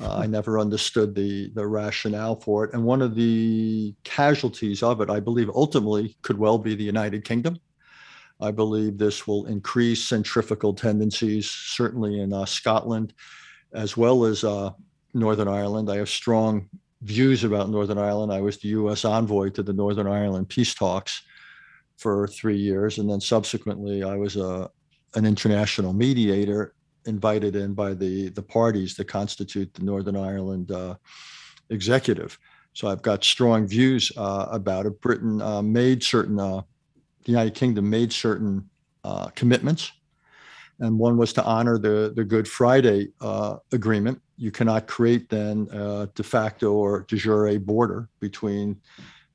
Uh, 0.00 0.16
I 0.16 0.26
never 0.28 0.58
understood 0.58 1.14
the 1.14 1.50
the 1.54 1.66
rationale 1.66 2.36
for 2.36 2.64
it, 2.64 2.72
and 2.74 2.84
one 2.84 3.02
of 3.02 3.14
the 3.14 3.94
casualties 4.04 4.82
of 4.82 5.00
it, 5.00 5.10
I 5.10 5.20
believe, 5.20 5.48
ultimately 5.50 6.16
could 6.22 6.38
well 6.38 6.58
be 6.58 6.74
the 6.74 6.84
United 6.84 7.24
Kingdom. 7.24 7.58
I 8.42 8.50
believe 8.50 8.98
this 8.98 9.26
will 9.26 9.46
increase 9.46 10.04
centrifugal 10.04 10.74
tendencies, 10.74 11.48
certainly 11.48 12.20
in 12.20 12.32
uh, 12.32 12.44
Scotland, 12.44 13.14
as 13.72 13.96
well 13.96 14.24
as 14.24 14.44
uh, 14.44 14.70
Northern 15.14 15.48
Ireland. 15.48 15.90
I 15.90 15.96
have 15.96 16.08
strong 16.08 16.68
views 17.02 17.44
about 17.44 17.70
Northern 17.70 17.98
Ireland. 17.98 18.32
I 18.32 18.40
was 18.40 18.58
the 18.58 18.68
U.S. 18.68 19.04
envoy 19.04 19.50
to 19.50 19.62
the 19.62 19.72
Northern 19.72 20.06
Ireland 20.06 20.48
peace 20.48 20.74
talks 20.74 21.22
for 21.96 22.26
three 22.26 22.56
years, 22.56 22.98
and 22.98 23.08
then 23.08 23.20
subsequently 23.20 24.02
I 24.02 24.16
was 24.16 24.36
a 24.36 24.46
uh, 24.46 24.68
an 25.14 25.26
international 25.26 25.92
mediator 25.92 26.74
invited 27.04 27.54
in 27.54 27.74
by 27.74 27.92
the 27.94 28.30
the 28.30 28.42
parties 28.42 28.94
that 28.96 29.04
constitute 29.04 29.72
the 29.74 29.84
Northern 29.84 30.16
Ireland 30.16 30.70
uh, 30.70 30.96
executive. 31.70 32.38
So 32.74 32.88
I've 32.88 33.02
got 33.02 33.22
strong 33.22 33.66
views 33.66 34.10
uh, 34.16 34.46
about 34.50 34.86
it. 34.86 35.00
Britain 35.00 35.42
uh, 35.42 35.60
made 35.60 36.02
certain 36.02 36.40
uh, 36.40 36.62
the 37.24 37.32
United 37.32 37.54
Kingdom 37.54 37.88
made 37.88 38.12
certain 38.12 38.68
uh, 39.04 39.28
commitments, 39.28 39.92
and 40.80 40.98
one 40.98 41.16
was 41.16 41.32
to 41.34 41.44
honor 41.44 41.78
the 41.78 42.12
the 42.14 42.24
Good 42.24 42.48
Friday 42.48 43.08
uh, 43.20 43.56
Agreement. 43.72 44.20
You 44.36 44.50
cannot 44.50 44.86
create 44.86 45.28
then 45.28 45.68
a 45.72 46.08
de 46.14 46.22
facto 46.22 46.72
or 46.72 47.04
de 47.08 47.16
jure 47.16 47.58
border 47.58 48.08
between 48.20 48.80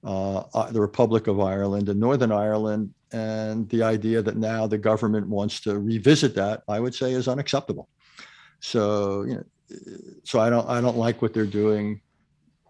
uh, 0.03 0.71
the 0.71 0.81
Republic 0.81 1.27
of 1.27 1.39
Ireland 1.39 1.89
and 1.89 1.99
Northern 1.99 2.31
Ireland, 2.31 2.93
and 3.11 3.69
the 3.69 3.83
idea 3.83 4.21
that 4.21 4.37
now 4.37 4.67
the 4.67 4.77
government 4.77 5.27
wants 5.27 5.61
to 5.61 5.79
revisit 5.79 6.35
that, 6.35 6.63
I 6.67 6.79
would 6.79 6.95
say, 6.95 7.13
is 7.13 7.27
unacceptable. 7.27 7.89
So 8.59 9.23
you 9.23 9.35
know, 9.35 9.43
so 10.23 10.39
I 10.39 10.49
don't 10.49 10.67
I 10.69 10.81
don't 10.81 10.97
like 10.97 11.21
what 11.21 11.33
they're 11.33 11.45
doing 11.45 12.01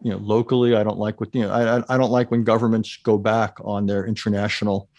you 0.02 0.12
know 0.12 0.18
locally 0.18 0.76
i 0.76 0.84
don't 0.84 1.00
like 1.00 1.20
what 1.20 1.34
you 1.34 1.42
know 1.42 1.52
i 1.52 1.94
i 1.94 1.98
don't 1.98 2.12
like 2.12 2.30
when 2.30 2.44
governments 2.44 3.00
go 3.04 3.18
back 3.18 3.58
on 3.64 3.86
their 3.86 4.06
international 4.06 4.90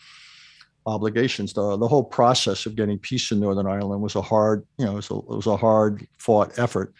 obligations. 0.88 1.52
The, 1.52 1.76
the 1.76 1.87
whole 1.87 2.04
process 2.04 2.66
of 2.66 2.74
getting 2.74 2.98
peace 2.98 3.30
in 3.30 3.40
northern 3.40 3.66
ireland 3.66 4.02
was 4.02 4.16
a 4.16 4.22
hard 4.22 4.66
you 4.78 4.87
know 4.87 4.92
it 4.92 4.96
was 4.96 5.11
a, 5.11 5.14
it 5.14 5.37
was 5.42 5.46
a 5.46 5.56
hard 5.56 6.06
fought 6.18 6.58
effort. 6.58 6.94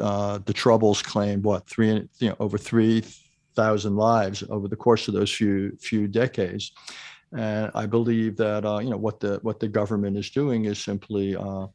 Uh, 0.00 0.38
the 0.46 0.52
troubles 0.52 1.02
claimed 1.02 1.44
what 1.44 1.68
three 1.68 2.08
you 2.18 2.28
know 2.28 2.36
over 2.40 2.58
three 2.58 3.02
thousand 3.54 3.96
lives 3.96 4.42
over 4.48 4.68
the 4.68 4.76
course 4.76 5.08
of 5.08 5.14
those 5.14 5.32
few 5.32 5.76
few 5.80 6.06
decades. 6.06 6.72
And 7.34 7.70
i 7.74 7.86
believe 7.86 8.36
that 8.36 8.64
uh, 8.64 8.78
you 8.78 8.90
know 8.90 8.98
what 8.98 9.20
the 9.20 9.38
what 9.42 9.60
the 9.60 9.68
government 9.68 10.16
is 10.16 10.30
doing 10.30 10.66
is 10.66 10.78
simply 10.78 11.36
uh, 11.36 11.66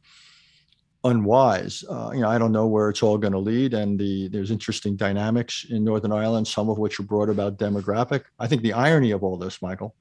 unwise. 1.04 1.84
Uh, 1.88 2.10
you 2.12 2.20
know, 2.20 2.28
I 2.28 2.38
don't 2.38 2.52
know 2.52 2.66
where 2.66 2.88
it's 2.88 3.02
all 3.02 3.18
going 3.18 3.32
to 3.32 3.38
lead, 3.38 3.74
and 3.74 3.98
the 3.98 4.28
there's 4.28 4.50
interesting 4.50 4.96
dynamics 4.96 5.66
in 5.70 5.84
Northern 5.84 6.12
Ireland, 6.12 6.48
some 6.48 6.68
of 6.68 6.78
which 6.78 6.98
are 6.98 7.04
brought 7.04 7.28
about 7.28 7.58
demographic. 7.58 8.24
I 8.38 8.46
think 8.46 8.62
the 8.62 8.72
irony 8.72 9.12
of 9.12 9.22
all 9.22 9.36
this, 9.36 9.62
Michael, 9.62 9.94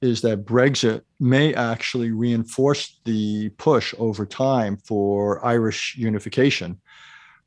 is 0.00 0.20
that 0.22 0.44
Brexit 0.44 1.02
may 1.20 1.54
actually 1.54 2.10
reinforce 2.10 3.00
the 3.04 3.50
push 3.50 3.94
over 3.98 4.26
time 4.26 4.76
for 4.76 5.44
Irish 5.44 5.96
unification. 5.96 6.80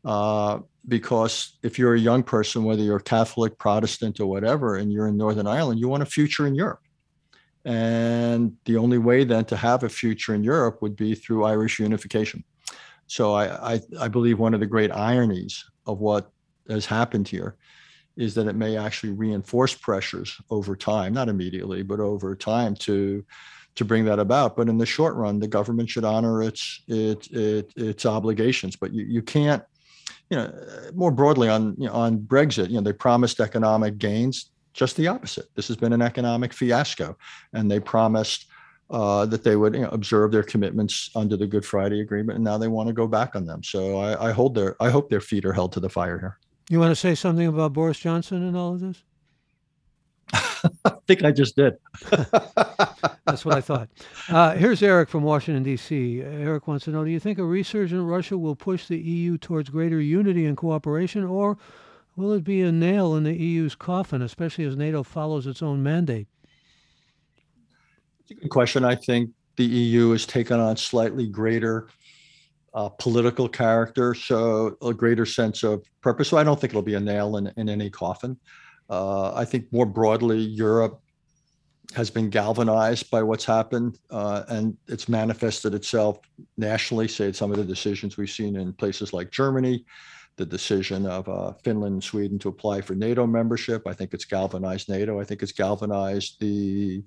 Uh, 0.03 0.59
because 0.87 1.57
if 1.63 1.79
you're 1.79 1.95
a 1.95 1.99
young 1.99 2.21
person, 2.21 2.63
whether 2.63 2.83
you're 2.83 2.99
Catholic, 2.99 3.57
Protestant, 3.57 4.19
or 4.19 4.27
whatever, 4.27 4.75
and 4.75 4.91
you're 4.93 5.07
in 5.07 5.17
Northern 5.17 5.47
Ireland, 5.47 5.79
you 5.79 5.87
want 5.87 6.03
a 6.03 6.05
future 6.05 6.45
in 6.45 6.53
Europe. 6.53 6.81
And 7.65 8.55
the 8.65 8.77
only 8.77 8.99
way 8.99 9.23
then 9.23 9.45
to 9.45 9.57
have 9.57 9.83
a 9.83 9.89
future 9.89 10.35
in 10.35 10.43
Europe 10.43 10.83
would 10.83 10.95
be 10.95 11.15
through 11.15 11.45
Irish 11.45 11.79
unification. 11.79 12.43
So 13.07 13.33
I, 13.33 13.73
I, 13.73 13.81
I 13.99 14.07
believe 14.07 14.39
one 14.39 14.53
of 14.53 14.59
the 14.59 14.65
great 14.65 14.91
ironies 14.91 15.63
of 15.85 15.99
what 15.99 16.31
has 16.69 16.85
happened 16.85 17.27
here 17.27 17.55
is 18.17 18.33
that 18.35 18.47
it 18.47 18.55
may 18.55 18.77
actually 18.77 19.11
reinforce 19.11 19.73
pressures 19.73 20.35
over 20.49 20.75
time, 20.75 21.13
not 21.13 21.29
immediately, 21.29 21.83
but 21.83 21.99
over 21.99 22.35
time 22.35 22.75
to 22.75 23.23
to 23.75 23.83
bring 23.83 24.05
that 24.05 24.19
about. 24.19 24.55
But 24.55 24.69
in 24.69 24.77
the 24.77 24.85
short 24.85 25.15
run, 25.15 25.39
the 25.39 25.49
government 25.49 25.89
should 25.89 26.05
honor 26.05 26.41
its 26.41 26.81
its 26.87 27.27
its, 27.27 27.73
its 27.75 28.05
obligations. 28.05 28.75
But 28.75 28.93
you, 28.93 29.03
you 29.05 29.21
can't, 29.21 29.63
you 30.29 30.37
know, 30.37 30.53
more 30.93 31.11
broadly 31.11 31.49
on 31.49 31.75
you 31.77 31.87
know, 31.87 31.93
on 31.93 32.19
Brexit, 32.19 32.69
you 32.69 32.75
know, 32.75 32.81
they 32.81 32.93
promised 32.93 33.39
economic 33.39 33.97
gains. 33.97 34.51
Just 34.73 34.97
the 34.97 35.07
opposite. 35.07 35.45
This 35.55 35.69
has 35.69 35.77
been 35.77 35.93
an 35.93 36.01
economic 36.01 36.51
fiasco, 36.51 37.17
and 37.53 37.69
they 37.69 37.79
promised 37.79 38.47
uh, 38.89 39.25
that 39.25 39.43
they 39.43 39.55
would 39.55 39.73
you 39.73 39.81
know, 39.81 39.89
observe 39.89 40.31
their 40.31 40.43
commitments 40.43 41.09
under 41.15 41.35
the 41.35 41.47
Good 41.47 41.65
Friday 41.65 42.01
Agreement, 42.01 42.35
and 42.35 42.43
now 42.43 42.57
they 42.57 42.67
want 42.67 42.87
to 42.87 42.93
go 42.93 43.07
back 43.07 43.35
on 43.35 43.45
them. 43.45 43.63
So 43.63 43.97
I, 43.97 44.29
I 44.29 44.31
hold 44.31 44.55
their 44.55 44.75
I 44.81 44.89
hope 44.89 45.09
their 45.09 45.21
feet 45.21 45.45
are 45.45 45.53
held 45.53 45.71
to 45.73 45.79
the 45.79 45.89
fire 45.89 46.19
here. 46.19 46.39
You 46.69 46.79
want 46.79 46.91
to 46.91 46.95
say 46.95 47.15
something 47.15 47.47
about 47.47 47.73
Boris 47.73 47.99
Johnson 47.99 48.43
and 48.43 48.57
all 48.57 48.73
of 48.73 48.79
this? 48.79 49.03
I 50.33 50.91
think 51.07 51.23
I 51.23 51.31
just 51.31 51.55
did. 51.55 51.75
That's 53.25 53.45
what 53.45 53.55
I 53.55 53.61
thought. 53.61 53.89
Uh, 54.29 54.55
here's 54.55 54.81
Eric 54.81 55.09
from 55.09 55.23
Washington, 55.23 55.63
D.C. 55.63 56.21
Eric 56.21 56.67
wants 56.67 56.85
to 56.85 56.91
know 56.91 57.03
Do 57.03 57.11
you 57.11 57.19
think 57.19 57.37
a 57.37 57.43
resurgent 57.43 58.07
Russia 58.07 58.37
will 58.37 58.55
push 58.55 58.87
the 58.87 58.97
EU 58.97 59.37
towards 59.37 59.69
greater 59.69 59.99
unity 59.99 60.45
and 60.45 60.57
cooperation, 60.57 61.23
or 61.23 61.57
will 62.15 62.33
it 62.33 62.43
be 62.43 62.61
a 62.61 62.71
nail 62.71 63.15
in 63.15 63.23
the 63.23 63.33
EU's 63.33 63.75
coffin, 63.75 64.21
especially 64.21 64.65
as 64.65 64.75
NATO 64.75 65.03
follows 65.03 65.47
its 65.47 65.61
own 65.61 65.83
mandate? 65.83 66.27
It's 68.27 68.39
a 68.39 68.41
good 68.41 68.49
question. 68.49 68.83
I 68.83 68.95
think 68.95 69.29
the 69.55 69.65
EU 69.65 70.11
has 70.11 70.25
taken 70.25 70.59
on 70.59 70.77
slightly 70.77 71.27
greater 71.27 71.89
uh, 72.73 72.89
political 72.89 73.47
character, 73.47 74.15
so 74.15 74.75
a 74.81 74.93
greater 74.93 75.27
sense 75.27 75.63
of 75.63 75.85
purpose. 76.01 76.29
So 76.29 76.37
I 76.37 76.43
don't 76.43 76.59
think 76.59 76.71
it'll 76.71 76.81
be 76.81 76.95
a 76.95 76.99
nail 76.99 77.37
in, 77.37 77.53
in 77.55 77.69
any 77.69 77.89
coffin. 77.91 78.37
Uh, 78.89 79.31
I 79.33 79.45
think 79.45 79.71
more 79.71 79.85
broadly, 79.85 80.39
Europe 80.39 80.99
has 81.93 82.09
been 82.09 82.31
galvanized 82.31 83.11
by 83.11 83.21
what's 83.21 83.45
happened, 83.45 83.99
uh, 84.09 84.43
and 84.49 84.75
it's 84.87 85.07
manifested 85.07 85.75
itself 85.75 86.17
nationally. 86.57 87.07
Say 87.07 87.31
some 87.31 87.51
of 87.51 87.57
the 87.57 87.63
decisions 87.63 88.17
we've 88.17 88.29
seen 88.29 88.55
in 88.55 88.73
places 88.73 89.13
like 89.13 89.29
Germany, 89.29 89.85
the 90.35 90.47
decision 90.47 91.05
of 91.05 91.29
uh, 91.29 91.53
Finland 91.63 91.93
and 91.93 92.03
Sweden 92.03 92.39
to 92.39 92.49
apply 92.49 92.81
for 92.81 92.95
NATO 92.95 93.27
membership. 93.27 93.87
I 93.87 93.93
think 93.93 94.15
it's 94.15 94.25
galvanized 94.25 94.89
NATO. 94.89 95.21
I 95.21 95.25
think 95.25 95.43
it's 95.43 95.51
galvanized 95.51 96.39
the 96.39 97.03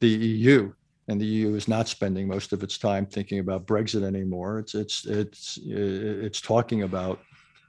the 0.00 0.08
EU, 0.08 0.72
and 1.08 1.20
the 1.20 1.26
EU 1.26 1.54
is 1.54 1.68
not 1.68 1.88
spending 1.88 2.26
most 2.26 2.52
of 2.52 2.62
its 2.62 2.78
time 2.78 3.06
thinking 3.06 3.38
about 3.38 3.66
Brexit 3.66 4.02
anymore. 4.02 4.58
It's 4.58 4.74
it's 4.74 5.06
it's 5.06 5.58
it's 5.62 6.40
talking 6.40 6.82
about 6.82 7.20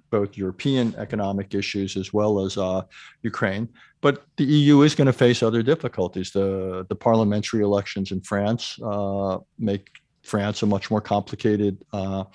both 0.09 0.37
European 0.37 0.95
economic 0.97 1.53
issues 1.53 1.97
as 1.97 2.13
well 2.13 2.39
as 2.39 2.57
uh, 2.57 2.81
Ukraine. 3.23 3.67
But 3.99 4.25
the 4.37 4.45
EU 4.45 4.81
is 4.81 4.95
going 4.95 5.07
to 5.07 5.13
face 5.13 5.43
other 5.43 5.61
difficulties. 5.61 6.31
The 6.31 6.85
the 6.89 6.95
parliamentary 6.95 7.61
elections 7.61 8.11
in 8.11 8.21
France 8.21 8.79
uh, 8.83 9.37
make 9.59 9.89
France 10.23 10.61
a 10.61 10.65
much 10.65 10.91
more 10.91 11.01
complicated 11.01 11.83
uh, 11.93 12.25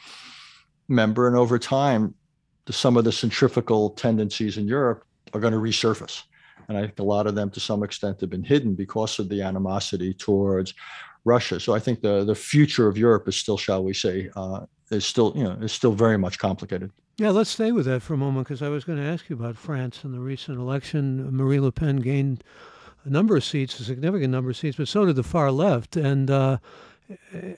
member. 0.89 1.27
And 1.27 1.37
over 1.37 1.59
time, 1.59 2.15
the, 2.67 2.73
some 2.73 2.97
of 2.97 3.05
the 3.05 3.13
centrifugal 3.13 3.91
tendencies 3.91 4.57
in 4.57 4.67
Europe 4.67 5.05
are 5.35 5.41
going 5.41 5.53
to 5.53 5.59
resurface. 5.59 6.23
And 6.73 6.79
I 6.83 6.87
think 6.87 6.99
a 7.01 7.05
lot 7.05 7.27
of 7.27 7.35
them, 7.35 7.51
to 7.51 7.61
some 7.61 7.83
extent, 7.83 8.23
have 8.23 8.31
been 8.31 8.43
hidden 8.43 8.75
because 8.75 9.19
of 9.19 9.29
the 9.29 9.43
animosity 9.43 10.15
towards 10.15 10.73
Russia. 11.25 11.61
So 11.61 11.75
I 11.75 11.79
think 11.79 12.01
the 12.01 12.25
the 12.25 12.35
future 12.35 12.89
of 12.89 12.97
Europe 12.97 13.29
is 13.29 13.37
still, 13.37 13.59
shall 13.59 13.85
we 13.85 13.93
say, 13.93 14.31
uh, 14.37 14.61
is 14.91 15.05
still 15.05 15.35
you 15.37 15.45
know 15.45 15.53
is 15.61 15.73
still 15.73 15.93
very 15.93 16.17
much 16.17 16.39
complicated. 16.39 16.91
Yeah, 17.19 17.29
let's 17.29 17.51
stay 17.51 17.73
with 17.73 17.85
that 17.85 18.01
for 18.01 18.15
a 18.15 18.17
moment 18.17 18.47
because 18.47 18.63
I 18.63 18.71
was 18.71 18.85
going 18.85 18.99
to 18.99 19.05
ask 19.05 19.29
you 19.29 19.37
about 19.37 19.57
France 19.57 20.03
and 20.03 20.15
the 20.15 20.21
recent 20.21 20.59
election. 20.59 21.37
Marine 21.37 21.63
Le 21.63 21.71
Pen 21.71 21.97
gained 21.97 22.43
a 23.05 23.11
number 23.11 23.37
of 23.37 23.45
seats, 23.45 23.79
a 23.79 23.85
significant 23.85 24.31
number 24.33 24.51
of 24.51 24.57
seats, 24.57 24.79
but 24.79 24.89
so 24.89 25.05
did 25.05 25.17
the 25.17 25.23
far 25.23 25.51
left. 25.51 25.95
And 25.95 26.31
uh, 26.31 26.57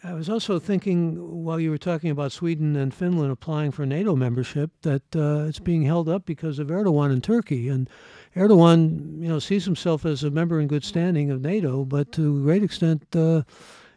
I 0.03 0.13
was 0.13 0.29
also 0.29 0.59
thinking 0.59 1.45
while 1.45 1.61
you 1.61 1.71
were 1.71 1.79
talking 1.79 2.11
about 2.11 2.33
Sweden 2.33 2.77
and 2.77 2.93
Finland 2.93 3.31
applying 3.31 3.71
for 3.71 3.87
NATO 3.87 4.17
membership 4.17 4.71
that 4.83 5.15
uh, 5.15 5.47
it's 5.49 5.61
being 5.61 5.83
held 5.83 6.09
up 6.09 6.27
because 6.27 6.59
of 6.59 6.69
Erdogan 6.69 7.13
in 7.13 7.21
Turkey. 7.21 7.69
And 7.69 7.89
Erdogan, 8.37 9.23
you 9.23 9.29
know, 9.29 9.39
sees 9.39 9.65
himself 9.65 10.05
as 10.05 10.25
a 10.25 10.31
member 10.31 10.61
in 10.61 10.67
good 10.67 10.85
standing 10.85 11.31
of 11.31 11.41
NATO, 11.41 11.85
but 11.85 12.11
to 12.13 12.37
a 12.37 12.41
great 12.41 12.65
extent, 12.65 13.05
uh, 13.15 13.43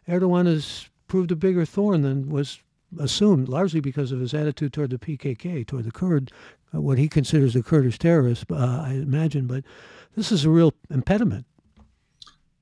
Erdogan 0.08 0.46
has 0.46 0.88
proved 1.08 1.32
a 1.32 1.36
bigger 1.36 1.64
thorn 1.64 2.02
than 2.02 2.28
was 2.28 2.60
assumed, 2.98 3.48
largely 3.48 3.80
because 3.80 4.12
of 4.12 4.20
his 4.20 4.34
attitude 4.34 4.72
toward 4.72 4.90
the 4.90 4.98
PKK, 4.98 5.66
toward 5.66 5.84
the 5.84 5.90
Kurd, 5.90 6.30
uh, 6.74 6.80
what 6.80 6.98
he 6.98 7.08
considers 7.08 7.54
the 7.54 7.62
Kurdish 7.62 7.98
terrorists, 7.98 8.44
uh, 8.50 8.84
I 8.86 8.92
imagine. 8.92 9.46
But 9.46 9.64
this 10.14 10.30
is 10.30 10.44
a 10.44 10.50
real 10.50 10.72
impediment. 10.90 11.46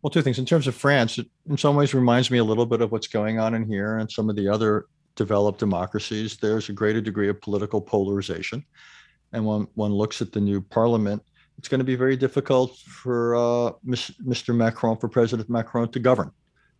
Well, 0.03 0.11
two 0.11 0.23
things. 0.23 0.39
In 0.39 0.47
terms 0.47 0.67
of 0.67 0.75
France, 0.75 1.19
it 1.19 1.27
in 1.49 1.57
some 1.57 1.77
ways 1.77 1.93
reminds 1.93 2.31
me 2.31 2.39
a 2.39 2.45
little 2.45 2.67
bit 2.67 2.81
of 2.81 2.93
what's 2.93 3.09
going 3.09 3.39
on 3.39 3.55
in 3.55 3.67
here 3.67 3.99
and 3.99 4.11
some 4.11 4.31
of 4.31 4.37
the 4.37 4.49
other 4.49 4.87
developed 5.17 5.59
democracies. 5.59 6.37
There's 6.37 6.69
a 6.69 6.73
greater 6.73 7.01
degree 7.01 7.29
of 7.29 7.41
political 7.41 7.81
polarization. 7.81 8.65
And 9.33 9.45
when 9.45 9.67
one 9.75 9.93
looks 9.93 10.23
at 10.23 10.33
the 10.33 10.41
new 10.41 10.61
parliament, 10.61 11.23
it's 11.59 11.69
going 11.69 11.81
to 11.81 11.85
be 11.85 11.97
very 11.97 12.17
difficult 12.17 12.77
for 12.79 13.35
uh, 13.35 13.73
Mr. 13.87 14.55
Macron, 14.55 14.97
for 14.99 15.09
President 15.09 15.49
Macron 15.49 15.91
to 15.93 15.99
govern, 15.99 16.31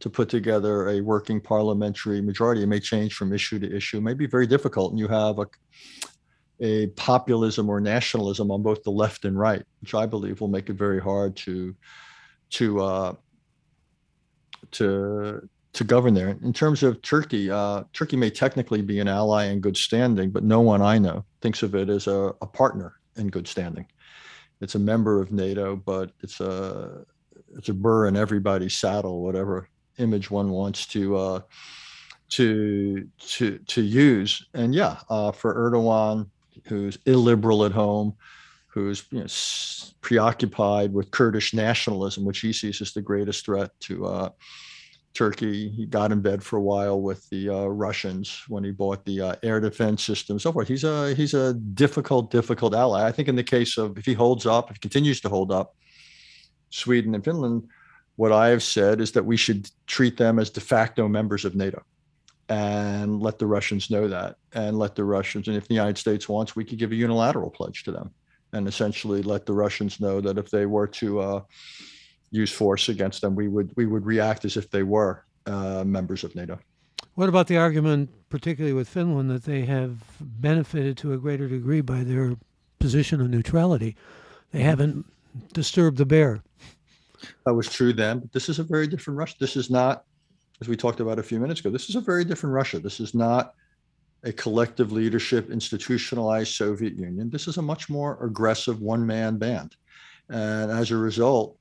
to 0.01 0.11
put 0.11 0.29
together 0.29 0.91
a 0.91 1.01
working 1.01 1.41
parliamentary 1.41 2.21
majority. 2.21 2.63
It 2.63 2.67
may 2.67 2.81
change 2.81 3.15
from 3.15 3.33
issue 3.33 3.59
to 3.59 3.77
issue, 3.77 3.99
it 3.99 4.03
may 4.03 4.15
be 4.15 4.27
very 4.27 4.47
difficult. 4.47 4.93
And 4.93 4.99
you 4.99 5.09
have 5.09 5.39
a, 5.39 5.47
a 6.61 6.87
populism 6.89 7.69
or 7.69 7.81
nationalism 7.81 8.51
on 8.51 8.63
both 8.63 8.83
the 8.83 8.91
left 8.91 9.25
and 9.25 9.39
right, 9.39 9.63
which 9.81 9.95
I 9.95 10.07
believe 10.07 10.41
will 10.41 10.49
make 10.49 10.69
it 10.69 10.75
very 10.75 11.01
hard 11.01 11.37
to 11.37 11.75
to 12.51 12.81
uh, 12.81 13.13
to 14.73 15.49
to 15.73 15.85
govern 15.85 16.15
there. 16.15 16.31
In 16.43 16.53
terms 16.53 16.83
of 16.83 17.03
Turkey, 17.03 17.51
uh, 17.51 17.85
Turkey 17.93 18.17
may 18.17 18.31
technically 18.31 18.81
be 18.83 18.99
an 18.99 19.09
ally 19.09 19.45
in 19.45 19.61
good 19.61 19.77
standing, 19.77 20.31
but 20.31 20.43
no 20.43 20.61
one 20.61 20.81
I 20.81 20.99
know 20.99 21.25
thinks 21.43 21.63
of 21.63 21.75
it 21.75 21.91
as 21.91 22.07
a, 22.07 22.35
a 22.41 22.47
partner 22.47 22.95
in 23.17 23.29
good 23.29 23.47
standing. 23.47 23.87
It's 24.61 24.75
a 24.75 24.79
member 24.79 25.21
of 25.21 25.33
NATO, 25.33 25.77
but 25.77 26.13
it's 26.23 26.41
a 26.41 27.05
it's 27.57 27.69
a 27.69 27.75
burr 27.75 28.07
in 28.07 28.17
everybody's 28.17 28.77
saddle, 28.77 29.23
whatever 29.23 29.69
image 29.99 30.31
one 30.31 30.51
wants 30.51 30.87
to 30.87 31.17
uh, 31.17 31.41
to 32.31 33.09
to 33.19 33.59
to 33.59 33.83
use. 33.83 34.47
And 34.55 34.75
yeah, 34.75 34.99
uh, 35.09 35.33
for 35.33 35.55
Erdogan, 35.55 36.29
who's 36.67 36.99
illiberal 37.07 37.65
at 37.65 37.73
home, 37.73 38.15
who's 38.67 39.05
you 39.11 39.21
know, 39.21 39.27
preoccupied 40.01 40.93
with 40.93 41.11
Kurdish 41.11 41.55
nationalism, 41.55 42.25
which 42.25 42.41
he 42.41 42.53
sees 42.53 42.81
as 42.81 42.93
the 42.93 43.03
greatest 43.03 43.45
threat 43.45 43.71
to 43.81 44.07
uh, 44.07 44.29
Turkey. 45.17 45.71
He 45.71 45.87
got 45.87 46.13
in 46.13 46.21
bed 46.21 46.43
for 46.43 46.57
a 46.57 46.63
while 46.63 47.01
with 47.01 47.29
the 47.31 47.49
uh, 47.49 47.65
Russians 47.67 48.43
when 48.49 48.63
he 48.63 48.71
bought 48.71 49.05
the 49.05 49.21
uh, 49.21 49.35
air 49.43 49.61
defense 49.61 50.05
system, 50.05 50.39
so 50.39 50.53
forth. 50.53 50.69
He's 50.69 50.85
a 50.85 51.15
he's 51.15 51.35
a 51.35 51.55
difficult, 51.55 52.31
difficult 52.31 52.75
ally. 52.75 53.07
I 53.07 53.13
think 53.13 53.29
in 53.29 53.37
the 53.37 53.43
case 53.43 53.79
of 53.79 53.99
if 53.99 54.05
he 54.05 54.13
holds 54.13 54.47
up, 54.47 54.71
if 54.71 54.77
he 54.77 54.81
continues 54.81 55.21
to 55.23 55.29
hold 55.29 55.51
up, 55.51 55.75
Sweden 56.71 57.15
and 57.15 57.25
Finland, 57.25 57.69
what 58.17 58.33
I 58.33 58.49
have 58.49 58.63
said 58.63 59.01
is 59.01 59.13
that 59.13 59.25
we 59.25 59.37
should 59.37 59.71
treat 59.87 60.17
them 60.17 60.39
as 60.39 60.51
de 60.51 60.61
facto 60.61 61.09
members 61.09 61.45
of 61.45 61.55
NATO 61.55 61.83
and 62.49 63.21
let 63.21 63.39
the 63.39 63.47
Russians 63.47 63.91
know 63.91 64.09
that 64.09 64.37
and 64.53 64.79
let 64.79 64.95
the 64.95 65.05
Russians, 65.05 65.49
and 65.49 65.57
if 65.57 65.67
the 65.67 65.75
United 65.75 65.99
States 65.99 66.29
wants, 66.29 66.55
we 66.55 66.65
could 66.65 66.79
give 66.79 66.93
a 66.93 66.97
unilateral 66.97 67.51
pledge 67.51 67.83
to 67.85 67.93
them 67.93 68.11
and 68.53 68.69
essentially 68.69 69.23
let 69.23 69.47
the 69.47 69.53
Russians 69.53 69.99
know 70.01 70.21
that 70.21 70.39
if 70.39 70.51
they 70.51 70.67
were 70.67 70.87
to 70.87 71.21
uh, 71.21 71.41
use 72.31 72.53
force 72.53 72.89
against 72.89 73.21
them, 73.21 73.35
we 73.35 73.49
would 73.49 73.71
we 73.77 73.87
would 73.87 74.05
react 74.05 74.45
as 74.45 74.57
if 74.57 74.71
they 74.71 74.83
were 74.83 75.25
uh, 75.47 75.85
members 75.85 76.25
of 76.25 76.35
NATO. 76.35 76.59
What 77.15 77.29
about 77.29 77.47
the 77.47 77.57
argument, 77.57 78.11
particularly 78.29 78.75
with 78.75 78.89
Finland, 78.89 79.31
that 79.31 79.45
they 79.45 79.65
have 79.65 79.97
benefited 80.21 80.99
to 80.99 81.15
a 81.15 81.19
greater 81.19 81.49
degree 81.49 81.81
by 81.81 82.05
their 82.05 82.37
position 82.79 83.21
of 83.21 83.31
neutrality? 83.31 83.97
They 84.53 84.61
haven't 84.61 85.07
disturbed 85.53 85.97
the 85.97 86.07
bear. 86.07 86.43
That 87.47 87.55
was 87.55 87.69
true 87.69 87.93
then, 87.93 88.21
but 88.21 88.33
this 88.33 88.49
is 88.49 88.59
a 88.59 88.63
very 88.63 88.87
different 88.87 89.17
Russia. 89.17 89.37
This 89.41 89.57
is 89.57 89.71
not, 89.71 90.05
as 90.61 90.69
we 90.69 90.77
talked 90.77 91.01
about 91.01 91.19
a 91.19 91.23
few 91.23 91.41
minutes 91.41 91.61
ago, 91.61 91.71
this 91.71 91.89
is 91.89 91.97
a 91.97 92.01
very 92.01 92.25
different 92.25 92.53
Russia. 92.53 92.79
This 92.79 93.01
is 93.01 93.15
not 93.15 93.55
a 94.25 94.33
collective 94.33 94.93
leadership, 94.93 95.51
institutionalized 95.51 96.55
Soviet 96.55 96.99
Union. 96.99 97.31
This 97.31 97.49
is 97.49 97.57
a 97.57 97.63
much 97.63 97.89
more 97.89 98.23
aggressive 98.23 98.81
one 98.81 99.07
man 99.07 99.39
band. 99.39 99.77
And 100.29 100.71
as 100.71 100.91
a 100.91 100.97
result, 100.97 101.57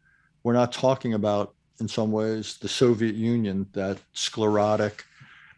we're 0.46 0.54
not 0.54 0.72
talking 0.72 1.16
about, 1.16 1.56
in 1.80 1.88
some 1.88 2.12
ways, 2.12 2.58
the 2.62 2.70
Soviet 2.70 3.16
Union, 3.16 3.66
that 3.74 3.98
sclerotic, 4.14 5.04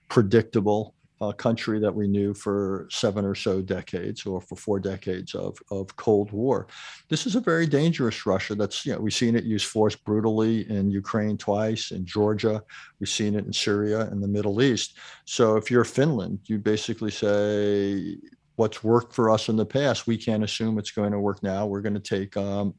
predictable, 0.08 0.94
uh, 1.20 1.34
country 1.34 1.78
that 1.78 1.94
we 1.94 2.08
knew 2.08 2.34
for 2.34 2.88
seven 2.90 3.26
or 3.26 3.36
so 3.36 3.62
decades 3.62 4.26
or 4.26 4.40
for 4.40 4.56
four 4.56 4.80
decades 4.80 5.36
of, 5.36 5.58
of 5.72 5.94
Cold 5.98 6.32
War. 6.32 6.68
This 7.10 7.26
is 7.26 7.36
a 7.36 7.42
very 7.42 7.68
dangerous 7.68 8.26
Russia 8.26 8.56
that's, 8.56 8.86
you 8.86 8.94
know, 8.94 9.00
we've 9.00 9.14
seen 9.14 9.36
it 9.36 9.44
use 9.44 9.64
force 9.64 9.96
brutally 9.96 10.70
in 10.70 10.90
Ukraine 10.90 11.38
twice, 11.38 11.92
in 11.92 12.06
Georgia, 12.06 12.64
we've 13.02 13.10
seen 13.10 13.36
it 13.36 13.46
in 13.46 13.52
Syria, 13.52 14.10
in 14.12 14.22
the 14.22 14.28
Middle 14.28 14.62
East. 14.62 14.98
So 15.26 15.58
if 15.58 15.70
you're 15.70 15.84
Finland, 15.84 16.40
you 16.46 16.60
basically 16.60 17.12
say, 17.12 18.18
what's 18.56 18.86
worked 18.86 19.14
for 19.14 19.30
us 19.30 19.50
in 19.50 19.58
the 19.58 19.66
past, 19.66 20.08
we 20.08 20.18
can't 20.18 20.46
assume 20.46 20.80
it's 20.80 20.92
going 20.92 21.12
to 21.12 21.20
work 21.20 21.44
now. 21.44 21.66
We're 21.66 21.82
going 21.82 21.94
to 21.94 22.00
take, 22.00 22.38
um, 22.38 22.74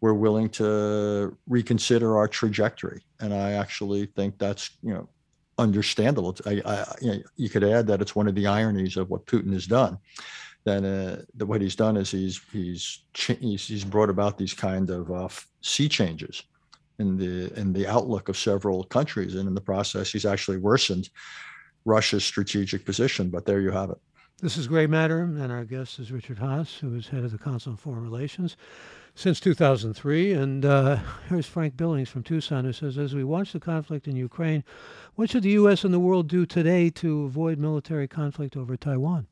we're 0.00 0.14
willing 0.14 0.48
to 0.50 1.36
reconsider 1.48 2.16
our 2.18 2.28
trajectory. 2.28 3.02
And 3.20 3.32
I 3.32 3.52
actually 3.52 4.06
think 4.06 4.38
that's, 4.38 4.70
you 4.82 4.92
know, 4.92 5.08
understandable. 5.58 6.36
I, 6.44 6.62
I, 6.64 6.94
you, 7.00 7.12
know, 7.12 7.22
you 7.36 7.48
could 7.48 7.64
add 7.64 7.86
that 7.86 8.02
it's 8.02 8.14
one 8.14 8.28
of 8.28 8.34
the 8.34 8.46
ironies 8.46 8.96
of 8.96 9.08
what 9.08 9.26
Putin 9.26 9.52
has 9.52 9.66
done. 9.66 9.98
Then 10.64 10.84
uh, 10.84 11.22
the, 11.34 11.46
what 11.46 11.60
he's 11.60 11.76
done 11.76 11.96
is 11.96 12.10
he's 12.10 12.40
he's 12.52 13.04
he's, 13.14 13.84
brought 13.84 14.10
about 14.10 14.36
these 14.36 14.52
kind 14.52 14.90
of 14.90 15.10
uh, 15.12 15.28
sea 15.60 15.88
changes 15.88 16.42
in 16.98 17.16
the 17.16 17.52
in 17.58 17.72
the 17.72 17.86
outlook 17.86 18.28
of 18.28 18.36
several 18.36 18.82
countries, 18.82 19.36
and 19.36 19.46
in 19.46 19.54
the 19.54 19.60
process, 19.60 20.10
he's 20.10 20.26
actually 20.26 20.56
worsened 20.56 21.08
Russia's 21.84 22.24
strategic 22.24 22.84
position. 22.84 23.30
But 23.30 23.46
there 23.46 23.60
you 23.60 23.70
have 23.70 23.90
it. 23.90 23.98
This 24.42 24.56
is 24.56 24.66
Gray 24.66 24.88
Matter, 24.88 25.22
and 25.22 25.52
our 25.52 25.64
guest 25.64 26.00
is 26.00 26.10
Richard 26.10 26.38
Haass, 26.38 26.80
who 26.80 26.96
is 26.96 27.06
head 27.06 27.22
of 27.22 27.30
the 27.30 27.38
Council 27.38 27.70
on 27.70 27.76
Foreign 27.76 28.02
Relations 28.02 28.56
since 29.16 29.40
2003. 29.40 30.32
And 30.32 30.64
uh, 30.64 30.98
here's 31.28 31.46
Frank 31.46 31.76
Billings 31.76 32.08
from 32.08 32.22
Tucson, 32.22 32.64
who 32.64 32.72
says, 32.72 32.96
as 32.96 33.14
we 33.14 33.24
watch 33.24 33.52
the 33.52 33.58
conflict 33.58 34.06
in 34.06 34.14
Ukraine, 34.14 34.62
what 35.16 35.30
should 35.30 35.42
the 35.42 35.50
U.S. 35.50 35.82
and 35.82 35.92
the 35.92 35.98
world 35.98 36.28
do 36.28 36.46
today 36.46 36.90
to 36.90 37.24
avoid 37.24 37.58
military 37.58 38.06
conflict 38.06 38.56
over 38.56 38.76
Taiwan? 38.76 39.26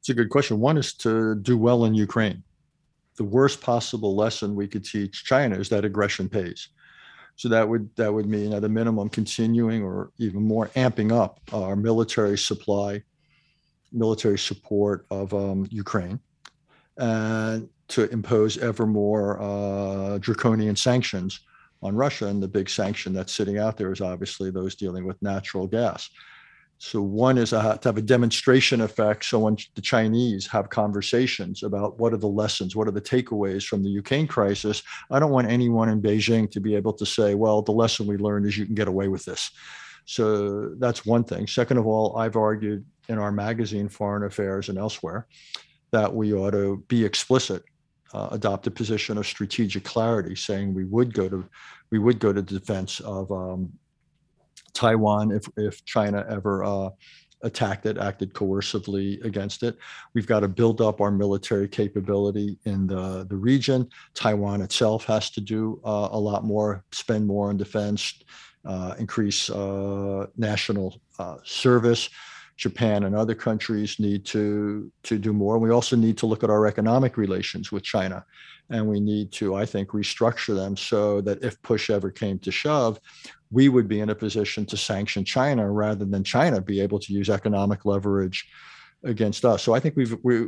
It's 0.00 0.08
a 0.08 0.14
good 0.14 0.30
question. 0.30 0.58
One 0.58 0.78
is 0.78 0.94
to 0.94 1.36
do 1.36 1.56
well 1.56 1.84
in 1.84 1.94
Ukraine. 1.94 2.42
The 3.16 3.24
worst 3.24 3.60
possible 3.60 4.16
lesson 4.16 4.54
we 4.54 4.68
could 4.68 4.84
teach 4.84 5.24
China 5.24 5.56
is 5.56 5.68
that 5.68 5.84
aggression 5.84 6.28
pays. 6.28 6.68
So 7.36 7.50
that 7.50 7.68
would 7.68 7.94
that 7.96 8.12
would 8.12 8.26
mean 8.26 8.54
at 8.54 8.64
a 8.64 8.68
minimum 8.68 9.10
continuing 9.10 9.82
or 9.82 10.10
even 10.16 10.42
more 10.42 10.68
amping 10.68 11.12
up 11.12 11.40
our 11.52 11.76
military 11.76 12.38
supply, 12.38 13.02
military 13.92 14.38
support 14.38 15.06
of 15.10 15.34
um, 15.34 15.66
Ukraine 15.70 16.18
and 16.98 17.68
to 17.88 18.10
impose 18.10 18.58
ever 18.58 18.86
more 18.86 19.40
uh, 19.40 20.18
draconian 20.18 20.76
sanctions 20.76 21.40
on 21.82 21.94
Russia. 21.94 22.26
And 22.26 22.42
the 22.42 22.48
big 22.48 22.68
sanction 22.68 23.12
that's 23.12 23.32
sitting 23.32 23.58
out 23.58 23.76
there 23.76 23.92
is 23.92 24.00
obviously 24.00 24.50
those 24.50 24.74
dealing 24.74 25.06
with 25.06 25.20
natural 25.22 25.66
gas. 25.66 26.10
So 26.78 27.00
one 27.00 27.38
is 27.38 27.50
to 27.50 27.60
have 27.60 27.96
a 27.96 28.02
demonstration 28.02 28.82
effect. 28.82 29.24
So 29.24 29.38
when 29.38 29.56
the 29.74 29.80
Chinese 29.80 30.46
have 30.48 30.68
conversations 30.68 31.62
about 31.62 31.98
what 31.98 32.12
are 32.12 32.18
the 32.18 32.26
lessons, 32.26 32.76
what 32.76 32.86
are 32.86 32.92
the 32.92 33.00
takeaways 33.00 33.64
from 33.64 33.82
the 33.82 33.88
Ukraine 33.88 34.26
crisis, 34.26 34.82
I 35.10 35.18
don't 35.18 35.30
want 35.30 35.50
anyone 35.50 35.88
in 35.88 36.02
Beijing 36.02 36.50
to 36.50 36.60
be 36.60 36.74
able 36.74 36.92
to 36.94 37.06
say, 37.06 37.34
well, 37.34 37.62
the 37.62 37.72
lesson 37.72 38.06
we 38.06 38.18
learned 38.18 38.46
is 38.46 38.58
you 38.58 38.66
can 38.66 38.74
get 38.74 38.88
away 38.88 39.08
with 39.08 39.24
this. 39.24 39.50
So 40.04 40.74
that's 40.78 41.06
one 41.06 41.24
thing. 41.24 41.46
Second 41.46 41.78
of 41.78 41.86
all, 41.86 42.16
I've 42.18 42.36
argued 42.36 42.84
in 43.08 43.18
our 43.18 43.32
magazine, 43.32 43.88
Foreign 43.88 44.24
Affairs 44.24 44.68
and 44.68 44.76
elsewhere, 44.76 45.26
that 45.92 46.12
we 46.14 46.32
ought 46.34 46.52
to 46.52 46.84
be 46.88 47.04
explicit, 47.04 47.64
uh, 48.12 48.28
adopt 48.32 48.66
a 48.66 48.70
position 48.70 49.18
of 49.18 49.26
strategic 49.26 49.84
clarity, 49.84 50.34
saying 50.34 50.74
we 50.74 50.84
would 50.84 51.14
go 51.14 51.28
to 51.28 51.44
we 51.90 51.98
would 51.98 52.18
go 52.18 52.32
to 52.32 52.42
defense 52.42 53.00
of 53.00 53.30
um, 53.30 53.72
Taiwan 54.72 55.30
if 55.30 55.48
if 55.56 55.84
China 55.84 56.24
ever 56.28 56.64
uh, 56.64 56.90
attacked 57.42 57.86
it, 57.86 57.98
acted 57.98 58.32
coercively 58.32 59.22
against 59.24 59.62
it. 59.62 59.78
We've 60.14 60.26
got 60.26 60.40
to 60.40 60.48
build 60.48 60.80
up 60.80 61.00
our 61.00 61.10
military 61.10 61.68
capability 61.68 62.58
in 62.64 62.86
the, 62.86 63.26
the 63.28 63.36
region. 63.36 63.88
Taiwan 64.14 64.62
itself 64.62 65.04
has 65.04 65.30
to 65.30 65.40
do 65.40 65.80
uh, 65.84 66.08
a 66.10 66.18
lot 66.18 66.44
more, 66.44 66.84
spend 66.92 67.26
more 67.26 67.48
on 67.48 67.56
defense, 67.56 68.20
uh, 68.64 68.94
increase 68.98 69.50
uh, 69.50 70.26
national 70.36 71.00
uh, 71.18 71.36
service. 71.44 72.08
Japan 72.56 73.04
and 73.04 73.14
other 73.14 73.34
countries 73.34 73.98
need 73.98 74.24
to 74.26 74.90
to 75.02 75.18
do 75.18 75.32
more. 75.32 75.58
We 75.58 75.70
also 75.70 75.94
need 75.96 76.16
to 76.18 76.26
look 76.26 76.42
at 76.42 76.50
our 76.50 76.66
economic 76.66 77.16
relations 77.16 77.70
with 77.70 77.82
China, 77.82 78.24
and 78.70 78.88
we 78.88 78.98
need 78.98 79.30
to, 79.32 79.54
I 79.54 79.66
think, 79.66 79.90
restructure 79.90 80.54
them 80.54 80.76
so 80.76 81.20
that 81.22 81.44
if 81.44 81.60
push 81.62 81.90
ever 81.90 82.10
came 82.10 82.38
to 82.40 82.50
shove, 82.50 82.98
we 83.50 83.68
would 83.68 83.88
be 83.88 84.00
in 84.00 84.10
a 84.10 84.14
position 84.14 84.64
to 84.66 84.76
sanction 84.76 85.24
China 85.24 85.70
rather 85.70 86.06
than 86.06 86.24
China 86.24 86.60
be 86.60 86.80
able 86.80 86.98
to 87.00 87.12
use 87.12 87.28
economic 87.28 87.84
leverage 87.84 88.48
against 89.04 89.44
us. 89.44 89.62
So 89.62 89.74
I 89.74 89.80
think 89.80 89.94
we've 89.94 90.16
we, 90.22 90.46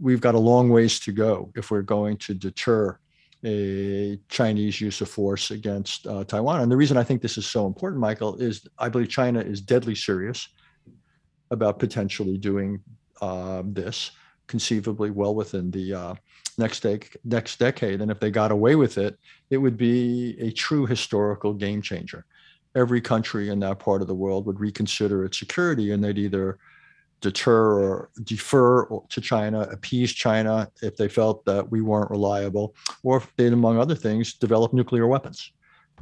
we've 0.00 0.22
got 0.22 0.34
a 0.34 0.38
long 0.38 0.70
ways 0.70 0.98
to 1.00 1.12
go 1.12 1.52
if 1.54 1.70
we're 1.70 1.82
going 1.82 2.16
to 2.18 2.34
deter 2.34 2.98
a 3.44 4.18
Chinese 4.28 4.80
use 4.80 5.02
of 5.02 5.10
force 5.10 5.50
against 5.50 6.06
uh, 6.06 6.24
Taiwan. 6.24 6.62
And 6.62 6.72
the 6.72 6.76
reason 6.76 6.96
I 6.96 7.04
think 7.04 7.20
this 7.20 7.36
is 7.36 7.46
so 7.46 7.66
important, 7.66 8.00
Michael, 8.00 8.36
is 8.36 8.66
I 8.78 8.88
believe 8.88 9.10
China 9.10 9.40
is 9.40 9.60
deadly 9.60 9.94
serious 9.94 10.48
about 11.50 11.78
potentially 11.78 12.38
doing 12.38 12.80
uh, 13.20 13.62
this, 13.64 14.12
conceivably 14.46 15.10
well 15.10 15.34
within 15.34 15.70
the 15.70 15.94
uh, 15.94 16.14
next 16.58 16.84
next 17.24 17.58
decade. 17.58 18.00
And 18.00 18.10
if 18.10 18.20
they 18.20 18.30
got 18.30 18.52
away 18.52 18.76
with 18.76 18.98
it, 18.98 19.18
it 19.50 19.58
would 19.58 19.76
be 19.76 20.36
a 20.40 20.50
true 20.50 20.86
historical 20.86 21.52
game 21.52 21.82
changer. 21.82 22.24
Every 22.74 23.00
country 23.00 23.48
in 23.48 23.60
that 23.60 23.78
part 23.78 24.02
of 24.02 24.08
the 24.08 24.14
world 24.14 24.46
would 24.46 24.60
reconsider 24.60 25.24
its 25.24 25.38
security, 25.38 25.92
and 25.92 26.02
they'd 26.02 26.18
either 26.18 26.58
deter 27.22 27.80
or 27.80 28.10
defer 28.24 28.86
to 29.08 29.20
China, 29.20 29.62
appease 29.72 30.12
China 30.12 30.70
if 30.82 30.96
they 30.96 31.08
felt 31.08 31.44
that 31.46 31.70
we 31.70 31.80
weren't 31.80 32.10
reliable, 32.10 32.74
or 33.02 33.16
if 33.16 33.34
they'd, 33.36 33.52
among 33.52 33.78
other 33.78 33.94
things, 33.94 34.34
develop 34.34 34.74
nuclear 34.74 35.06
weapons. 35.06 35.52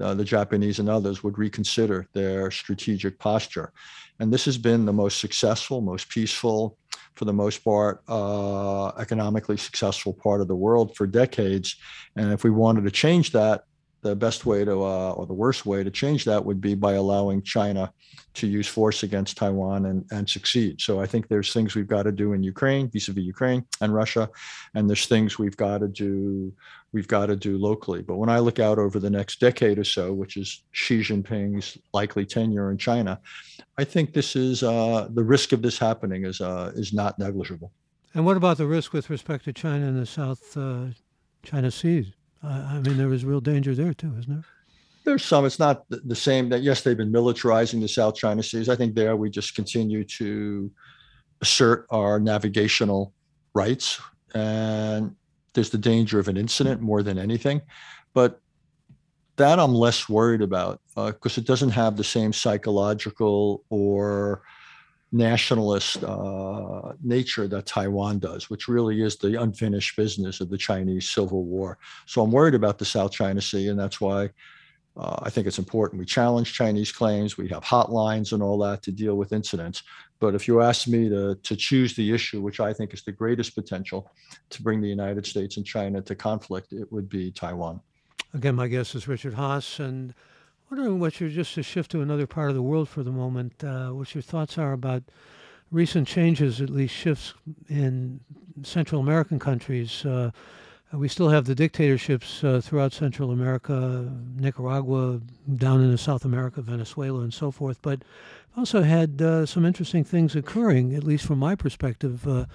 Uh, 0.00 0.14
the 0.14 0.24
Japanese 0.24 0.78
and 0.78 0.88
others 0.88 1.22
would 1.22 1.38
reconsider 1.38 2.06
their 2.12 2.50
strategic 2.50 3.18
posture. 3.18 3.72
And 4.18 4.32
this 4.32 4.44
has 4.44 4.58
been 4.58 4.84
the 4.84 4.92
most 4.92 5.20
successful, 5.20 5.80
most 5.80 6.08
peaceful, 6.08 6.78
for 7.14 7.24
the 7.24 7.32
most 7.32 7.64
part, 7.64 8.02
uh, 8.08 8.88
economically 8.98 9.56
successful 9.56 10.12
part 10.12 10.40
of 10.40 10.48
the 10.48 10.56
world 10.56 10.96
for 10.96 11.06
decades. 11.06 11.76
And 12.16 12.32
if 12.32 12.44
we 12.44 12.50
wanted 12.50 12.84
to 12.84 12.90
change 12.90 13.32
that, 13.32 13.64
the 14.04 14.14
best 14.14 14.44
way 14.44 14.64
to, 14.64 14.72
uh, 14.84 15.12
or 15.12 15.26
the 15.26 15.32
worst 15.32 15.64
way 15.64 15.82
to 15.82 15.90
change 15.90 16.24
that 16.26 16.44
would 16.44 16.60
be 16.60 16.74
by 16.74 16.92
allowing 16.92 17.42
China 17.42 17.90
to 18.34 18.46
use 18.46 18.68
force 18.68 19.02
against 19.02 19.38
Taiwan 19.38 19.86
and, 19.86 20.04
and 20.10 20.28
succeed. 20.28 20.80
So 20.80 21.00
I 21.00 21.06
think 21.06 21.26
there's 21.26 21.52
things 21.52 21.74
we've 21.74 21.88
got 21.96 22.02
to 22.02 22.12
do 22.12 22.34
in 22.34 22.42
Ukraine, 22.42 22.90
vis-a-vis 22.90 23.24
Ukraine 23.24 23.64
and 23.80 23.94
Russia, 23.94 24.28
and 24.74 24.88
there's 24.88 25.06
things 25.06 25.38
we've 25.38 25.56
got 25.56 25.78
to 25.78 25.88
do, 25.88 26.52
we've 26.92 27.08
got 27.08 27.26
to 27.26 27.36
do 27.36 27.56
locally. 27.56 28.02
But 28.02 28.16
when 28.16 28.28
I 28.28 28.40
look 28.40 28.58
out 28.58 28.78
over 28.78 29.00
the 29.00 29.08
next 29.08 29.40
decade 29.40 29.78
or 29.78 29.84
so, 29.84 30.12
which 30.12 30.36
is 30.36 30.62
Xi 30.72 31.00
Jinping's 31.00 31.78
likely 31.94 32.26
tenure 32.26 32.70
in 32.70 32.76
China, 32.76 33.20
I 33.78 33.84
think 33.84 34.12
this 34.12 34.36
is 34.36 34.62
uh, 34.62 35.08
the 35.14 35.24
risk 35.24 35.52
of 35.52 35.62
this 35.62 35.78
happening 35.78 36.26
is 36.26 36.40
uh, 36.40 36.72
is 36.76 36.92
not 36.92 37.18
negligible. 37.18 37.72
And 38.12 38.26
what 38.26 38.36
about 38.36 38.58
the 38.58 38.66
risk 38.66 38.92
with 38.92 39.08
respect 39.08 39.44
to 39.46 39.52
China 39.52 39.86
in 39.86 39.98
the 39.98 40.06
South 40.06 40.56
uh, 40.56 40.88
China 41.42 41.70
Sea? 41.70 42.12
I 42.44 42.80
mean, 42.80 42.96
there 42.96 43.12
is 43.12 43.24
real 43.24 43.40
danger 43.40 43.74
there 43.74 43.94
too, 43.94 44.12
isn't 44.18 44.32
there? 44.32 44.44
There's 45.04 45.24
some. 45.24 45.44
It's 45.44 45.58
not 45.58 45.84
the 45.88 46.16
same. 46.16 46.48
That 46.48 46.62
yes, 46.62 46.82
they've 46.82 46.96
been 46.96 47.12
militarizing 47.12 47.80
the 47.80 47.88
South 47.88 48.14
China 48.14 48.42
Seas. 48.42 48.68
I 48.68 48.76
think 48.76 48.94
there 48.94 49.16
we 49.16 49.30
just 49.30 49.54
continue 49.54 50.04
to 50.04 50.70
assert 51.42 51.86
our 51.90 52.18
navigational 52.18 53.12
rights, 53.54 54.00
and 54.34 55.14
there's 55.52 55.70
the 55.70 55.78
danger 55.78 56.18
of 56.18 56.28
an 56.28 56.36
incident 56.36 56.80
more 56.80 57.02
than 57.02 57.18
anything. 57.18 57.60
But 58.14 58.40
that 59.36 59.58
I'm 59.58 59.74
less 59.74 60.08
worried 60.08 60.42
about 60.42 60.80
because 60.94 61.38
uh, 61.38 61.40
it 61.40 61.46
doesn't 61.46 61.70
have 61.70 61.96
the 61.96 62.04
same 62.04 62.32
psychological 62.32 63.64
or 63.68 64.42
nationalist 65.14 66.02
uh, 66.02 66.92
nature 67.02 67.46
that 67.46 67.66
Taiwan 67.66 68.18
does, 68.18 68.50
which 68.50 68.66
really 68.66 69.00
is 69.00 69.16
the 69.16 69.40
unfinished 69.40 69.96
business 69.96 70.40
of 70.40 70.50
the 70.50 70.58
Chinese 70.58 71.08
Civil 71.08 71.44
War. 71.44 71.78
So 72.06 72.22
I'm 72.22 72.32
worried 72.32 72.56
about 72.56 72.78
the 72.78 72.84
South 72.84 73.12
China 73.12 73.40
Sea, 73.40 73.68
and 73.68 73.78
that's 73.78 74.00
why 74.00 74.30
uh, 74.96 75.16
I 75.22 75.30
think 75.30 75.46
it's 75.46 75.60
important. 75.60 76.00
We 76.00 76.04
challenge 76.04 76.52
Chinese 76.52 76.90
claims. 76.90 77.36
We 77.36 77.48
have 77.48 77.62
hotlines 77.62 78.32
and 78.32 78.42
all 78.42 78.58
that 78.58 78.82
to 78.82 78.92
deal 78.92 79.14
with 79.14 79.32
incidents. 79.32 79.84
But 80.18 80.34
if 80.34 80.48
you 80.48 80.62
ask 80.62 80.88
me 80.88 81.08
to, 81.08 81.36
to 81.36 81.56
choose 81.56 81.94
the 81.94 82.12
issue, 82.12 82.40
which 82.40 82.58
I 82.58 82.72
think 82.72 82.92
is 82.92 83.04
the 83.04 83.12
greatest 83.12 83.54
potential 83.54 84.10
to 84.50 84.62
bring 84.62 84.80
the 84.80 84.88
United 84.88 85.26
States 85.26 85.58
and 85.58 85.66
China 85.66 86.02
to 86.02 86.14
conflict, 86.16 86.72
it 86.72 86.90
would 86.90 87.08
be 87.08 87.30
Taiwan. 87.30 87.80
Again, 88.32 88.56
my 88.56 88.66
guest 88.66 88.96
is 88.96 89.06
Richard 89.06 89.34
Haass, 89.34 89.78
and 89.78 90.12
wondering 90.70 90.98
what 90.98 91.20
your 91.20 91.30
just 91.30 91.54
to 91.54 91.62
shift 91.62 91.90
to 91.92 92.00
another 92.00 92.26
part 92.26 92.48
of 92.48 92.54
the 92.54 92.62
world 92.62 92.88
for 92.88 93.02
the 93.02 93.12
moment. 93.12 93.62
Uh, 93.62 93.88
what 93.88 94.14
your 94.14 94.22
thoughts 94.22 94.58
are 94.58 94.72
about 94.72 95.02
recent 95.70 96.06
changes, 96.06 96.60
at 96.60 96.70
least 96.70 96.94
shifts 96.94 97.34
in 97.68 98.20
Central 98.62 99.00
American 99.00 99.38
countries. 99.38 100.04
Uh, 100.04 100.30
we 100.92 101.08
still 101.08 101.28
have 101.28 101.46
the 101.46 101.56
dictatorships 101.56 102.44
uh, 102.44 102.60
throughout 102.62 102.92
Central 102.92 103.32
America, 103.32 104.08
Nicaragua, 104.36 105.20
down 105.56 105.82
into 105.82 105.98
South 105.98 106.24
America, 106.24 106.62
Venezuela, 106.62 107.20
and 107.20 107.34
so 107.34 107.50
forth. 107.50 107.78
But 107.82 108.02
also 108.56 108.82
had 108.82 109.20
uh, 109.20 109.46
some 109.46 109.64
interesting 109.64 110.04
things 110.04 110.36
occurring, 110.36 110.94
at 110.94 111.02
least 111.02 111.26
from 111.26 111.40
my 111.40 111.56
perspective. 111.56 112.26
Uh, 112.28 112.46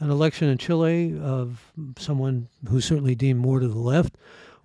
an 0.00 0.10
election 0.10 0.48
in 0.48 0.58
Chile 0.58 1.18
of 1.20 1.72
someone 1.98 2.46
who's 2.68 2.84
certainly 2.84 3.16
deemed 3.16 3.40
more 3.40 3.58
to 3.58 3.66
the 3.66 3.78
left 3.78 4.14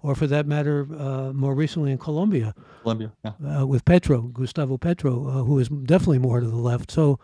or 0.04 0.16
for 0.16 0.28
that 0.28 0.46
matter, 0.46 0.86
uh, 1.00 1.32
more 1.34 1.56
recently 1.56 1.92
in 1.92 1.98
Colombia. 1.98 2.54
Colombia, 2.82 3.12
yeah. 3.24 3.62
Uh, 3.62 3.66
with 3.66 3.86
Petro, 3.86 4.22
Gustavo 4.22 4.78
Petro, 4.78 5.28
uh, 5.28 5.44
who 5.44 5.58
is 5.58 5.70
definitely 5.70 6.20
more 6.20 6.42
to 6.42 6.46
the 6.46 6.58
left. 6.58 6.92
So, 6.92 7.20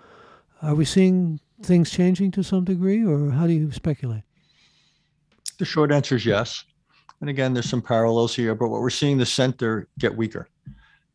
are 0.61 0.73
we 0.73 0.86
seeing 0.86 1.39
things 1.61 1.91
changing 1.91 2.32
to 2.32 2.43
some 2.43 2.63
degree, 2.63 3.05
or 3.05 3.32
how 3.32 3.47
do 3.47 3.53
you 3.53 3.71
speculate? 3.71 4.23
The 5.57 5.65
short 5.65 5.91
answer 5.91 6.15
is 6.15 6.25
yes. 6.25 6.63
And 7.19 7.30
again, 7.30 7.53
there's 7.53 7.69
some 7.69 7.82
parallels 7.82 8.34
here, 8.34 8.55
but 8.55 8.69
what 8.69 8.80
we're 8.80 8.89
seeing 8.89 9.17
the 9.17 9.25
center 9.25 9.89
get 9.99 10.15
weaker, 10.15 10.47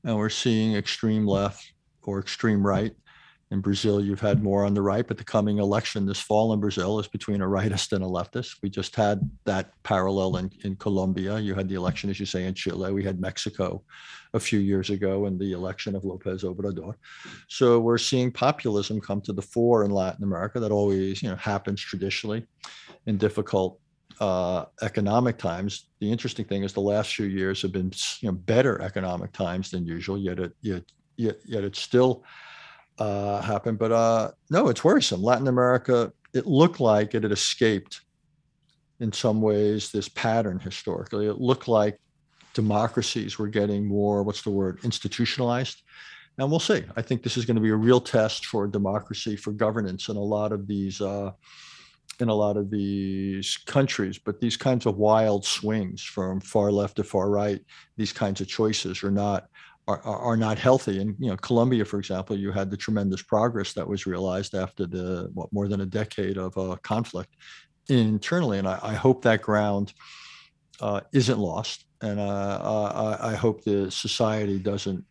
and 0.05 0.17
we're 0.17 0.29
seeing 0.29 0.75
extreme 0.75 1.27
left 1.27 1.73
or 2.03 2.19
extreme 2.21 2.65
right 2.65 2.95
in 3.51 3.61
Brazil, 3.61 4.03
you've 4.03 4.21
had 4.21 4.43
more 4.43 4.65
on 4.65 4.75
the 4.75 4.83
right, 4.83 5.07
but 5.07 5.19
the 5.19 5.25
coming 5.25 5.59
election 5.59 6.07
this 6.07 6.21
fall 6.21 6.53
in 6.53 6.61
Brazil 6.61 6.99
is 6.99 7.07
between 7.07 7.43
a 7.43 7.47
rightist 7.47 7.93
and 7.93 8.03
a 8.03 8.07
leftist. 8.07 8.57
We 8.63 8.71
just 8.71 8.97
had 8.97 9.31
that 9.45 9.71
parallel 9.83 10.39
in, 10.39 10.51
in 10.65 10.77
Colombia. 10.77 11.39
You 11.39 11.55
had 11.55 11.69
the 11.69 11.75
election, 11.75 12.11
as 12.11 12.19
you 12.19 12.27
say, 12.27 12.45
in 12.45 12.55
Chile. 12.55 12.93
We 12.93 13.05
had 13.05 13.21
Mexico 13.21 13.83
a 14.33 14.41
few 14.41 14.59
years 14.59 14.91
ago 14.91 15.27
and 15.27 15.39
the 15.39 15.53
election 15.53 15.95
of 15.95 16.05
Lopez 16.05 16.43
Obrador. 16.43 16.95
So 17.49 17.79
we're 17.79 17.99
seeing 17.99 18.33
populism 18.33 19.01
come 19.01 19.21
to 19.23 19.33
the 19.33 19.43
fore 19.43 19.85
in 19.85 19.91
Latin 19.91 20.25
America. 20.25 20.59
That 20.59 20.73
always, 20.73 21.23
you 21.23 21.29
know, 21.29 21.37
happens 21.37 21.81
traditionally 21.81 22.47
in 23.07 23.19
difficult 23.19 23.79
uh, 24.21 24.65
economic 24.83 25.39
times. 25.39 25.89
The 26.01 26.11
interesting 26.11 26.45
thing 26.47 26.65
is 26.65 26.73
the 26.73 26.81
last 26.81 27.15
few 27.15 27.27
years 27.27 27.63
have 27.63 27.73
been, 27.73 27.93
you 28.21 28.31
know, 28.31 28.35
better 28.35 28.81
economic 28.81 29.33
times 29.33 29.71
than 29.71 29.87
usual. 29.87 30.19
Yet 30.19 30.39
it, 30.39 30.53
yet, 30.63 30.83
yet, 31.17 31.37
yet 31.45 31.63
it's 31.63 31.81
still 31.81 32.25
uh, 32.99 33.41
happen. 33.41 33.77
But 33.77 33.93
uh, 33.93 34.31
no, 34.51 34.69
it's 34.69 34.85
worrisome. 34.85 35.23
Latin 35.23 35.49
America, 35.49 36.13
it 36.33 36.47
looked 36.47 36.81
like 36.81 37.15
it 37.15 37.23
had 37.23 37.33
escaped 37.33 38.01
in 39.01 39.13
some 39.13 39.41
ways 39.41 39.91
this 39.91 40.09
pattern 40.09 40.59
historically. 40.59 41.27
It 41.27 41.41
looked 41.41 41.69
like 41.69 41.99
democracies 42.55 43.39
were 43.39 43.49
getting 43.49 43.87
more, 43.87 44.23
what's 44.23 44.43
the 44.43 44.51
word, 44.51 44.79
institutionalized. 44.85 45.83
And 46.39 46.51
we'll 46.51 46.61
see. 46.61 46.85
I 46.97 47.03
think 47.03 47.23
this 47.23 47.37
is 47.37 47.45
going 47.45 47.57
to 47.57 47.61
be 47.61 47.71
a 47.71 47.77
real 47.77 48.01
test 48.01 48.47
for 48.47 48.67
democracy, 48.67 49.37
for 49.37 49.53
governance 49.53 50.09
in 50.09 50.17
a 50.17 50.21
lot 50.21 50.53
of 50.53 50.67
these. 50.67 51.01
Uh, 51.01 51.33
in 52.21 52.29
a 52.29 52.35
lot 52.35 52.57
of 52.57 52.71
these 52.71 53.57
countries, 53.67 54.19
but 54.19 54.41
these 54.41 54.57
kinds 54.57 54.87
of 54.87 54.99
wild 54.99 55.45
swings 55.45 56.01
from 56.01 56.41
far 56.41 56.71
left 56.71 56.97
to 56.97 57.03
far 57.03 57.29
right, 57.29 57.61
these 57.97 58.13
kinds 58.13 58.41
of 58.41 58.47
choices 58.47 59.03
are 59.03 59.11
not 59.11 59.49
are, 59.87 60.01
are 60.03 60.37
not 60.37 60.59
healthy. 60.59 61.01
And 61.01 61.15
you 61.19 61.29
know, 61.29 61.37
Colombia, 61.37 61.85
for 61.85 61.99
example, 61.99 62.37
you 62.37 62.53
had 62.53 62.71
the 62.71 62.77
tremendous 62.77 63.23
progress 63.23 63.73
that 63.75 63.87
was 63.87 64.07
realized 64.07 64.55
after 64.55 64.87
the 64.87 65.31
what 65.35 65.53
more 65.53 65.69
than 65.69 65.83
a 65.83 65.87
decade 65.87 66.39
of 66.39 66.57
uh, 66.57 66.77
conflict 66.83 67.35
internally, 67.89 68.59
and 68.59 68.69
I, 68.69 68.79
I 68.83 68.95
hope 68.95 69.23
that 69.23 69.43
ground 69.43 69.93
uh, 70.81 71.01
isn't 71.13 71.39
lost. 71.39 71.85
And 72.01 72.21
uh, 72.21 73.17
I, 73.21 73.33
I 73.33 73.35
hope 73.35 73.65
the 73.65 73.91
society 73.91 74.59
doesn't 74.59 75.05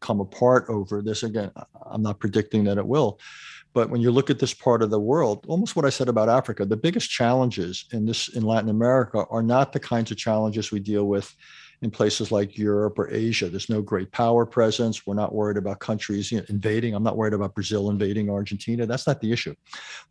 come 0.00 0.20
apart 0.20 0.66
over 0.68 1.02
this. 1.02 1.22
Again, 1.22 1.50
I'm 1.86 2.02
not 2.02 2.20
predicting 2.20 2.64
that 2.64 2.78
it 2.78 2.86
will, 2.86 3.18
but 3.74 3.90
when 3.90 4.00
you 4.00 4.10
look 4.10 4.30
at 4.30 4.38
this 4.38 4.54
part 4.54 4.82
of 4.82 4.90
the 4.90 5.00
world, 5.00 5.44
almost 5.48 5.76
what 5.76 5.84
I 5.84 5.90
said 5.90 6.08
about 6.08 6.28
Africa, 6.28 6.66
the 6.66 6.76
biggest 6.76 7.10
challenges 7.10 7.86
in 7.92 8.04
this 8.04 8.28
in 8.28 8.42
Latin 8.42 8.68
America 8.68 9.24
are 9.30 9.42
not 9.42 9.72
the 9.72 9.80
kinds 9.80 10.10
of 10.10 10.16
challenges 10.16 10.70
we 10.70 10.80
deal 10.80 11.04
with 11.04 11.34
in 11.82 11.90
places 11.90 12.30
like 12.30 12.56
Europe 12.56 12.98
or 12.98 13.10
Asia. 13.10 13.48
There's 13.48 13.68
no 13.68 13.82
great 13.82 14.10
power 14.12 14.46
presence. 14.46 15.04
We're 15.04 15.14
not 15.14 15.34
worried 15.34 15.56
about 15.56 15.80
countries 15.80 16.30
you 16.30 16.38
know, 16.38 16.44
invading. 16.48 16.94
I'm 16.94 17.02
not 17.02 17.16
worried 17.16 17.34
about 17.34 17.54
Brazil 17.54 17.90
invading 17.90 18.30
Argentina. 18.30 18.86
That's 18.86 19.06
not 19.06 19.20
the 19.20 19.32
issue. 19.32 19.54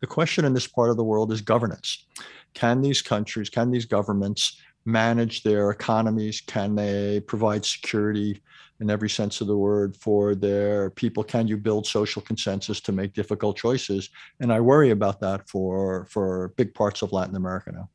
The 0.00 0.06
question 0.06 0.44
in 0.44 0.52
this 0.52 0.66
part 0.66 0.90
of 0.90 0.98
the 0.98 1.04
world 1.04 1.32
is 1.32 1.40
governance. 1.40 2.06
Can 2.54 2.82
these 2.82 3.00
countries, 3.00 3.48
can 3.48 3.70
these 3.70 3.86
governments 3.86 4.60
manage 4.84 5.42
their 5.42 5.70
economies? 5.70 6.42
Can 6.42 6.74
they 6.74 7.20
provide 7.20 7.64
security 7.64 8.42
in 8.80 8.90
every 8.90 9.08
sense 9.08 9.40
of 9.40 9.46
the 9.46 9.56
word 9.56 9.96
for 9.96 10.34
their 10.34 10.90
people? 10.90 11.24
Can 11.24 11.48
you 11.48 11.56
build 11.56 11.86
social 11.86 12.20
consensus 12.20 12.80
to 12.82 12.92
make 12.92 13.14
difficult 13.14 13.56
choices? 13.56 14.10
And 14.40 14.52
I 14.52 14.60
worry 14.60 14.90
about 14.90 15.20
that 15.20 15.48
for 15.48 16.06
for 16.10 16.52
big 16.56 16.74
parts 16.74 17.00
of 17.00 17.12
Latin 17.12 17.36
America 17.36 17.72
now. 17.72 17.88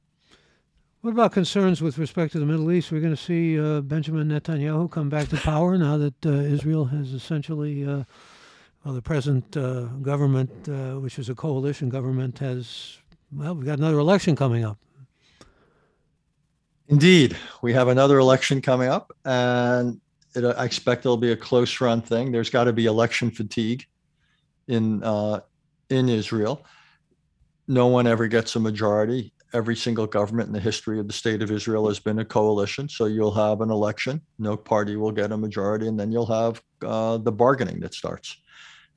What 1.02 1.12
about 1.12 1.32
concerns 1.32 1.80
with 1.80 2.00
respect 2.00 2.32
to 2.32 2.40
the 2.40 2.46
Middle 2.46 2.72
East? 2.72 2.92
We're 2.92 3.02
going 3.02 3.16
to 3.16 3.22
see 3.22 3.60
uh, 3.60 3.82
Benjamin 3.82 4.30
Netanyahu 4.30 4.90
come 4.90 5.10
back 5.10 5.28
to 5.30 5.38
power 5.38 5.78
now 5.78 5.96
that 5.98 6.26
uh, 6.26 6.30
Israel 6.32 6.86
has 6.86 7.14
essentially, 7.14 7.86
uh, 7.86 8.04
well, 8.84 8.96
the 8.96 9.02
present 9.02 9.56
uh, 9.56 9.84
government, 10.02 10.50
uh, 10.68 11.00
which 11.00 11.20
is 11.20 11.30
a 11.30 11.36
coalition 11.36 11.90
government, 11.90 12.40
has, 12.40 12.98
well, 13.32 13.54
we've 13.54 13.66
got 13.66 13.78
another 13.78 14.00
election 14.00 14.36
coming 14.36 14.66
up. 14.66 14.80
Indeed, 16.88 17.38
we 17.62 17.74
have 17.74 17.90
another 17.90 18.18
election 18.18 18.60
coming 18.60 18.90
up, 18.90 19.16
and 19.24 20.02
it, 20.34 20.44
I 20.44 20.66
expect 20.66 21.06
it'll 21.06 21.16
be 21.16 21.32
a 21.32 21.38
close 21.38 21.80
run 21.80 22.02
thing. 22.02 22.32
There's 22.32 22.50
got 22.50 22.64
to 22.64 22.74
be 22.74 22.88
election 22.88 23.30
fatigue 23.30 23.86
in 24.68 25.04
uh, 25.04 25.42
in 25.90 26.10
Israel. 26.10 26.66
No 27.68 27.88
one 27.88 28.08
ever 28.08 28.28
gets 28.28 28.56
a 28.56 28.60
majority. 28.60 29.32
Every 29.58 29.76
single 29.76 30.08
government 30.08 30.48
in 30.48 30.54
the 30.54 30.60
history 30.70 31.00
of 31.00 31.08
the 31.08 31.14
state 31.14 31.42
of 31.42 31.50
Israel 31.52 31.88
has 31.88 32.00
been 32.00 32.20
a 32.20 32.26
coalition. 32.26 32.88
So 32.88 33.06
you'll 33.06 33.40
have 33.46 33.62
an 33.62 33.72
election, 33.72 34.22
no 34.38 34.56
party 34.56 34.96
will 34.96 35.12
get 35.12 35.32
a 35.32 35.38
majority, 35.38 35.88
and 35.88 36.00
then 36.00 36.12
you'll 36.12 36.34
have 36.42 36.62
uh, 36.86 37.18
the 37.18 37.32
bargaining 37.32 37.80
that 37.82 37.94
starts 37.94 38.38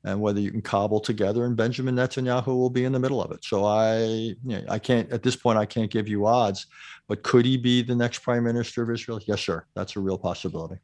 and 0.04 0.20
whether 0.20 0.40
you 0.40 0.50
can 0.50 0.62
cobble 0.62 1.00
together 1.00 1.44
and 1.44 1.56
Benjamin 1.56 1.94
Netanyahu 1.94 2.46
will 2.46 2.70
be 2.70 2.84
in 2.84 2.92
the 2.92 2.98
middle 2.98 3.22
of 3.22 3.30
it. 3.32 3.44
So 3.44 3.64
I 3.64 3.98
you 3.98 4.36
know, 4.44 4.62
I 4.68 4.78
can't 4.78 5.10
at 5.12 5.22
this 5.22 5.36
point 5.36 5.58
I 5.58 5.66
can't 5.66 5.90
give 5.90 6.08
you 6.08 6.26
odds, 6.26 6.66
but 7.08 7.22
could 7.22 7.44
he 7.44 7.56
be 7.56 7.82
the 7.82 7.94
next 7.94 8.20
prime 8.20 8.44
minister 8.44 8.82
of 8.82 8.90
Israel? 8.90 9.20
Yes, 9.26 9.40
sir. 9.40 9.64
That's 9.74 9.96
a 9.96 10.00
real 10.00 10.18
possibility. 10.18 10.76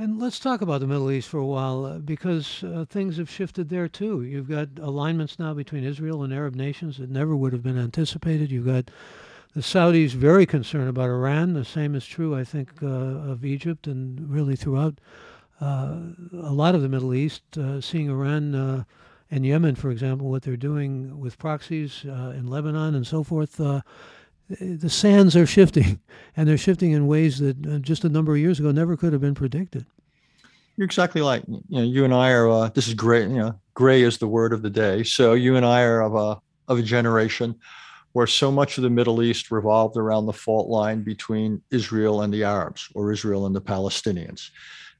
And 0.00 0.18
let's 0.18 0.38
talk 0.38 0.62
about 0.62 0.80
the 0.80 0.86
Middle 0.86 1.10
East 1.10 1.28
for 1.28 1.36
a 1.36 1.44
while 1.44 1.84
uh, 1.84 1.98
because 1.98 2.64
uh, 2.64 2.86
things 2.88 3.18
have 3.18 3.28
shifted 3.28 3.68
there 3.68 3.86
too. 3.86 4.22
You've 4.22 4.48
got 4.48 4.68
alignments 4.80 5.38
now 5.38 5.52
between 5.52 5.84
Israel 5.84 6.22
and 6.22 6.32
Arab 6.32 6.54
nations 6.54 6.96
that 6.96 7.10
never 7.10 7.36
would 7.36 7.52
have 7.52 7.62
been 7.62 7.76
anticipated. 7.78 8.50
You've 8.50 8.64
got 8.64 8.90
the 9.54 9.60
Saudis 9.60 10.12
very 10.12 10.46
concerned 10.46 10.88
about 10.88 11.10
Iran. 11.10 11.52
The 11.52 11.66
same 11.66 11.94
is 11.94 12.06
true, 12.06 12.34
I 12.34 12.44
think, 12.44 12.82
uh, 12.82 12.86
of 12.86 13.44
Egypt 13.44 13.86
and 13.86 14.30
really 14.30 14.56
throughout 14.56 14.94
uh, 15.60 15.98
a 16.32 16.54
lot 16.54 16.74
of 16.74 16.80
the 16.80 16.88
Middle 16.88 17.12
East, 17.12 17.42
uh, 17.58 17.82
seeing 17.82 18.08
Iran 18.08 18.54
uh, 18.54 18.84
and 19.30 19.44
Yemen, 19.44 19.74
for 19.74 19.90
example, 19.90 20.30
what 20.30 20.44
they're 20.44 20.56
doing 20.56 21.20
with 21.20 21.36
proxies 21.36 22.04
in 22.04 22.46
Lebanon 22.46 22.94
and 22.94 23.06
so 23.06 23.22
forth 23.22 23.60
the 24.58 24.90
sands 24.90 25.36
are 25.36 25.46
shifting, 25.46 26.00
and 26.36 26.48
they're 26.48 26.58
shifting 26.58 26.92
in 26.92 27.06
ways 27.06 27.38
that 27.38 27.66
uh, 27.66 27.78
just 27.78 28.04
a 28.04 28.08
number 28.08 28.32
of 28.32 28.38
years 28.38 28.58
ago 28.58 28.70
never 28.70 28.96
could 28.96 29.12
have 29.12 29.22
been 29.22 29.34
predicted. 29.34 29.86
You're 30.76 30.86
exactly 30.86 31.20
like 31.20 31.42
you 31.46 31.62
know. 31.68 31.82
You 31.82 32.04
and 32.04 32.14
I 32.14 32.30
are. 32.32 32.48
Uh, 32.48 32.68
this 32.68 32.88
is 32.88 32.94
great. 32.94 33.28
You 33.28 33.36
know, 33.36 33.60
gray 33.74 34.02
is 34.02 34.18
the 34.18 34.28
word 34.28 34.52
of 34.52 34.62
the 34.62 34.70
day. 34.70 35.02
So 35.02 35.34
you 35.34 35.56
and 35.56 35.66
I 35.66 35.82
are 35.82 36.00
of 36.00 36.14
a 36.14 36.40
of 36.68 36.78
a 36.78 36.82
generation 36.82 37.56
where 38.12 38.26
so 38.26 38.50
much 38.50 38.76
of 38.76 38.82
the 38.82 38.90
Middle 38.90 39.22
East 39.22 39.50
revolved 39.50 39.96
around 39.96 40.26
the 40.26 40.32
fault 40.32 40.68
line 40.68 41.02
between 41.02 41.62
Israel 41.70 42.22
and 42.22 42.32
the 42.32 42.44
Arabs, 42.44 42.88
or 42.94 43.12
Israel 43.12 43.46
and 43.46 43.54
the 43.54 43.60
Palestinians. 43.60 44.50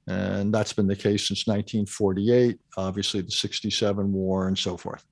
And 0.07 0.53
that's 0.53 0.73
been 0.73 0.87
the 0.87 0.97
case 0.97 1.29
since 1.29 1.47
1948, 1.47 2.59
obviously 2.77 3.21
the 3.21 3.31
67 3.31 4.13
war 4.13 4.49
and 4.49 4.59
so 4.59 4.77
forth. 4.77 5.05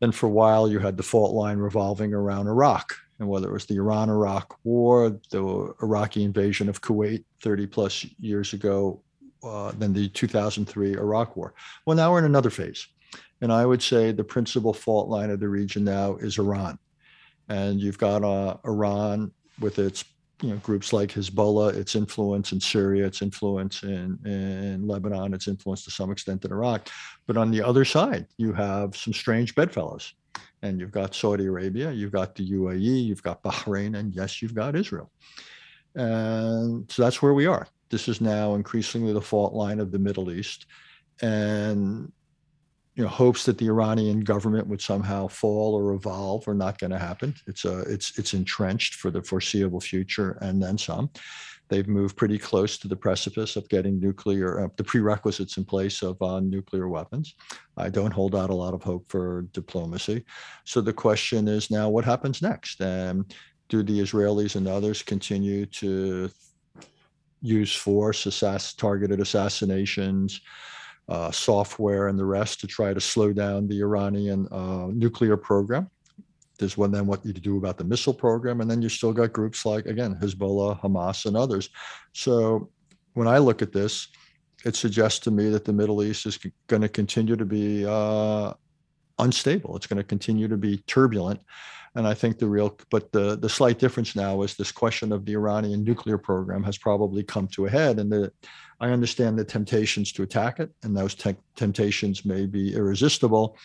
Then 0.00 0.12
for 0.12 0.26
a 0.26 0.30
while, 0.30 0.70
you 0.70 0.78
had 0.78 0.96
the 0.96 1.02
fault 1.02 1.34
line 1.34 1.58
revolving 1.58 2.12
around 2.12 2.48
Iraq, 2.48 2.94
and 3.18 3.28
whether 3.28 3.48
it 3.48 3.52
was 3.52 3.66
the 3.66 3.76
Iran 3.76 4.10
Iraq 4.10 4.58
war, 4.64 5.18
the 5.30 5.74
Iraqi 5.82 6.24
invasion 6.24 6.68
of 6.68 6.80
Kuwait 6.82 7.24
30 7.40 7.66
plus 7.66 8.06
years 8.18 8.52
ago, 8.52 9.02
uh, 9.42 9.72
then 9.78 9.92
the 9.92 10.08
2003 10.08 10.94
Iraq 10.94 11.36
war. 11.36 11.54
Well, 11.84 11.96
now 11.96 12.12
we're 12.12 12.20
in 12.20 12.24
another 12.24 12.50
phase. 12.50 12.86
And 13.40 13.52
I 13.52 13.66
would 13.66 13.82
say 13.82 14.12
the 14.12 14.24
principal 14.24 14.72
fault 14.72 15.08
line 15.08 15.30
of 15.30 15.40
the 15.40 15.48
region 15.48 15.84
now 15.84 16.16
is 16.16 16.38
Iran. 16.38 16.78
And 17.48 17.80
you've 17.80 17.98
got 17.98 18.24
uh, 18.24 18.56
Iran 18.64 19.30
with 19.60 19.78
its 19.78 20.04
you 20.42 20.50
know 20.50 20.56
groups 20.56 20.92
like 20.92 21.12
Hezbollah, 21.12 21.74
its 21.74 21.94
influence 21.94 22.52
in 22.52 22.60
Syria, 22.60 23.06
its 23.06 23.22
influence 23.22 23.82
in, 23.82 24.18
in 24.24 24.86
Lebanon, 24.86 25.32
its 25.32 25.48
influence 25.48 25.84
to 25.84 25.90
some 25.90 26.10
extent 26.10 26.44
in 26.44 26.52
Iraq. 26.52 26.88
But 27.26 27.36
on 27.36 27.50
the 27.50 27.62
other 27.62 27.84
side, 27.84 28.26
you 28.36 28.52
have 28.52 28.96
some 28.96 29.12
strange 29.12 29.54
bedfellows. 29.54 30.12
And 30.62 30.80
you've 30.80 30.90
got 30.90 31.14
Saudi 31.14 31.46
Arabia, 31.46 31.92
you've 31.92 32.12
got 32.12 32.34
the 32.34 32.50
UAE, 32.50 33.04
you've 33.04 33.22
got 33.22 33.42
Bahrain, 33.42 33.96
and 33.98 34.14
yes, 34.14 34.40
you've 34.40 34.54
got 34.54 34.74
Israel. 34.74 35.10
And 35.94 36.90
so 36.90 37.02
that's 37.02 37.22
where 37.22 37.34
we 37.34 37.46
are. 37.46 37.66
This 37.90 38.08
is 38.08 38.20
now 38.20 38.54
increasingly 38.54 39.12
the 39.12 39.20
fault 39.20 39.54
line 39.54 39.80
of 39.80 39.92
the 39.92 39.98
Middle 39.98 40.30
East. 40.30 40.66
And 41.22 42.12
you 42.96 43.02
know 43.02 43.08
hopes 43.08 43.44
that 43.44 43.58
the 43.58 43.66
Iranian 43.66 44.20
government 44.20 44.66
would 44.66 44.80
somehow 44.80 45.28
fall 45.28 45.74
or 45.74 45.92
evolve 45.92 46.48
are 46.48 46.54
not 46.54 46.78
going 46.78 46.90
to 46.90 46.98
happen. 46.98 47.34
It's 47.46 47.64
a 47.66 47.80
it's 47.80 48.18
it's 48.18 48.32
entrenched 48.32 48.94
for 48.94 49.10
the 49.10 49.22
foreseeable 49.22 49.80
future 49.80 50.38
and 50.40 50.62
then 50.62 50.78
some. 50.78 51.10
They've 51.68 51.88
moved 51.88 52.16
pretty 52.16 52.38
close 52.38 52.78
to 52.78 52.88
the 52.88 52.96
precipice 52.96 53.56
of 53.56 53.68
getting 53.68 53.98
nuclear 53.98 54.64
uh, 54.64 54.68
the 54.76 54.84
prerequisites 54.84 55.56
in 55.56 55.64
place 55.64 56.02
of 56.02 56.20
uh, 56.22 56.40
nuclear 56.40 56.88
weapons. 56.88 57.34
I 57.76 57.88
don't 57.88 58.12
hold 58.12 58.34
out 58.34 58.50
a 58.50 58.54
lot 58.54 58.74
of 58.74 58.82
hope 58.82 59.10
for 59.10 59.42
diplomacy. 59.52 60.24
So 60.64 60.80
the 60.80 60.92
question 60.92 61.48
is 61.48 61.70
now 61.70 61.88
what 61.88 62.04
happens 62.04 62.42
next? 62.42 62.80
And 62.80 63.34
do 63.68 63.82
the 63.82 64.00
Israelis 64.00 64.56
and 64.56 64.68
others 64.68 65.02
continue 65.02 65.66
to 65.66 66.30
use 67.42 67.74
force, 67.74 68.24
assass- 68.24 68.76
targeted 68.76 69.20
assassinations? 69.20 70.40
uh, 71.08 71.30
software 71.30 72.08
and 72.08 72.18
the 72.18 72.24
rest 72.24 72.60
to 72.60 72.66
try 72.66 72.92
to 72.92 73.00
slow 73.00 73.32
down 73.32 73.68
the 73.68 73.80
Iranian 73.80 74.48
uh, 74.50 74.88
nuclear 74.92 75.36
program. 75.36 75.90
There's 76.58 76.76
one 76.76 76.90
then 76.90 77.06
what 77.06 77.24
you 77.24 77.32
do 77.32 77.58
about 77.58 77.78
the 77.78 77.84
missile 77.84 78.14
program, 78.14 78.60
and 78.60 78.70
then 78.70 78.82
you 78.82 78.88
still 78.88 79.12
got 79.12 79.32
groups 79.32 79.64
like 79.66 79.86
again 79.86 80.16
Hezbollah, 80.20 80.80
Hamas, 80.80 81.26
and 81.26 81.36
others. 81.36 81.70
So 82.12 82.70
when 83.14 83.28
I 83.28 83.38
look 83.38 83.62
at 83.62 83.72
this, 83.72 84.08
it 84.64 84.76
suggests 84.76 85.20
to 85.20 85.30
me 85.30 85.48
that 85.50 85.64
the 85.64 85.72
Middle 85.72 86.02
East 86.02 86.26
is 86.26 86.38
going 86.66 86.82
to 86.82 86.88
continue 86.88 87.36
to 87.36 87.44
be 87.44 87.84
uh, 87.86 88.52
unstable. 89.18 89.76
It's 89.76 89.86
going 89.86 89.98
to 89.98 90.04
continue 90.04 90.48
to 90.48 90.56
be 90.56 90.78
turbulent. 90.86 91.40
And 91.94 92.06
I 92.06 92.12
think 92.12 92.38
the 92.38 92.46
real, 92.46 92.78
but 92.90 93.10
the, 93.12 93.36
the 93.36 93.48
slight 93.48 93.78
difference 93.78 94.14
now 94.14 94.42
is 94.42 94.54
this 94.54 94.70
question 94.70 95.12
of 95.12 95.24
the 95.24 95.32
Iranian 95.32 95.82
nuclear 95.82 96.18
program 96.18 96.62
has 96.64 96.76
probably 96.76 97.22
come 97.22 97.48
to 97.48 97.64
a 97.64 97.70
head. 97.70 97.98
And 97.98 98.12
the, 98.12 98.30
I 98.80 98.90
understand 98.90 99.38
the 99.38 99.44
temptations 99.44 100.12
to 100.12 100.22
attack 100.22 100.60
it, 100.60 100.70
and 100.82 100.94
those 100.94 101.14
te- 101.14 101.36
temptations 101.54 102.26
may 102.26 102.44
be 102.44 102.74
irresistible. 102.74 103.56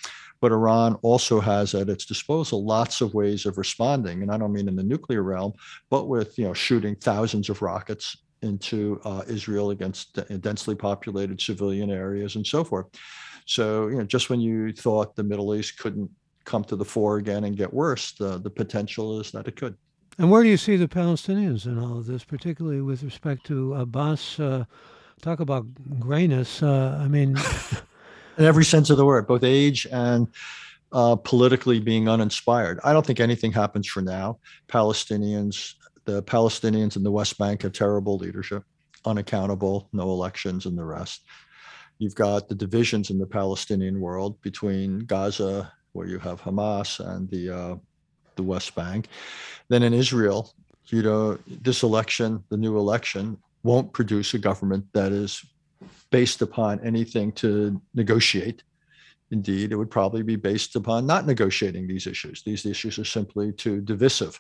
But 0.42 0.52
Iran 0.52 0.96
also 1.04 1.40
has 1.40 1.74
at 1.76 1.90
its 1.90 2.06
disposal 2.06 2.66
lots 2.66 3.00
of 3.00 3.14
ways 3.14 3.46
of 3.46 3.58
responding, 3.58 4.22
and 4.22 4.32
I 4.32 4.38
don't 4.38 4.52
mean 4.52 4.68
in 4.68 4.76
the 4.76 4.84
nuclear 4.84 5.24
realm, 5.24 5.54
but 5.90 6.08
with 6.08 6.38
you 6.38 6.46
know 6.46 6.54
shooting 6.54 6.96
thousands 6.96 7.50
of 7.50 7.62
rockets 7.62 8.18
into 8.42 9.00
uh, 9.06 9.22
Israel 9.28 9.70
against 9.70 10.20
densely 10.42 10.76
populated 10.76 11.40
civilian 11.40 11.92
areas 11.92 12.36
and 12.36 12.46
so 12.46 12.64
forth. 12.64 12.88
So, 13.46 13.88
you 13.88 13.98
know, 13.98 14.04
just 14.04 14.30
when 14.30 14.40
you 14.40 14.72
thought 14.72 15.16
the 15.16 15.24
Middle 15.24 15.54
East 15.56 15.78
couldn't 15.78 16.10
come 16.46 16.64
to 16.66 16.76
the 16.76 16.86
fore 16.86 17.18
again 17.18 17.44
and 17.44 17.56
get 17.56 17.74
worse, 17.74 18.14
the, 18.14 18.40
the 18.40 18.50
potential 18.50 19.20
is 19.20 19.32
that 19.32 19.48
it 19.48 19.56
could. 19.56 19.76
And 20.18 20.30
where 20.30 20.44
do 20.44 20.50
you 20.50 20.58
see 20.58 20.76
the 20.76 20.88
Palestinians 20.88 21.66
in 21.66 21.80
all 21.80 21.98
of 21.98 22.06
this, 22.06 22.24
particularly 22.24 22.82
with 22.82 23.04
respect 23.04 23.46
to 23.48 23.74
Abbas? 23.76 24.40
Uh, 24.40 24.66
talk 25.22 25.40
about 25.40 25.66
grayness. 26.00 26.62
Uh, 26.62 27.00
I 27.02 27.08
mean, 27.08 27.38
in 28.42 28.48
every 28.48 28.66
sense 28.66 28.90
of 28.90 28.98
the 28.98 29.06
word, 29.06 29.28
both 29.28 29.44
age 29.44 29.86
and 29.92 30.28
uh, 30.92 31.16
politically 31.16 31.80
being 31.80 32.10
uninspired. 32.10 32.80
I 32.84 32.92
don't 32.92 33.06
think 33.06 33.20
anything 33.20 33.52
happens 33.52 33.88
for 33.88 34.02
now. 34.02 34.40
Palestinians, 34.68 35.76
the 36.06 36.24
Palestinians 36.24 36.96
in 36.96 37.04
the 37.04 37.12
West 37.12 37.38
Bank 37.38 37.62
have 37.62 37.74
terrible 37.74 38.18
leadership, 38.18 38.64
unaccountable, 39.06 39.88
no 39.94 40.04
elections, 40.10 40.66
and 40.66 40.78
the 40.78 40.84
rest. 40.84 41.22
You've 42.00 42.16
got 42.16 42.50
the 42.50 42.56
divisions 42.56 43.12
in 43.12 43.20
the 43.20 43.28
Palestinian 43.28 44.02
world 44.02 44.42
between 44.42 45.00
Gaza, 45.00 45.72
where 45.94 46.08
you 46.08 46.18
have 46.18 46.42
Hamas, 46.42 47.00
and 47.00 47.30
the 47.30 47.56
uh, 47.56 47.76
the 48.38 48.44
West 48.44 48.74
Bank. 48.74 49.08
Then 49.70 49.84
in 49.84 49.94
Israel, 49.94 50.52
you 50.88 51.04
know, 51.04 51.38
this 51.46 51.84
election, 51.84 52.44
the 52.50 52.58
new 52.58 52.78
election, 52.78 53.38
won't 53.62 53.94
produce 53.94 54.34
a 54.34 54.40
government 54.40 54.86
that 54.94 55.12
is 55.12 55.46
based 56.12 56.42
upon 56.42 56.80
anything 56.82 57.32
to 57.32 57.82
negotiate. 57.94 58.64
Indeed, 59.32 59.72
it 59.72 59.78
would 59.78 59.90
probably 59.90 60.24
be 60.24 60.36
based 60.36 60.76
upon 60.76 61.06
not 61.06 61.26
negotiating 61.26 61.88
these 61.88 62.06
issues. 62.06 62.44
These 62.44 62.66
issues 62.66 63.00
are 63.00 63.06
simply 63.06 63.54
too 63.54 63.82
divisive. 63.82 64.40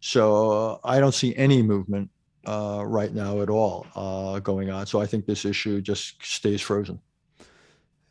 So 0.00 0.50
uh, 0.50 0.78
I 0.84 0.98
don't 1.00 1.14
see 1.14 1.36
any 1.36 1.62
movement 1.62 2.10
uh, 2.46 2.82
right 2.84 3.12
now 3.14 3.42
at 3.42 3.50
all 3.50 3.86
uh, 3.94 4.40
going 4.40 4.70
on. 4.70 4.86
So 4.86 5.00
I 5.00 5.06
think 5.06 5.26
this 5.26 5.44
issue 5.44 5.80
just 5.80 6.24
stays 6.24 6.60
frozen. 6.62 6.98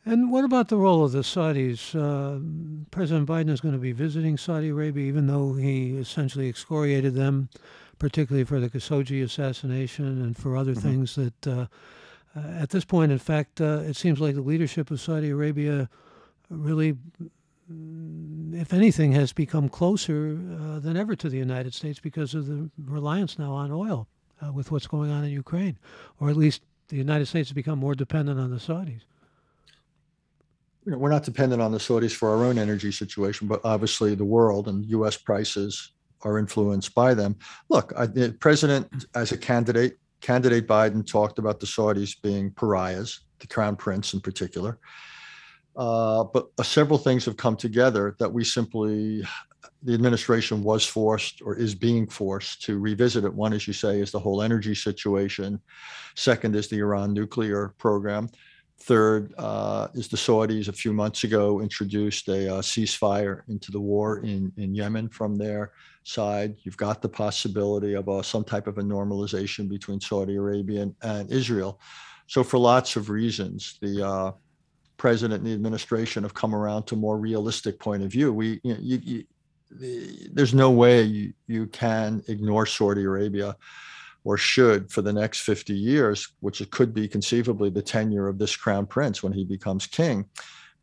And 0.04 0.32
what 0.32 0.44
about 0.44 0.68
the 0.68 0.76
role 0.76 1.04
of 1.04 1.12
the 1.12 1.20
Saudis? 1.20 1.94
Uh, 1.94 2.40
President 2.90 3.28
Biden 3.28 3.50
is 3.50 3.60
going 3.60 3.74
to 3.74 3.80
be 3.80 3.92
visiting 3.92 4.36
Saudi 4.36 4.70
Arabia, 4.70 5.06
even 5.06 5.26
though 5.26 5.54
he 5.54 5.96
essentially 5.96 6.48
excoriated 6.48 7.14
them, 7.14 7.48
particularly 7.98 8.44
for 8.44 8.58
the 8.58 8.70
Khashoggi 8.70 9.22
assassination 9.22 10.22
and 10.22 10.36
for 10.36 10.56
other 10.56 10.74
Mhm. 10.74 10.82
things 10.82 11.14
that, 11.16 11.68
uh, 12.36 12.40
at 12.60 12.70
this 12.70 12.84
point, 12.84 13.12
in 13.12 13.18
fact, 13.18 13.60
uh, 13.60 13.80
it 13.80 13.96
seems 13.96 14.20
like 14.20 14.34
the 14.34 14.42
leadership 14.42 14.90
of 14.90 15.00
Saudi 15.00 15.30
Arabia 15.30 15.88
really, 16.48 16.94
mm, 17.70 18.60
if 18.60 18.72
anything, 18.72 19.12
has 19.12 19.32
become 19.32 19.68
closer 19.68 20.38
uh, 20.60 20.78
than 20.78 20.96
ever 20.96 21.14
to 21.16 21.28
the 21.28 21.36
United 21.36 21.74
States 21.74 21.98
because 21.98 22.34
of 22.34 22.46
the 22.46 22.70
reliance 22.78 23.38
now 23.38 23.52
on 23.52 23.70
oil 23.70 24.08
uh, 24.44 24.52
with 24.52 24.70
what's 24.70 24.86
going 24.86 25.10
on 25.10 25.24
in 25.24 25.30
Ukraine. 25.30 25.78
Or 26.20 26.30
at 26.30 26.36
least 26.36 26.62
the 26.88 26.96
United 26.96 27.26
States 27.26 27.48
has 27.50 27.54
become 27.54 27.78
more 27.78 27.94
dependent 27.94 28.40
on 28.40 28.50
the 28.50 28.56
Saudis. 28.56 29.02
You 30.84 30.92
know, 30.92 30.98
we're 30.98 31.10
not 31.10 31.22
dependent 31.22 31.62
on 31.62 31.70
the 31.70 31.78
Saudis 31.78 32.12
for 32.12 32.30
our 32.30 32.44
own 32.44 32.58
energy 32.58 32.90
situation, 32.90 33.46
but 33.46 33.60
obviously 33.62 34.14
the 34.14 34.24
world 34.24 34.68
and 34.68 34.84
U.S. 34.86 35.16
prices 35.16 35.92
are 36.22 36.38
influenced 36.38 36.94
by 36.94 37.14
them. 37.14 37.36
Look, 37.68 37.92
I, 37.96 38.06
the 38.06 38.32
president, 38.32 39.06
as 39.14 39.32
a 39.32 39.38
candidate, 39.38 39.98
candidate 40.22 40.66
Biden 40.66 41.06
talked 41.06 41.38
about 41.38 41.60
the 41.60 41.66
Saudis 41.66 42.14
being 42.22 42.50
pariahs, 42.52 43.20
the 43.40 43.46
crown 43.46 43.76
prince 43.76 44.14
in 44.14 44.20
particular. 44.20 44.78
Uh, 45.76 46.24
but 46.24 46.48
uh, 46.58 46.62
several 46.62 46.98
things 46.98 47.24
have 47.24 47.36
come 47.36 47.56
together 47.56 48.14
that 48.18 48.32
we 48.32 48.44
simply, 48.44 49.22
the 49.82 49.94
administration 49.94 50.62
was 50.62 50.86
forced 50.86 51.42
or 51.42 51.56
is 51.56 51.74
being 51.74 52.06
forced 52.06 52.62
to 52.62 52.78
revisit 52.78 53.24
it. 53.24 53.34
One, 53.34 53.52
as 53.52 53.66
you 53.66 53.72
say, 53.72 54.00
is 54.00 54.10
the 54.10 54.20
whole 54.20 54.42
energy 54.42 54.74
situation. 54.74 55.60
Second 56.14 56.54
is 56.54 56.68
the 56.68 56.78
Iran 56.78 57.12
nuclear 57.12 57.74
program. 57.78 58.28
Third 58.82 59.32
uh, 59.38 59.86
is 59.94 60.08
the 60.08 60.16
Saudis 60.16 60.66
a 60.66 60.72
few 60.72 60.92
months 60.92 61.22
ago 61.22 61.60
introduced 61.60 62.26
a 62.28 62.56
uh, 62.56 62.60
ceasefire 62.60 63.42
into 63.48 63.70
the 63.70 63.78
war 63.78 64.18
in, 64.18 64.52
in 64.56 64.74
Yemen 64.74 65.08
from 65.08 65.36
their 65.36 65.70
side. 66.02 66.56
You've 66.64 66.76
got 66.76 67.00
the 67.00 67.08
possibility 67.08 67.94
of 67.94 68.08
uh, 68.08 68.22
some 68.22 68.42
type 68.42 68.66
of 68.66 68.78
a 68.78 68.82
normalization 68.82 69.68
between 69.68 70.00
Saudi 70.00 70.34
Arabia 70.34 70.82
and, 70.82 70.94
and 71.02 71.30
Israel. 71.30 71.80
So, 72.26 72.42
for 72.42 72.58
lots 72.58 72.96
of 72.96 73.08
reasons, 73.08 73.78
the 73.80 74.04
uh, 74.04 74.32
president 74.96 75.42
and 75.42 75.46
the 75.46 75.54
administration 75.54 76.24
have 76.24 76.34
come 76.34 76.52
around 76.52 76.84
to 76.86 76.96
a 76.96 76.98
more 76.98 77.18
realistic 77.18 77.78
point 77.78 78.02
of 78.02 78.10
view. 78.10 78.32
We, 78.32 78.60
you 78.64 78.74
know, 78.74 78.80
you, 78.80 79.00
you, 79.04 79.24
the, 79.70 80.28
there's 80.32 80.54
no 80.54 80.72
way 80.72 81.02
you, 81.02 81.32
you 81.46 81.66
can 81.68 82.20
ignore 82.26 82.66
Saudi 82.66 83.04
Arabia 83.04 83.54
or 84.24 84.36
should 84.36 84.90
for 84.90 85.02
the 85.02 85.12
next 85.12 85.40
50 85.40 85.74
years, 85.74 86.28
which 86.40 86.68
could 86.70 86.94
be 86.94 87.08
conceivably 87.08 87.70
the 87.70 87.82
tenure 87.82 88.28
of 88.28 88.38
this 88.38 88.56
crown 88.56 88.86
prince 88.86 89.22
when 89.22 89.32
he 89.32 89.44
becomes 89.44 89.86
king, 89.86 90.24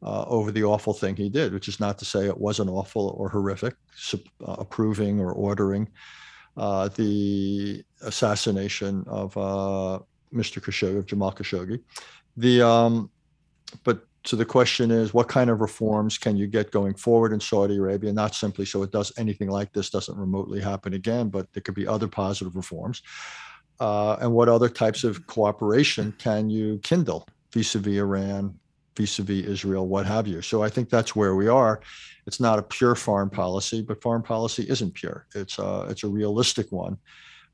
uh, 0.02 0.24
over 0.28 0.52
the 0.52 0.64
awful 0.64 0.94
thing 0.94 1.16
he 1.16 1.30
did, 1.30 1.54
which 1.54 1.68
is 1.68 1.80
not 1.80 1.98
to 2.00 2.06
say 2.06 2.26
it 2.26 2.38
wasn't 2.38 2.70
awful 2.70 3.16
or 3.18 3.30
horrific, 3.30 3.76
sup- 3.96 4.22
uh, 4.46 4.56
approving 4.60 5.20
or 5.20 5.32
ordering 5.32 5.88
uh, 6.58 6.90
the 6.90 7.84
assassination 8.02 9.04
of 9.08 9.36
uh, 9.38 10.00
Mr. 10.34 10.62
Khashoggi, 10.62 10.98
of 10.98 11.06
Jamal 11.06 11.32
Khashoggi. 11.32 11.82
The, 12.38 12.62
um, 12.62 13.10
but 13.84 14.06
so 14.26 14.36
the 14.36 14.46
question 14.46 14.92
is, 14.92 15.14
what 15.14 15.30
kind 15.30 15.50
of 15.50 15.62
reforms 15.62 16.18
can 16.18 16.36
you 16.36 16.46
get 16.48 16.72
going 16.72 16.94
forward 16.94 17.32
in 17.32 17.40
Saudi 17.40 17.78
Arabia? 17.78 18.12
Not 18.12 18.36
simply 18.36 18.66
so 18.66 18.84
it 18.84 18.92
does 18.92 19.14
anything 19.18 19.50
like 19.50 19.72
this 19.72 19.90
doesn't 19.90 20.18
remotely 20.18 20.60
happen 20.60 20.94
again, 20.94 21.30
but 21.30 21.52
there 21.54 21.62
could 21.62 21.76
be 21.76 21.88
other 21.88 22.08
positive 22.08 22.56
reforms. 22.56 23.02
Uh, 23.80 24.18
and 24.20 24.34
what 24.34 24.50
other 24.50 24.68
types 24.68 25.06
of 25.06 25.26
cooperation 25.28 26.14
can 26.18 26.50
you 26.50 26.80
kindle 26.84 27.26
vis-a-vis 27.54 27.98
Iran, 27.98 28.54
vis-a-vis 28.98 29.46
Israel, 29.46 29.88
what 29.88 30.06
have 30.06 30.28
you? 30.28 30.42
So 30.42 30.62
I 30.62 30.70
think 30.70 30.90
that's 30.90 31.16
where 31.16 31.36
we 31.36 31.48
are. 31.48 31.80
It's 32.28 32.42
not 32.42 32.60
a 32.60 32.64
pure 32.64 32.96
foreign 32.96 33.30
policy, 33.30 33.82
but 33.82 34.02
foreign 34.02 34.22
policy 34.22 34.66
isn't 34.70 34.96
pure. 34.96 35.28
It's 35.34 35.58
a, 35.60 35.88
it's 35.90 36.04
a 36.04 36.10
realistic 36.10 36.72
one. 36.74 36.98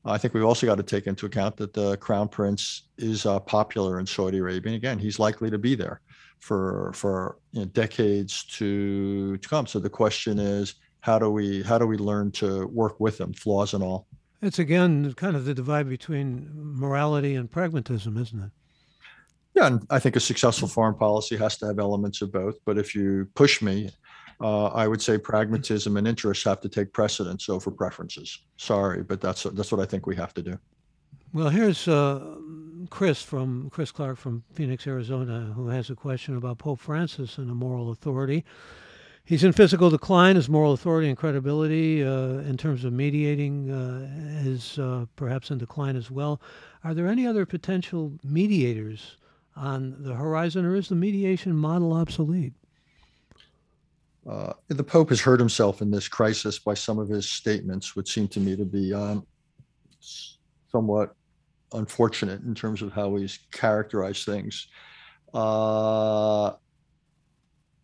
I 0.03 0.18
think 0.18 0.34
we've 0.34 0.45
also 0.45 0.68
got 0.68 0.78
to 0.78 0.84
take 0.84 1.07
into 1.07 1.26
account 1.26 1.57
that 1.57 1.74
the 1.74 1.97
crown 1.97 2.28
prince 2.28 2.89
is 2.97 3.26
uh, 3.26 3.39
popular 3.39 3.99
in 3.99 4.05
Saudi 4.05 4.39
Arabia. 4.39 4.74
And 4.74 4.76
again, 4.76 4.99
he's 4.99 5.20
likely 5.20 5.49
to 5.49 5.57
be 5.57 5.76
there 5.76 6.01
for 6.39 6.91
for 6.93 7.38
you 7.51 7.61
know, 7.61 7.65
decades 7.65 8.43
to 8.57 9.38
to 9.38 9.49
come. 9.49 9.67
So 9.67 9.79
the 9.79 9.89
question 9.89 10.39
is, 10.39 10.75
how 11.01 11.19
do 11.19 11.29
we 11.29 11.63
how 11.63 11.77
do 11.77 11.88
we 11.88 11.97
learn 11.97 12.31
to 12.31 12.67
work 12.67 12.99
with 12.99 13.17
them, 13.17 13.33
flaws 13.33 13.73
and 13.73 13.83
all? 13.83 14.07
It's 14.41 14.59
again 14.59 15.13
kind 15.13 15.36
of 15.36 15.45
the 15.45 15.53
divide 15.53 15.89
between 15.89 16.49
morality 16.53 17.36
and 17.36 17.49
pragmatism, 17.49 18.17
isn't 18.17 18.43
it? 18.43 18.51
Yeah, 19.55 19.67
and 19.67 19.86
I 19.89 19.99
think 19.99 20.17
a 20.17 20.19
successful 20.19 20.67
foreign 20.67 20.95
policy 20.95 21.38
has 21.38 21.57
to 21.59 21.67
have 21.67 21.79
elements 21.79 22.21
of 22.21 22.31
both. 22.31 22.55
But 22.65 22.77
if 22.77 22.93
you 22.93 23.29
push 23.36 23.61
me, 23.61 23.89
uh, 24.41 24.65
I 24.67 24.86
would 24.88 25.01
say 25.01 25.17
pragmatism 25.17 25.95
and 25.95 26.05
interests 26.07 26.43
have 26.43 26.59
to 26.61 26.69
take 26.69 26.91
precedence 26.91 27.47
over 27.47 27.71
preferences. 27.71 28.39
Sorry, 28.57 29.01
but 29.01 29.21
that's 29.21 29.43
that's 29.43 29.71
what 29.71 29.79
I 29.79 29.86
think 29.86 30.05
we 30.05 30.15
have 30.17 30.33
to 30.33 30.41
do. 30.41 30.59
Well, 31.33 31.49
here's 31.49 31.88
uh, 31.88 32.36
Chris 32.89 33.21
from 33.21 33.69
Chris 33.69 33.91
Clark 33.91 34.17
from 34.17 34.43
Phoenix, 34.53 34.86
Arizona, 34.88 35.51
who 35.55 35.67
has 35.67 35.89
a 35.89 35.95
question 35.95 36.38
about 36.38 36.57
Pope 36.57 36.79
Francis 36.79 37.38
and 37.38 37.49
a 37.49 37.53
moral 37.53 37.91
authority. 37.91 38.43
He's 39.23 39.43
in 39.43 39.53
physical 39.53 39.89
decline. 39.89 40.36
His 40.36 40.49
moral 40.49 40.73
authority 40.73 41.09
and 41.09 41.17
credibility, 41.17 42.03
uh, 42.03 42.39
in 42.39 42.57
terms 42.57 42.86
of 42.86 42.93
mediating, 42.93 43.71
uh, 43.71 44.47
is 44.47 44.77
uh, 44.77 45.05
perhaps 45.15 45.49
in 45.49 45.57
decline 45.57 45.95
as 45.95 46.11
well. 46.11 46.39
Are 46.83 46.93
there 46.93 47.07
any 47.07 47.25
other 47.25 47.45
potential 47.45 48.13
mediators 48.23 49.17
on 49.55 49.95
the 49.99 50.13
horizon, 50.13 50.65
or 50.65 50.75
is 50.75 50.89
the 50.89 50.95
mediation 50.95 51.55
model 51.55 51.93
obsolete? 51.93 52.53
Uh, 54.29 54.53
the 54.67 54.83
Pope 54.83 55.09
has 55.09 55.21
hurt 55.21 55.39
himself 55.39 55.81
in 55.81 55.89
this 55.89 56.07
crisis 56.07 56.59
by 56.59 56.73
some 56.73 56.99
of 56.99 57.09
his 57.09 57.29
statements, 57.29 57.95
which 57.95 58.13
seem 58.13 58.27
to 58.27 58.39
me 58.39 58.55
to 58.55 58.65
be 58.65 58.93
um, 58.93 59.25
somewhat 60.71 61.15
unfortunate 61.76 62.41
in 62.43 62.55
terms 62.55 62.82
of 62.82 62.91
how 62.91 63.15
he's 63.15 63.39
characterized 63.51 64.26
things. 64.26 64.67
Uh, 65.34 66.53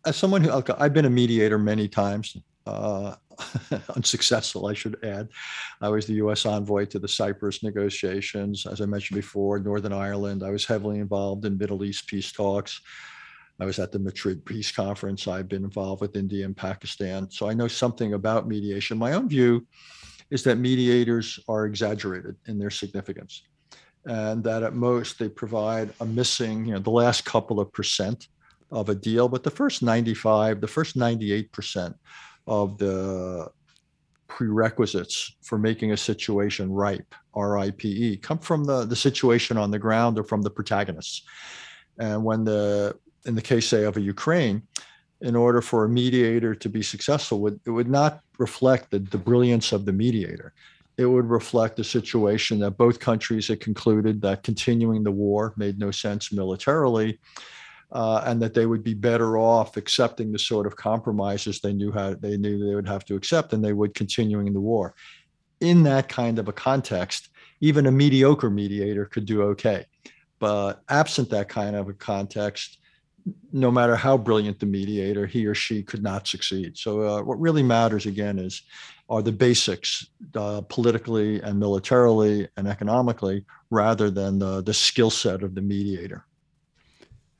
as 0.06 0.16
someone 0.16 0.42
who 0.42 0.62
I've 0.78 0.94
been 0.94 1.04
a 1.04 1.10
mediator 1.10 1.58
many 1.58 1.88
times, 1.88 2.36
uh, 2.66 3.14
unsuccessful, 3.94 4.66
I 4.66 4.74
should 4.74 5.02
add. 5.04 5.28
I 5.80 5.88
was 5.88 6.06
the 6.06 6.14
U.S. 6.14 6.46
envoy 6.46 6.86
to 6.86 6.98
the 6.98 7.08
Cyprus 7.08 7.62
negotiations, 7.62 8.66
as 8.66 8.80
I 8.80 8.86
mentioned 8.86 9.16
before, 9.16 9.58
Northern 9.58 9.92
Ireland. 9.92 10.42
I 10.42 10.50
was 10.50 10.64
heavily 10.64 10.98
involved 10.98 11.44
in 11.44 11.58
Middle 11.58 11.84
East 11.84 12.08
peace 12.08 12.32
talks. 12.32 12.80
I 13.60 13.64
was 13.64 13.78
at 13.78 13.92
the 13.92 13.98
Madrid 13.98 14.44
Peace 14.44 14.72
Conference. 14.72 15.28
I've 15.28 15.48
been 15.48 15.64
involved 15.64 16.00
with 16.00 16.16
India 16.16 16.44
and 16.44 16.56
Pakistan. 16.56 17.30
So 17.30 17.48
I 17.48 17.54
know 17.54 17.68
something 17.68 18.14
about 18.14 18.48
mediation. 18.48 18.98
My 18.98 19.12
own 19.12 19.28
view 19.28 19.66
is 20.30 20.42
that 20.44 20.56
mediators 20.56 21.38
are 21.48 21.66
exaggerated 21.66 22.36
in 22.46 22.58
their 22.58 22.70
significance 22.70 23.42
and 24.04 24.42
that 24.44 24.62
at 24.62 24.74
most 24.74 25.18
they 25.18 25.28
provide 25.28 25.92
a 26.00 26.04
missing, 26.04 26.64
you 26.66 26.72
know, 26.72 26.80
the 26.80 26.90
last 26.90 27.24
couple 27.24 27.60
of 27.60 27.72
percent 27.72 28.28
of 28.70 28.88
a 28.88 28.94
deal, 28.94 29.28
but 29.28 29.42
the 29.42 29.50
first 29.50 29.82
95, 29.82 30.60
the 30.60 30.66
first 30.66 30.96
98% 30.96 31.94
of 32.46 32.78
the 32.78 33.48
prerequisites 34.28 35.36
for 35.42 35.58
making 35.58 35.92
a 35.92 35.96
situation 35.96 36.72
ripe, 36.72 37.14
R-I-P-E, 37.34 38.16
come 38.16 38.38
from 38.38 38.64
the, 38.64 38.84
the 38.84 38.96
situation 38.96 39.58
on 39.58 39.70
the 39.70 39.78
ground 39.78 40.18
or 40.18 40.24
from 40.24 40.42
the 40.42 40.50
protagonists. 40.50 41.22
And 41.98 42.24
when 42.24 42.44
the, 42.44 42.96
in 43.26 43.34
the 43.34 43.42
case, 43.42 43.68
say, 43.68 43.84
of 43.84 43.98
a 43.98 44.00
Ukraine, 44.00 44.62
in 45.20 45.36
order 45.36 45.60
for 45.60 45.84
a 45.84 45.88
mediator 45.88 46.54
to 46.54 46.68
be 46.68 46.82
successful, 46.82 47.40
would, 47.40 47.60
it 47.66 47.70
would 47.70 47.88
not 47.88 48.20
reflect 48.38 48.90
the, 48.90 48.98
the 48.98 49.18
brilliance 49.18 49.70
of 49.70 49.84
the 49.84 49.92
mediator 49.92 50.52
it 51.02 51.06
would 51.06 51.28
reflect 51.28 51.78
a 51.78 51.84
situation 51.84 52.58
that 52.60 52.78
both 52.78 52.98
countries 52.98 53.48
had 53.48 53.60
concluded 53.60 54.22
that 54.22 54.42
continuing 54.42 55.02
the 55.02 55.10
war 55.10 55.52
made 55.56 55.78
no 55.78 55.90
sense 55.90 56.32
militarily, 56.32 57.18
uh, 57.92 58.22
and 58.24 58.40
that 58.40 58.54
they 58.54 58.66
would 58.66 58.82
be 58.82 58.94
better 58.94 59.36
off 59.36 59.76
accepting 59.76 60.32
the 60.32 60.38
sort 60.38 60.66
of 60.66 60.76
compromises 60.76 61.60
they 61.60 61.72
knew 61.72 61.92
how 61.92 62.14
they 62.14 62.36
knew 62.36 62.58
they 62.58 62.74
would 62.74 62.88
have 62.88 63.04
to 63.04 63.14
accept 63.14 63.50
than 63.50 63.60
they 63.60 63.72
would 63.72 63.94
continuing 63.94 64.52
the 64.52 64.60
war. 64.60 64.94
In 65.60 65.82
that 65.82 66.08
kind 66.08 66.38
of 66.38 66.48
a 66.48 66.52
context, 66.52 67.28
even 67.60 67.86
a 67.86 67.92
mediocre 67.92 68.50
mediator 68.50 69.04
could 69.04 69.26
do 69.26 69.42
okay. 69.42 69.84
But 70.38 70.82
absent 70.88 71.30
that 71.30 71.48
kind 71.48 71.76
of 71.76 71.88
a 71.88 71.92
context, 71.92 72.78
no 73.52 73.70
matter 73.70 73.94
how 73.94 74.16
brilliant 74.16 74.58
the 74.58 74.66
mediator, 74.66 75.26
he 75.26 75.46
or 75.46 75.54
she 75.54 75.82
could 75.82 76.02
not 76.02 76.26
succeed. 76.26 76.76
So, 76.76 77.02
uh, 77.02 77.22
what 77.22 77.40
really 77.40 77.62
matters 77.62 78.06
again 78.06 78.38
is 78.38 78.62
are 79.12 79.20
the 79.20 79.30
basics 79.30 80.06
uh, 80.34 80.62
politically 80.62 81.38
and 81.42 81.60
militarily 81.60 82.48
and 82.56 82.66
economically 82.66 83.44
rather 83.68 84.10
than 84.10 84.38
the, 84.38 84.62
the 84.62 84.72
skill 84.72 85.10
set 85.10 85.42
of 85.42 85.54
the 85.54 85.60
mediator. 85.60 86.24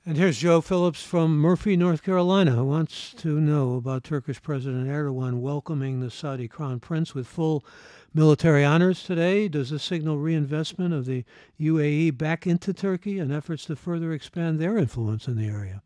And 0.05 0.19
here's 0.19 0.37
Joe 0.37 0.61
Phillips 0.61 1.03
from 1.03 1.39
Murphy, 1.39 1.75
North 1.79 2.03
Carolina, 2.03 2.51
who 2.51 2.67
wants 2.67 3.15
to 3.15 3.41
know 3.41 3.77
about 3.77 4.05
Turkish 4.05 4.43
President 4.43 4.87
Erdogan 4.87 5.41
welcoming 5.41 6.01
the 6.01 6.11
Saudi 6.11 6.47
crown 6.47 6.79
prince 6.79 7.15
with 7.15 7.27
full 7.27 7.65
military 8.13 8.67
honors 8.67 9.03
today. 9.03 9.49
Does 9.49 9.71
this 9.71 9.83
signal 9.83 10.19
reinvestment 10.19 10.93
of 10.93 11.07
the 11.07 11.25
UAE 11.59 12.19
back 12.19 12.47
into 12.47 12.75
Turkey 12.75 13.19
and 13.19 13.33
efforts 13.33 13.65
to 13.67 13.77
further 13.77 14.13
expand 14.13 14.59
their 14.59 14.77
influence 14.77 15.27
in 15.27 15.37
the 15.37 15.47
area? 15.47 15.81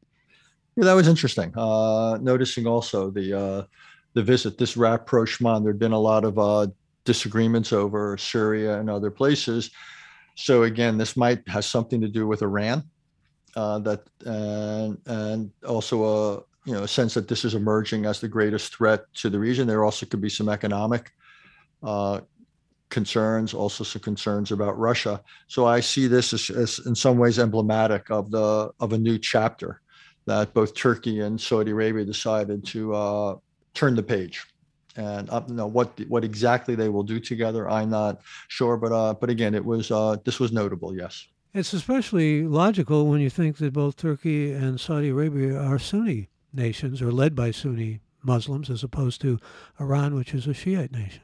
Yeah, 0.75 0.85
that 0.85 0.95
was 0.95 1.07
interesting. 1.07 1.53
Uh, 1.57 2.19
noticing 2.21 2.67
also 2.67 3.11
the 3.11 3.39
uh, 3.39 3.63
the 4.17 4.23
visit, 4.23 4.57
this 4.57 4.79
rapprochement. 4.79 5.63
There'd 5.63 5.79
been 5.79 5.93
a 5.93 5.99
lot 5.99 6.25
of 6.25 6.39
uh, 6.39 6.69
disagreements 7.05 7.71
over 7.71 8.17
Syria 8.17 8.81
and 8.81 8.89
other 8.89 9.11
places. 9.11 9.71
So 10.37 10.63
again, 10.63 10.97
this 10.97 11.19
might 11.19 11.47
have 11.49 11.67
something 11.67 12.01
to 12.01 12.09
do 12.09 12.27
with 12.27 12.41
Iran 12.41 12.83
uh, 13.57 13.79
that 13.81 14.03
and 14.25 14.99
and 15.07 15.51
also 15.69 16.05
a 16.05 16.35
you 16.65 16.75
know 16.75 16.85
a 16.85 16.89
sense 16.89 17.13
that 17.13 17.29
this 17.29 17.45
is 17.45 17.55
emerging 17.55 18.07
as 18.07 18.19
the 18.19 18.29
greatest 18.29 18.75
threat 18.75 19.05
to 19.17 19.29
the 19.29 19.39
region. 19.39 19.67
There 19.67 19.85
also 19.85 20.07
could 20.07 20.23
be 20.23 20.31
some 20.31 20.49
economic 20.49 21.13
uh, 21.83 22.21
concerns, 22.89 23.53
also 23.53 23.85
some 23.85 24.01
concerns 24.01 24.51
about 24.51 24.79
Russia. 24.79 25.23
So 25.49 25.67
I 25.67 25.81
see 25.81 26.07
this 26.07 26.33
as, 26.33 26.49
as, 26.49 26.81
in 26.87 26.95
some 26.95 27.19
ways 27.19 27.39
emblematic 27.39 28.11
of 28.11 28.31
the 28.31 28.71
of 28.81 28.95
a 28.95 28.99
new 28.99 29.19
chapter 29.19 29.83
that 30.25 30.55
both 30.55 30.75
Turkey 30.75 31.21
and 31.21 31.39
Saudi 31.39 31.73
Arabia 31.73 32.05
decided 32.05 32.65
to 32.67 32.95
uh, 32.95 33.37
turn 33.77 33.95
the 33.95 34.03
page. 34.03 34.45
And 34.97 35.29
know 35.49 35.67
what 35.67 36.01
what 36.09 36.25
exactly 36.25 36.75
they 36.75 36.89
will 36.89 37.03
do 37.03 37.21
together, 37.21 37.69
I'm 37.69 37.91
not 37.91 38.23
sure. 38.49 38.79
But 38.79 38.93
uh, 38.93 39.15
but 39.15 39.29
again, 39.29 39.55
it 39.55 39.65
was 39.65 39.91
uh, 39.91 40.17
this 40.25 40.41
was 40.41 40.53
notable. 40.53 40.97
Yes. 40.97 41.27
It's 41.53 41.73
especially 41.73 42.43
logical 42.43 43.07
when 43.07 43.21
you 43.21 43.31
think 43.31 43.59
that 43.59 43.73
both 43.73 43.97
Turkey 43.97 44.53
and 44.53 44.81
Saudi 44.81 45.09
Arabia 45.11 45.59
are 45.59 45.79
Sunni 45.79 46.29
nations 46.53 47.01
or 47.01 47.13
led 47.13 47.35
by 47.35 47.51
Sunni 47.51 48.01
Muslims 48.23 48.69
as 48.69 48.83
opposed 48.83 49.21
to 49.23 49.39
Iran, 49.81 50.15
which 50.15 50.35
is 50.35 50.47
a 50.47 50.55
Shiite 50.55 50.93
nation. 50.93 51.23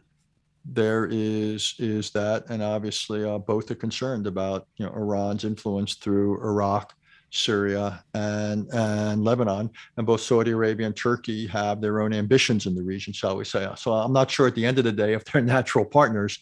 There 0.64 1.08
is 1.10 1.74
is 1.78 2.10
that, 2.10 2.48
and 2.48 2.62
obviously 2.62 3.24
uh, 3.24 3.38
both 3.38 3.70
are 3.70 3.74
concerned 3.74 4.26
about 4.26 4.68
you 4.76 4.86
know 4.86 4.92
Iran's 4.92 5.44
influence 5.44 5.94
through 5.94 6.40
Iraq, 6.42 6.94
Syria, 7.32 8.04
and 8.14 8.68
and 8.74 9.24
Lebanon, 9.24 9.70
and 9.96 10.06
both 10.06 10.20
Saudi 10.20 10.50
Arabia 10.50 10.86
and 10.86 10.94
Turkey 10.94 11.46
have 11.46 11.80
their 11.80 12.00
own 12.02 12.12
ambitions 12.12 12.66
in 12.66 12.74
the 12.74 12.82
region, 12.82 13.12
shall 13.12 13.36
we 13.36 13.44
say? 13.44 13.66
So 13.76 13.92
I'm 13.92 14.12
not 14.12 14.30
sure 14.30 14.46
at 14.46 14.54
the 14.54 14.66
end 14.66 14.78
of 14.78 14.84
the 14.84 14.92
day 14.92 15.14
if 15.14 15.24
they're 15.24 15.42
natural 15.56 15.84
partners, 15.84 16.38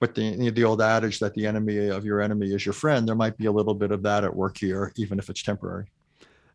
but 0.00 0.14
the 0.14 0.50
the 0.50 0.64
old 0.64 0.82
adage 0.82 1.18
that 1.20 1.34
the 1.34 1.46
enemy 1.46 1.88
of 1.88 2.04
your 2.04 2.20
enemy 2.20 2.52
is 2.52 2.64
your 2.64 2.74
friend, 2.74 3.08
there 3.08 3.16
might 3.16 3.38
be 3.38 3.46
a 3.46 3.52
little 3.52 3.74
bit 3.74 3.90
of 3.90 4.02
that 4.02 4.22
at 4.22 4.36
work 4.36 4.58
here, 4.58 4.92
even 4.96 5.18
if 5.18 5.30
it's 5.30 5.42
temporary. 5.42 5.86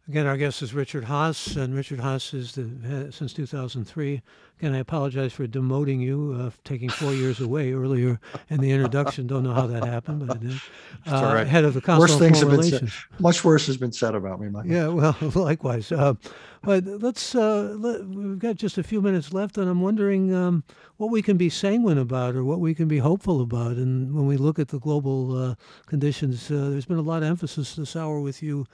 Again, 0.10 0.26
our 0.26 0.38
guest 0.38 0.64
is 0.64 0.74
Richard 0.74 1.03
Haass, 1.05 1.55
and 1.55 1.76
Richard 1.76 1.99
Haass 1.99 2.34
is 2.34 2.53
the 2.53 3.12
since 3.12 3.32
2003. 3.32 4.24
Again, 4.57 4.74
I 4.74 4.80
apologize 4.80 5.34
for 5.34 5.45
demoting 5.45 6.01
you, 6.01 6.36
uh, 6.36 6.49
taking 6.64 6.89
four 6.89 7.14
years 7.14 7.39
away 7.39 7.74
earlier 7.74 8.20
in 8.49 8.60
the 8.60 8.72
introduction. 8.72 9.28
Don't 9.28 9.43
know 9.43 9.53
how 9.53 9.68
that 9.68 9.86
happened, 9.86 10.26
but 10.26 10.38
I 10.38 10.39
did. 10.39 10.62
Uh, 11.05 11.32
right. 11.36 11.45
Head 11.45 11.64
of 11.64 11.76
the 11.76 11.82
Council 11.82 12.01
Worse 12.01 12.14
on 12.14 12.20
things 12.20 12.41
Foreign 12.41 12.60
have 12.60 12.72
been 12.72 12.89
said. 12.89 12.91
Much 13.20 13.43
worse 13.43 13.68
has 13.68 13.78
been 13.78 13.91
said 13.91 14.16
about 14.16 14.41
me, 14.41 14.49
Michael. 14.49 14.72
Yeah, 14.72 14.88
well, 14.88 15.16
likewise. 15.36 15.91
Uh, 15.91 16.16
but 16.64 16.86
let's. 16.86 17.36
Uh, 17.36 17.76
let, 17.78 18.03
we've 18.07 18.39
got 18.39 18.55
just 18.55 18.80
a 18.80 18.84
few 18.84 19.03
minutes 19.03 19.32
left, 19.32 19.60
and 19.60 19.70
I'm 19.70 19.82
wondering 19.82 20.34
um, 20.34 20.64
what 20.97 21.12
we 21.12 21.22
can 21.22 21.38
be 21.38 21.49
sanguine 21.49 21.99
about, 21.99 22.36
or 22.36 22.43
what 22.43 22.60
we 22.60 22.74
can 22.74 22.88
be 22.88 22.97
hopeful 22.97 23.41
about. 23.41 23.74
And 23.74 24.16
when 24.16 24.26
we 24.26 24.38
look 24.38 24.57
at 24.57 24.70
the 24.70 24.80
global 24.80 25.38
uh, 25.38 25.55
conditions, 25.86 26.49
uh, 26.49 26.72
there's 26.72 26.88
been 26.88 26.97
a 26.97 27.03
lot 27.03 27.22
of 27.22 27.30
emphasis 27.30 27.76
this 27.76 27.95
hour 27.95 28.20
with 28.20 28.41
you 28.41 28.66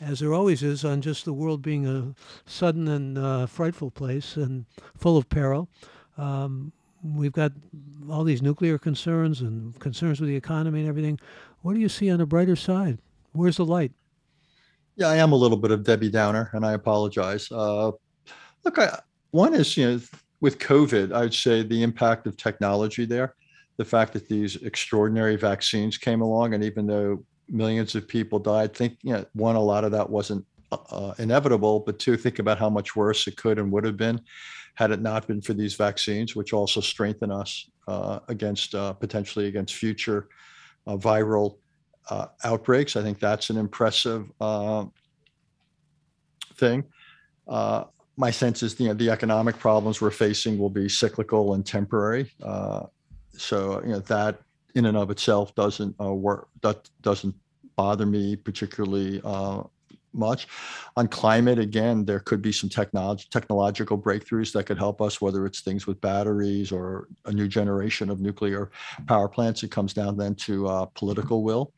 as 0.00 0.20
there 0.20 0.34
always 0.34 0.62
is, 0.62 0.84
on 0.84 1.00
just 1.00 1.24
the 1.24 1.32
world 1.32 1.62
being 1.62 1.86
a 1.86 2.14
sudden 2.48 2.88
and 2.88 3.18
uh, 3.18 3.46
frightful 3.46 3.90
place 3.90 4.36
and 4.36 4.66
full 4.96 5.16
of 5.16 5.28
peril. 5.28 5.68
Um, 6.18 6.72
we've 7.02 7.32
got 7.32 7.52
all 8.10 8.24
these 8.24 8.42
nuclear 8.42 8.78
concerns 8.78 9.40
and 9.40 9.78
concerns 9.80 10.20
with 10.20 10.28
the 10.28 10.36
economy 10.36 10.80
and 10.80 10.88
everything. 10.88 11.18
What 11.62 11.74
do 11.74 11.80
you 11.80 11.88
see 11.88 12.10
on 12.10 12.18
the 12.18 12.26
brighter 12.26 12.56
side? 12.56 12.98
Where's 13.32 13.56
the 13.56 13.64
light? 13.64 13.92
Yeah, 14.96 15.08
I 15.08 15.16
am 15.16 15.32
a 15.32 15.36
little 15.36 15.58
bit 15.58 15.70
of 15.70 15.84
Debbie 15.84 16.10
Downer, 16.10 16.50
and 16.54 16.64
I 16.64 16.72
apologize. 16.72 17.50
Uh, 17.52 17.92
look, 18.64 18.78
I, 18.78 18.98
one 19.30 19.54
is 19.54 19.76
you 19.76 19.86
know 19.86 20.00
with 20.40 20.58
COVID, 20.58 21.12
I'd 21.12 21.34
say 21.34 21.62
the 21.62 21.82
impact 21.82 22.26
of 22.26 22.36
technology 22.36 23.04
there, 23.04 23.34
the 23.76 23.84
fact 23.84 24.12
that 24.14 24.28
these 24.28 24.56
extraordinary 24.56 25.36
vaccines 25.36 25.98
came 25.98 26.20
along, 26.20 26.54
and 26.54 26.64
even 26.64 26.86
though 26.86 27.24
millions 27.48 27.94
of 27.94 28.08
people 28.08 28.38
died. 28.38 28.74
Think, 28.74 28.98
you 29.02 29.12
know, 29.12 29.24
one, 29.34 29.56
a 29.56 29.60
lot 29.60 29.84
of 29.84 29.92
that 29.92 30.08
wasn't 30.08 30.44
uh, 30.72 31.14
inevitable, 31.18 31.80
but 31.80 31.98
two, 31.98 32.16
think 32.16 32.38
about 32.38 32.58
how 32.58 32.70
much 32.70 32.96
worse 32.96 33.26
it 33.26 33.36
could 33.36 33.58
and 33.58 33.70
would 33.72 33.84
have 33.84 33.96
been 33.96 34.20
had 34.74 34.90
it 34.90 35.00
not 35.00 35.26
been 35.26 35.40
for 35.40 35.54
these 35.54 35.74
vaccines, 35.74 36.36
which 36.36 36.52
also 36.52 36.80
strengthen 36.80 37.30
us 37.30 37.70
uh, 37.88 38.20
against 38.28 38.74
uh, 38.74 38.92
potentially 38.92 39.46
against 39.46 39.74
future 39.74 40.28
uh, 40.86 40.96
viral 40.96 41.56
uh, 42.10 42.26
outbreaks. 42.44 42.94
I 42.94 43.02
think 43.02 43.18
that's 43.18 43.48
an 43.50 43.56
impressive 43.56 44.30
uh, 44.40 44.84
thing. 46.54 46.84
my 48.18 48.30
sense 48.30 48.62
is, 48.62 48.78
you 48.78 48.88
know, 48.88 48.94
the 48.94 49.10
economic 49.10 49.58
problems 49.58 50.00
we're 50.00 50.10
facing 50.10 50.58
will 50.58 50.70
be 50.70 50.88
cyclical 50.88 51.54
and 51.54 51.64
temporary. 51.64 52.30
so, 53.38 53.82
you 53.82 53.92
know, 53.92 54.00
that 54.00 54.40
in 54.76 54.86
and 54.86 54.96
of 54.96 55.10
itself 55.10 55.54
doesn't 55.54 55.94
uh, 56.00 56.12
work. 56.12 56.48
That 56.62 56.88
doesn't 57.00 57.34
bother 57.76 58.06
me 58.06 58.36
particularly 58.36 59.20
uh, 59.24 59.62
much. 60.12 60.48
On 60.96 61.08
climate, 61.08 61.58
again, 61.58 62.04
there 62.04 62.20
could 62.20 62.42
be 62.42 62.52
some 62.52 62.70
technology, 62.70 63.26
technological 63.30 63.98
breakthroughs 63.98 64.52
that 64.52 64.64
could 64.64 64.78
help 64.78 65.00
us, 65.00 65.20
whether 65.20 65.46
it's 65.46 65.60
things 65.60 65.86
with 65.86 66.00
batteries 66.00 66.72
or 66.72 67.08
a 67.24 67.32
new 67.32 67.48
generation 67.48 68.10
of 68.10 68.20
nuclear 68.20 68.70
power 69.06 69.28
plants. 69.28 69.62
It 69.62 69.70
comes 69.70 69.92
down 69.92 70.16
then 70.16 70.34
to 70.36 70.68
uh, 70.68 70.84
political 70.86 71.42
will. 71.42 71.72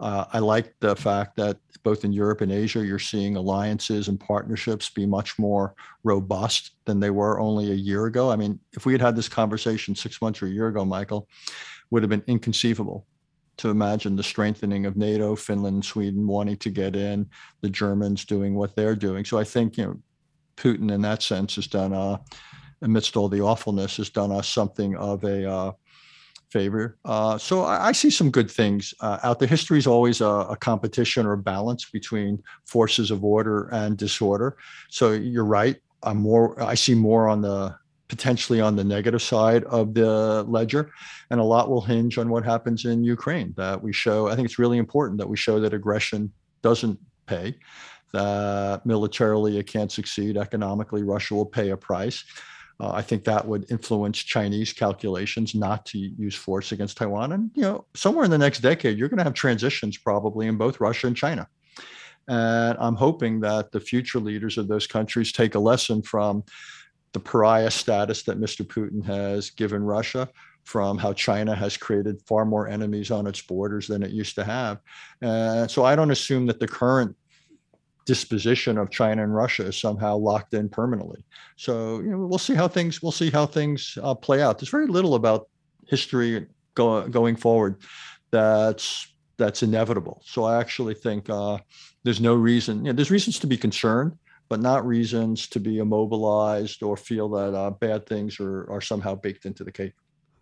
Uh, 0.00 0.24
I 0.32 0.40
like 0.40 0.74
the 0.80 0.96
fact 0.96 1.36
that 1.36 1.56
both 1.84 2.04
in 2.04 2.12
Europe 2.12 2.40
and 2.40 2.50
Asia, 2.50 2.84
you're 2.84 2.98
seeing 2.98 3.36
alliances 3.36 4.08
and 4.08 4.18
partnerships 4.18 4.90
be 4.90 5.06
much 5.06 5.38
more 5.38 5.74
robust 6.02 6.72
than 6.84 6.98
they 6.98 7.10
were 7.10 7.38
only 7.38 7.70
a 7.70 7.74
year 7.74 8.06
ago. 8.06 8.30
I 8.30 8.36
mean, 8.36 8.58
if 8.72 8.86
we 8.86 8.92
had 8.92 9.00
had 9.00 9.14
this 9.14 9.28
conversation 9.28 9.94
six 9.94 10.20
months 10.20 10.42
or 10.42 10.46
a 10.46 10.50
year 10.50 10.68
ago, 10.68 10.84
Michael, 10.84 11.28
would 11.90 12.02
have 12.02 12.10
been 12.10 12.24
inconceivable 12.26 13.06
to 13.56 13.70
imagine 13.70 14.16
the 14.16 14.22
strengthening 14.22 14.86
of 14.86 14.96
NATO, 14.96 15.36
Finland, 15.36 15.84
Sweden 15.84 16.26
wanting 16.26 16.56
to 16.58 16.70
get 16.70 16.96
in, 16.96 17.28
the 17.60 17.70
Germans 17.70 18.24
doing 18.24 18.54
what 18.54 18.74
they're 18.74 18.96
doing. 18.96 19.24
So 19.24 19.38
I 19.38 19.44
think 19.44 19.78
you 19.78 19.84
know, 19.84 20.00
Putin 20.56 20.92
in 20.92 21.02
that 21.02 21.22
sense 21.22 21.54
has 21.56 21.66
done, 21.66 21.92
uh, 21.92 22.18
amidst 22.82 23.16
all 23.16 23.28
the 23.28 23.40
awfulness, 23.40 23.96
has 23.98 24.10
done 24.10 24.32
us 24.32 24.48
something 24.48 24.96
of 24.96 25.22
a 25.24 25.48
uh, 25.48 25.72
favor. 26.50 26.98
Uh, 27.04 27.38
so 27.38 27.62
I, 27.62 27.88
I, 27.88 27.92
see 27.92 28.10
some 28.10 28.30
good 28.30 28.50
things 28.50 28.94
uh, 29.00 29.18
out 29.22 29.38
there. 29.38 29.48
History 29.48 29.78
is 29.78 29.86
always 29.86 30.20
a, 30.20 30.26
a, 30.26 30.56
competition 30.56 31.26
or 31.26 31.32
a 31.32 31.38
balance 31.38 31.90
between 31.90 32.42
forces 32.64 33.10
of 33.10 33.24
order 33.24 33.68
and 33.72 33.96
disorder. 33.96 34.56
So 34.88 35.12
you're 35.12 35.44
right. 35.44 35.76
I'm 36.04 36.18
more. 36.18 36.62
I 36.62 36.74
see 36.74 36.94
more 36.94 37.28
on 37.28 37.40
the 37.40 37.74
potentially 38.08 38.60
on 38.60 38.76
the 38.76 38.84
negative 38.84 39.22
side 39.22 39.64
of 39.64 39.94
the 39.94 40.42
ledger. 40.44 40.90
And 41.30 41.40
a 41.40 41.44
lot 41.44 41.70
will 41.70 41.80
hinge 41.80 42.18
on 42.18 42.28
what 42.28 42.44
happens 42.44 42.84
in 42.84 43.02
Ukraine. 43.04 43.54
That 43.56 43.82
we 43.82 43.92
show, 43.92 44.28
I 44.28 44.36
think 44.36 44.46
it's 44.46 44.58
really 44.58 44.78
important 44.78 45.18
that 45.18 45.28
we 45.28 45.36
show 45.36 45.58
that 45.60 45.74
aggression 45.74 46.32
doesn't 46.62 46.98
pay, 47.26 47.56
that 48.12 48.84
militarily 48.84 49.58
it 49.58 49.66
can't 49.66 49.90
succeed, 49.90 50.36
economically, 50.36 51.02
Russia 51.02 51.34
will 51.34 51.46
pay 51.46 51.70
a 51.70 51.76
price. 51.76 52.24
Uh, 52.80 52.90
I 52.90 53.02
think 53.02 53.24
that 53.24 53.46
would 53.46 53.70
influence 53.70 54.18
Chinese 54.18 54.72
calculations 54.72 55.54
not 55.54 55.86
to 55.86 55.98
use 55.98 56.34
force 56.34 56.72
against 56.72 56.96
Taiwan. 56.96 57.32
And, 57.32 57.50
you 57.54 57.62
know, 57.62 57.86
somewhere 57.94 58.24
in 58.24 58.30
the 58.30 58.38
next 58.38 58.60
decade, 58.60 58.98
you're 58.98 59.08
going 59.08 59.18
to 59.18 59.24
have 59.24 59.34
transitions 59.34 59.96
probably 59.96 60.48
in 60.48 60.56
both 60.56 60.80
Russia 60.80 61.06
and 61.06 61.16
China. 61.16 61.48
And 62.26 62.76
I'm 62.80 62.96
hoping 62.96 63.40
that 63.40 63.70
the 63.70 63.80
future 63.80 64.18
leaders 64.18 64.58
of 64.58 64.66
those 64.66 64.86
countries 64.86 65.30
take 65.30 65.54
a 65.54 65.58
lesson 65.58 66.02
from 66.02 66.42
the 67.14 67.20
pariah 67.20 67.70
status 67.70 68.22
that 68.24 68.38
Mr. 68.38 68.66
Putin 68.66 69.02
has 69.04 69.48
given 69.48 69.82
Russia 69.82 70.28
from 70.64 70.98
how 70.98 71.12
China 71.12 71.54
has 71.54 71.76
created 71.76 72.20
far 72.26 72.44
more 72.44 72.68
enemies 72.68 73.10
on 73.10 73.26
its 73.26 73.40
borders 73.40 73.86
than 73.86 74.02
it 74.02 74.10
used 74.10 74.34
to 74.34 74.44
have. 74.44 74.80
So 75.70 75.84
I 75.84 75.96
don't 75.96 76.10
assume 76.10 76.46
that 76.46 76.60
the 76.60 76.68
current 76.68 77.16
disposition 78.06 78.76
of 78.76 78.90
China 78.90 79.22
and 79.22 79.34
Russia 79.34 79.66
is 79.66 79.80
somehow 79.80 80.16
locked 80.16 80.52
in 80.52 80.68
permanently. 80.68 81.24
So 81.56 82.00
you 82.00 82.10
know, 82.10 82.18
we'll 82.18 82.38
see 82.38 82.54
how 82.54 82.68
things 82.68 83.02
we'll 83.02 83.12
see 83.12 83.30
how 83.30 83.46
things 83.46 83.96
uh, 84.02 84.14
play 84.14 84.42
out. 84.42 84.58
There's 84.58 84.68
very 84.68 84.86
little 84.86 85.14
about 85.14 85.48
history 85.86 86.46
go, 86.74 87.08
going 87.08 87.36
forward 87.36 87.76
that's 88.30 89.14
that's 89.36 89.62
inevitable. 89.62 90.22
So 90.24 90.44
I 90.44 90.60
actually 90.60 90.94
think 90.94 91.30
uh, 91.30 91.58
there's 92.02 92.20
no 92.20 92.34
reason. 92.34 92.78
You 92.78 92.84
know, 92.84 92.92
there's 92.92 93.10
reasons 93.10 93.38
to 93.40 93.46
be 93.46 93.56
concerned, 93.56 94.16
but 94.48 94.60
not 94.60 94.86
reasons 94.86 95.46
to 95.48 95.60
be 95.60 95.78
immobilized 95.78 96.82
or 96.82 96.96
feel 96.96 97.28
that 97.30 97.54
uh, 97.54 97.70
bad 97.70 98.06
things 98.06 98.38
are, 98.40 98.70
are 98.70 98.80
somehow 98.80 99.14
baked 99.14 99.46
into 99.46 99.64
the 99.64 99.72
cake. 99.72 99.94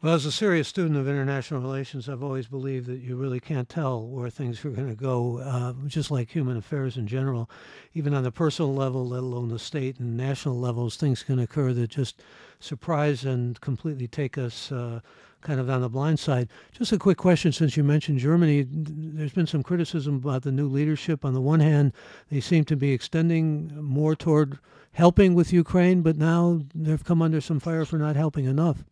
Well, 0.03 0.15
as 0.15 0.27
a 0.27 0.33
serious 0.33 0.67
student 0.67 0.97
of 0.97 1.07
international 1.07 1.61
relations, 1.61 2.09
I've 2.09 2.25
always 2.25 2.49
believed 2.49 2.87
that 2.87 3.03
you 3.03 3.15
really 3.15 3.39
can't 3.39 3.69
tell 3.69 4.05
where 4.05 4.31
things 4.31 4.65
are 4.65 4.71
going 4.71 4.89
to 4.89 4.97
go, 4.97 5.39
uh, 5.39 5.75
just 5.87 6.11
like 6.11 6.29
human 6.29 6.57
affairs 6.57 6.97
in 6.97 7.07
general. 7.07 7.49
Even 7.95 8.13
on 8.13 8.25
the 8.25 8.33
personal 8.33 8.75
level, 8.75 9.07
let 9.07 9.23
alone 9.23 9.49
the 9.49 9.61
state 9.61 10.01
and 10.01 10.17
national 10.17 10.59
levels, 10.59 10.97
things 10.97 11.23
can 11.23 11.39
occur 11.39 11.73
that 11.75 11.91
just 11.91 12.21
surprise 12.59 13.25
and 13.25 13.61
completely 13.61 14.09
take 14.09 14.37
us 14.37 14.73
uh, 14.73 14.99
kind 15.43 15.61
of 15.61 15.69
on 15.69 15.81
the 15.81 15.89
blind 15.89 16.19
side. 16.19 16.49
Just 16.73 16.93
a 16.93 16.99
quick 16.99 17.19
question 17.19 17.53
since 17.53 17.77
you 17.77 17.85
mentioned 17.85 18.19
Germany, 18.19 18.67
there's 18.69 19.33
been 19.33 19.47
some 19.47 19.63
criticism 19.63 20.17
about 20.17 20.43
the 20.43 20.53
new 20.53 20.69
leadership. 20.69 21.25
On 21.25 21.35
the 21.35 21.41
one 21.41 21.61
hand, 21.61 21.93
they 22.31 22.41
seem 22.41 22.65
to 22.65 22.77
be 22.77 22.93
extending 22.93 23.71
more 23.83 24.17
toward 24.17 24.59
helping 24.93 25.35
with 25.35 25.53
Ukraine, 25.53 26.03
but 26.03 26.17
now 26.17 26.63
they've 26.75 27.05
come 27.05 27.23
under 27.23 27.41
some 27.41 27.61
fire 27.61 27.85
for 27.85 27.99
not 27.99 28.17
helping 28.17 28.45
enough. 28.45 28.85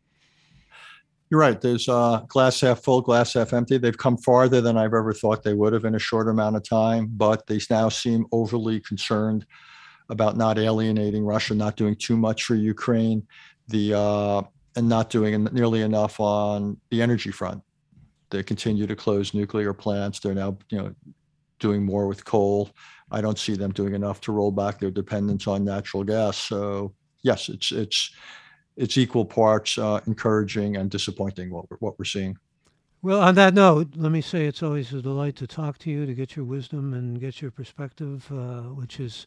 You're 1.30 1.40
right. 1.40 1.60
There's 1.60 1.88
uh, 1.88 2.24
glass 2.26 2.60
half 2.60 2.82
full, 2.82 3.00
glass 3.02 3.34
half 3.34 3.52
empty. 3.52 3.78
They've 3.78 3.96
come 3.96 4.16
farther 4.16 4.60
than 4.60 4.76
I've 4.76 4.94
ever 4.94 5.12
thought 5.12 5.44
they 5.44 5.54
would 5.54 5.72
have 5.72 5.84
in 5.84 5.94
a 5.94 5.98
short 5.98 6.28
amount 6.28 6.56
of 6.56 6.68
time, 6.68 7.08
but 7.12 7.46
they 7.46 7.60
now 7.70 7.88
seem 7.88 8.26
overly 8.32 8.80
concerned 8.80 9.46
about 10.08 10.36
not 10.36 10.58
alienating 10.58 11.24
Russia, 11.24 11.54
not 11.54 11.76
doing 11.76 11.94
too 11.94 12.16
much 12.16 12.42
for 12.42 12.56
Ukraine, 12.56 13.24
the 13.68 13.94
uh, 13.96 14.42
and 14.76 14.88
not 14.88 15.10
doing 15.10 15.44
nearly 15.52 15.82
enough 15.82 16.20
on 16.20 16.76
the 16.90 17.02
energy 17.02 17.30
front. 17.30 17.62
They 18.30 18.42
continue 18.42 18.86
to 18.86 18.94
close 18.94 19.34
nuclear 19.34 19.72
plants. 19.72 20.20
They're 20.20 20.34
now, 20.34 20.56
you 20.70 20.78
know, 20.78 20.94
doing 21.58 21.84
more 21.84 22.06
with 22.06 22.24
coal. 22.24 22.70
I 23.10 23.20
don't 23.20 23.38
see 23.38 23.56
them 23.56 23.72
doing 23.72 23.94
enough 23.94 24.20
to 24.22 24.32
roll 24.32 24.52
back 24.52 24.78
their 24.78 24.90
dependence 24.90 25.46
on 25.46 25.64
natural 25.64 26.04
gas. 26.04 26.36
So 26.36 26.94
yes, 27.22 27.48
it's 27.48 27.72
it's 27.72 28.10
it's 28.76 28.96
equal 28.96 29.24
parts 29.24 29.76
uh, 29.76 30.00
encouraging 30.06 30.76
and 30.76 30.90
disappointing 30.90 31.50
what 31.50 31.70
we're, 31.70 31.76
what 31.78 31.98
we're 31.98 32.04
seeing. 32.04 32.38
Well, 33.02 33.20
on 33.20 33.34
that 33.36 33.54
note, 33.54 33.88
let 33.96 34.12
me 34.12 34.20
say 34.20 34.46
it's 34.46 34.62
always 34.62 34.92
a 34.92 35.00
delight 35.02 35.36
to 35.36 35.46
talk 35.46 35.78
to 35.78 35.90
you, 35.90 36.04
to 36.06 36.14
get 36.14 36.36
your 36.36 36.44
wisdom 36.44 36.92
and 36.92 37.18
get 37.18 37.40
your 37.40 37.50
perspective, 37.50 38.30
uh, 38.30 38.74
which 38.74 39.00
is 39.00 39.26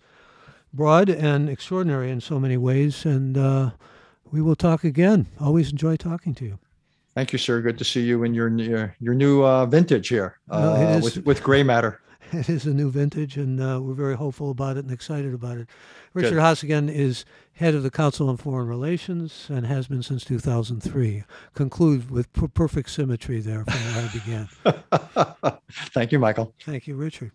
broad 0.72 1.10
and 1.10 1.50
extraordinary 1.50 2.12
in 2.12 2.22
so 2.22 2.40
many 2.40 2.56
ways. 2.56 3.04
And 3.04 3.36
uh, 3.38 3.72
we 4.34 4.42
will 4.42 4.56
talk 4.56 4.84
again. 4.84 5.28
Always 5.40 5.72
enjoy 5.72 5.96
talking 5.96 6.34
to 6.36 6.46
you. 6.46 6.60
Thank 7.16 7.32
you, 7.32 7.38
sir. 7.38 7.62
Good 7.62 7.78
to 7.78 7.84
see 7.86 8.02
you 8.02 8.24
in 8.24 8.34
your 8.34 8.50
your, 8.50 8.96
your 9.00 9.14
new 9.14 9.44
uh, 9.46 9.68
vintage 9.68 10.08
here 10.10 10.40
uh, 10.50 10.96
is- 10.98 11.04
with 11.04 11.26
with 11.26 11.44
gray 11.44 11.64
matter. 11.64 12.00
It 12.34 12.50
is 12.50 12.66
a 12.66 12.74
new 12.74 12.90
vintage, 12.90 13.38
and 13.38 13.62
uh, 13.62 13.80
we're 13.80 13.94
very 13.94 14.16
hopeful 14.16 14.50
about 14.50 14.76
it 14.78 14.86
and 14.86 14.92
excited 14.92 15.36
about 15.36 15.60
it. 15.60 15.68
Richard. 16.16 16.40
Haass 16.40 16.64
again 16.64 16.90
is 16.90 17.26
head 17.52 17.76
of 17.76 17.84
the 17.84 17.92
Council 17.92 18.28
on 18.28 18.38
Foreign 18.38 18.68
Relations 18.68 19.46
and 19.52 19.68
has 19.68 19.86
been 19.88 20.02
since 20.02 20.26
2003. 20.26 21.26
Conclude 21.54 22.10
with 22.10 22.34
per- 22.34 22.48
perfect 22.48 22.90
symmetry 22.90 23.40
there 23.40 23.64
from 23.66 23.76
where 23.76 24.10
I 24.10 24.12
began. 24.12 25.60
Thank 25.94 26.12
you, 26.12 26.18
Michael. 26.18 26.56
Thank 26.66 26.88
you, 26.88 26.96
Richard. 26.96 27.34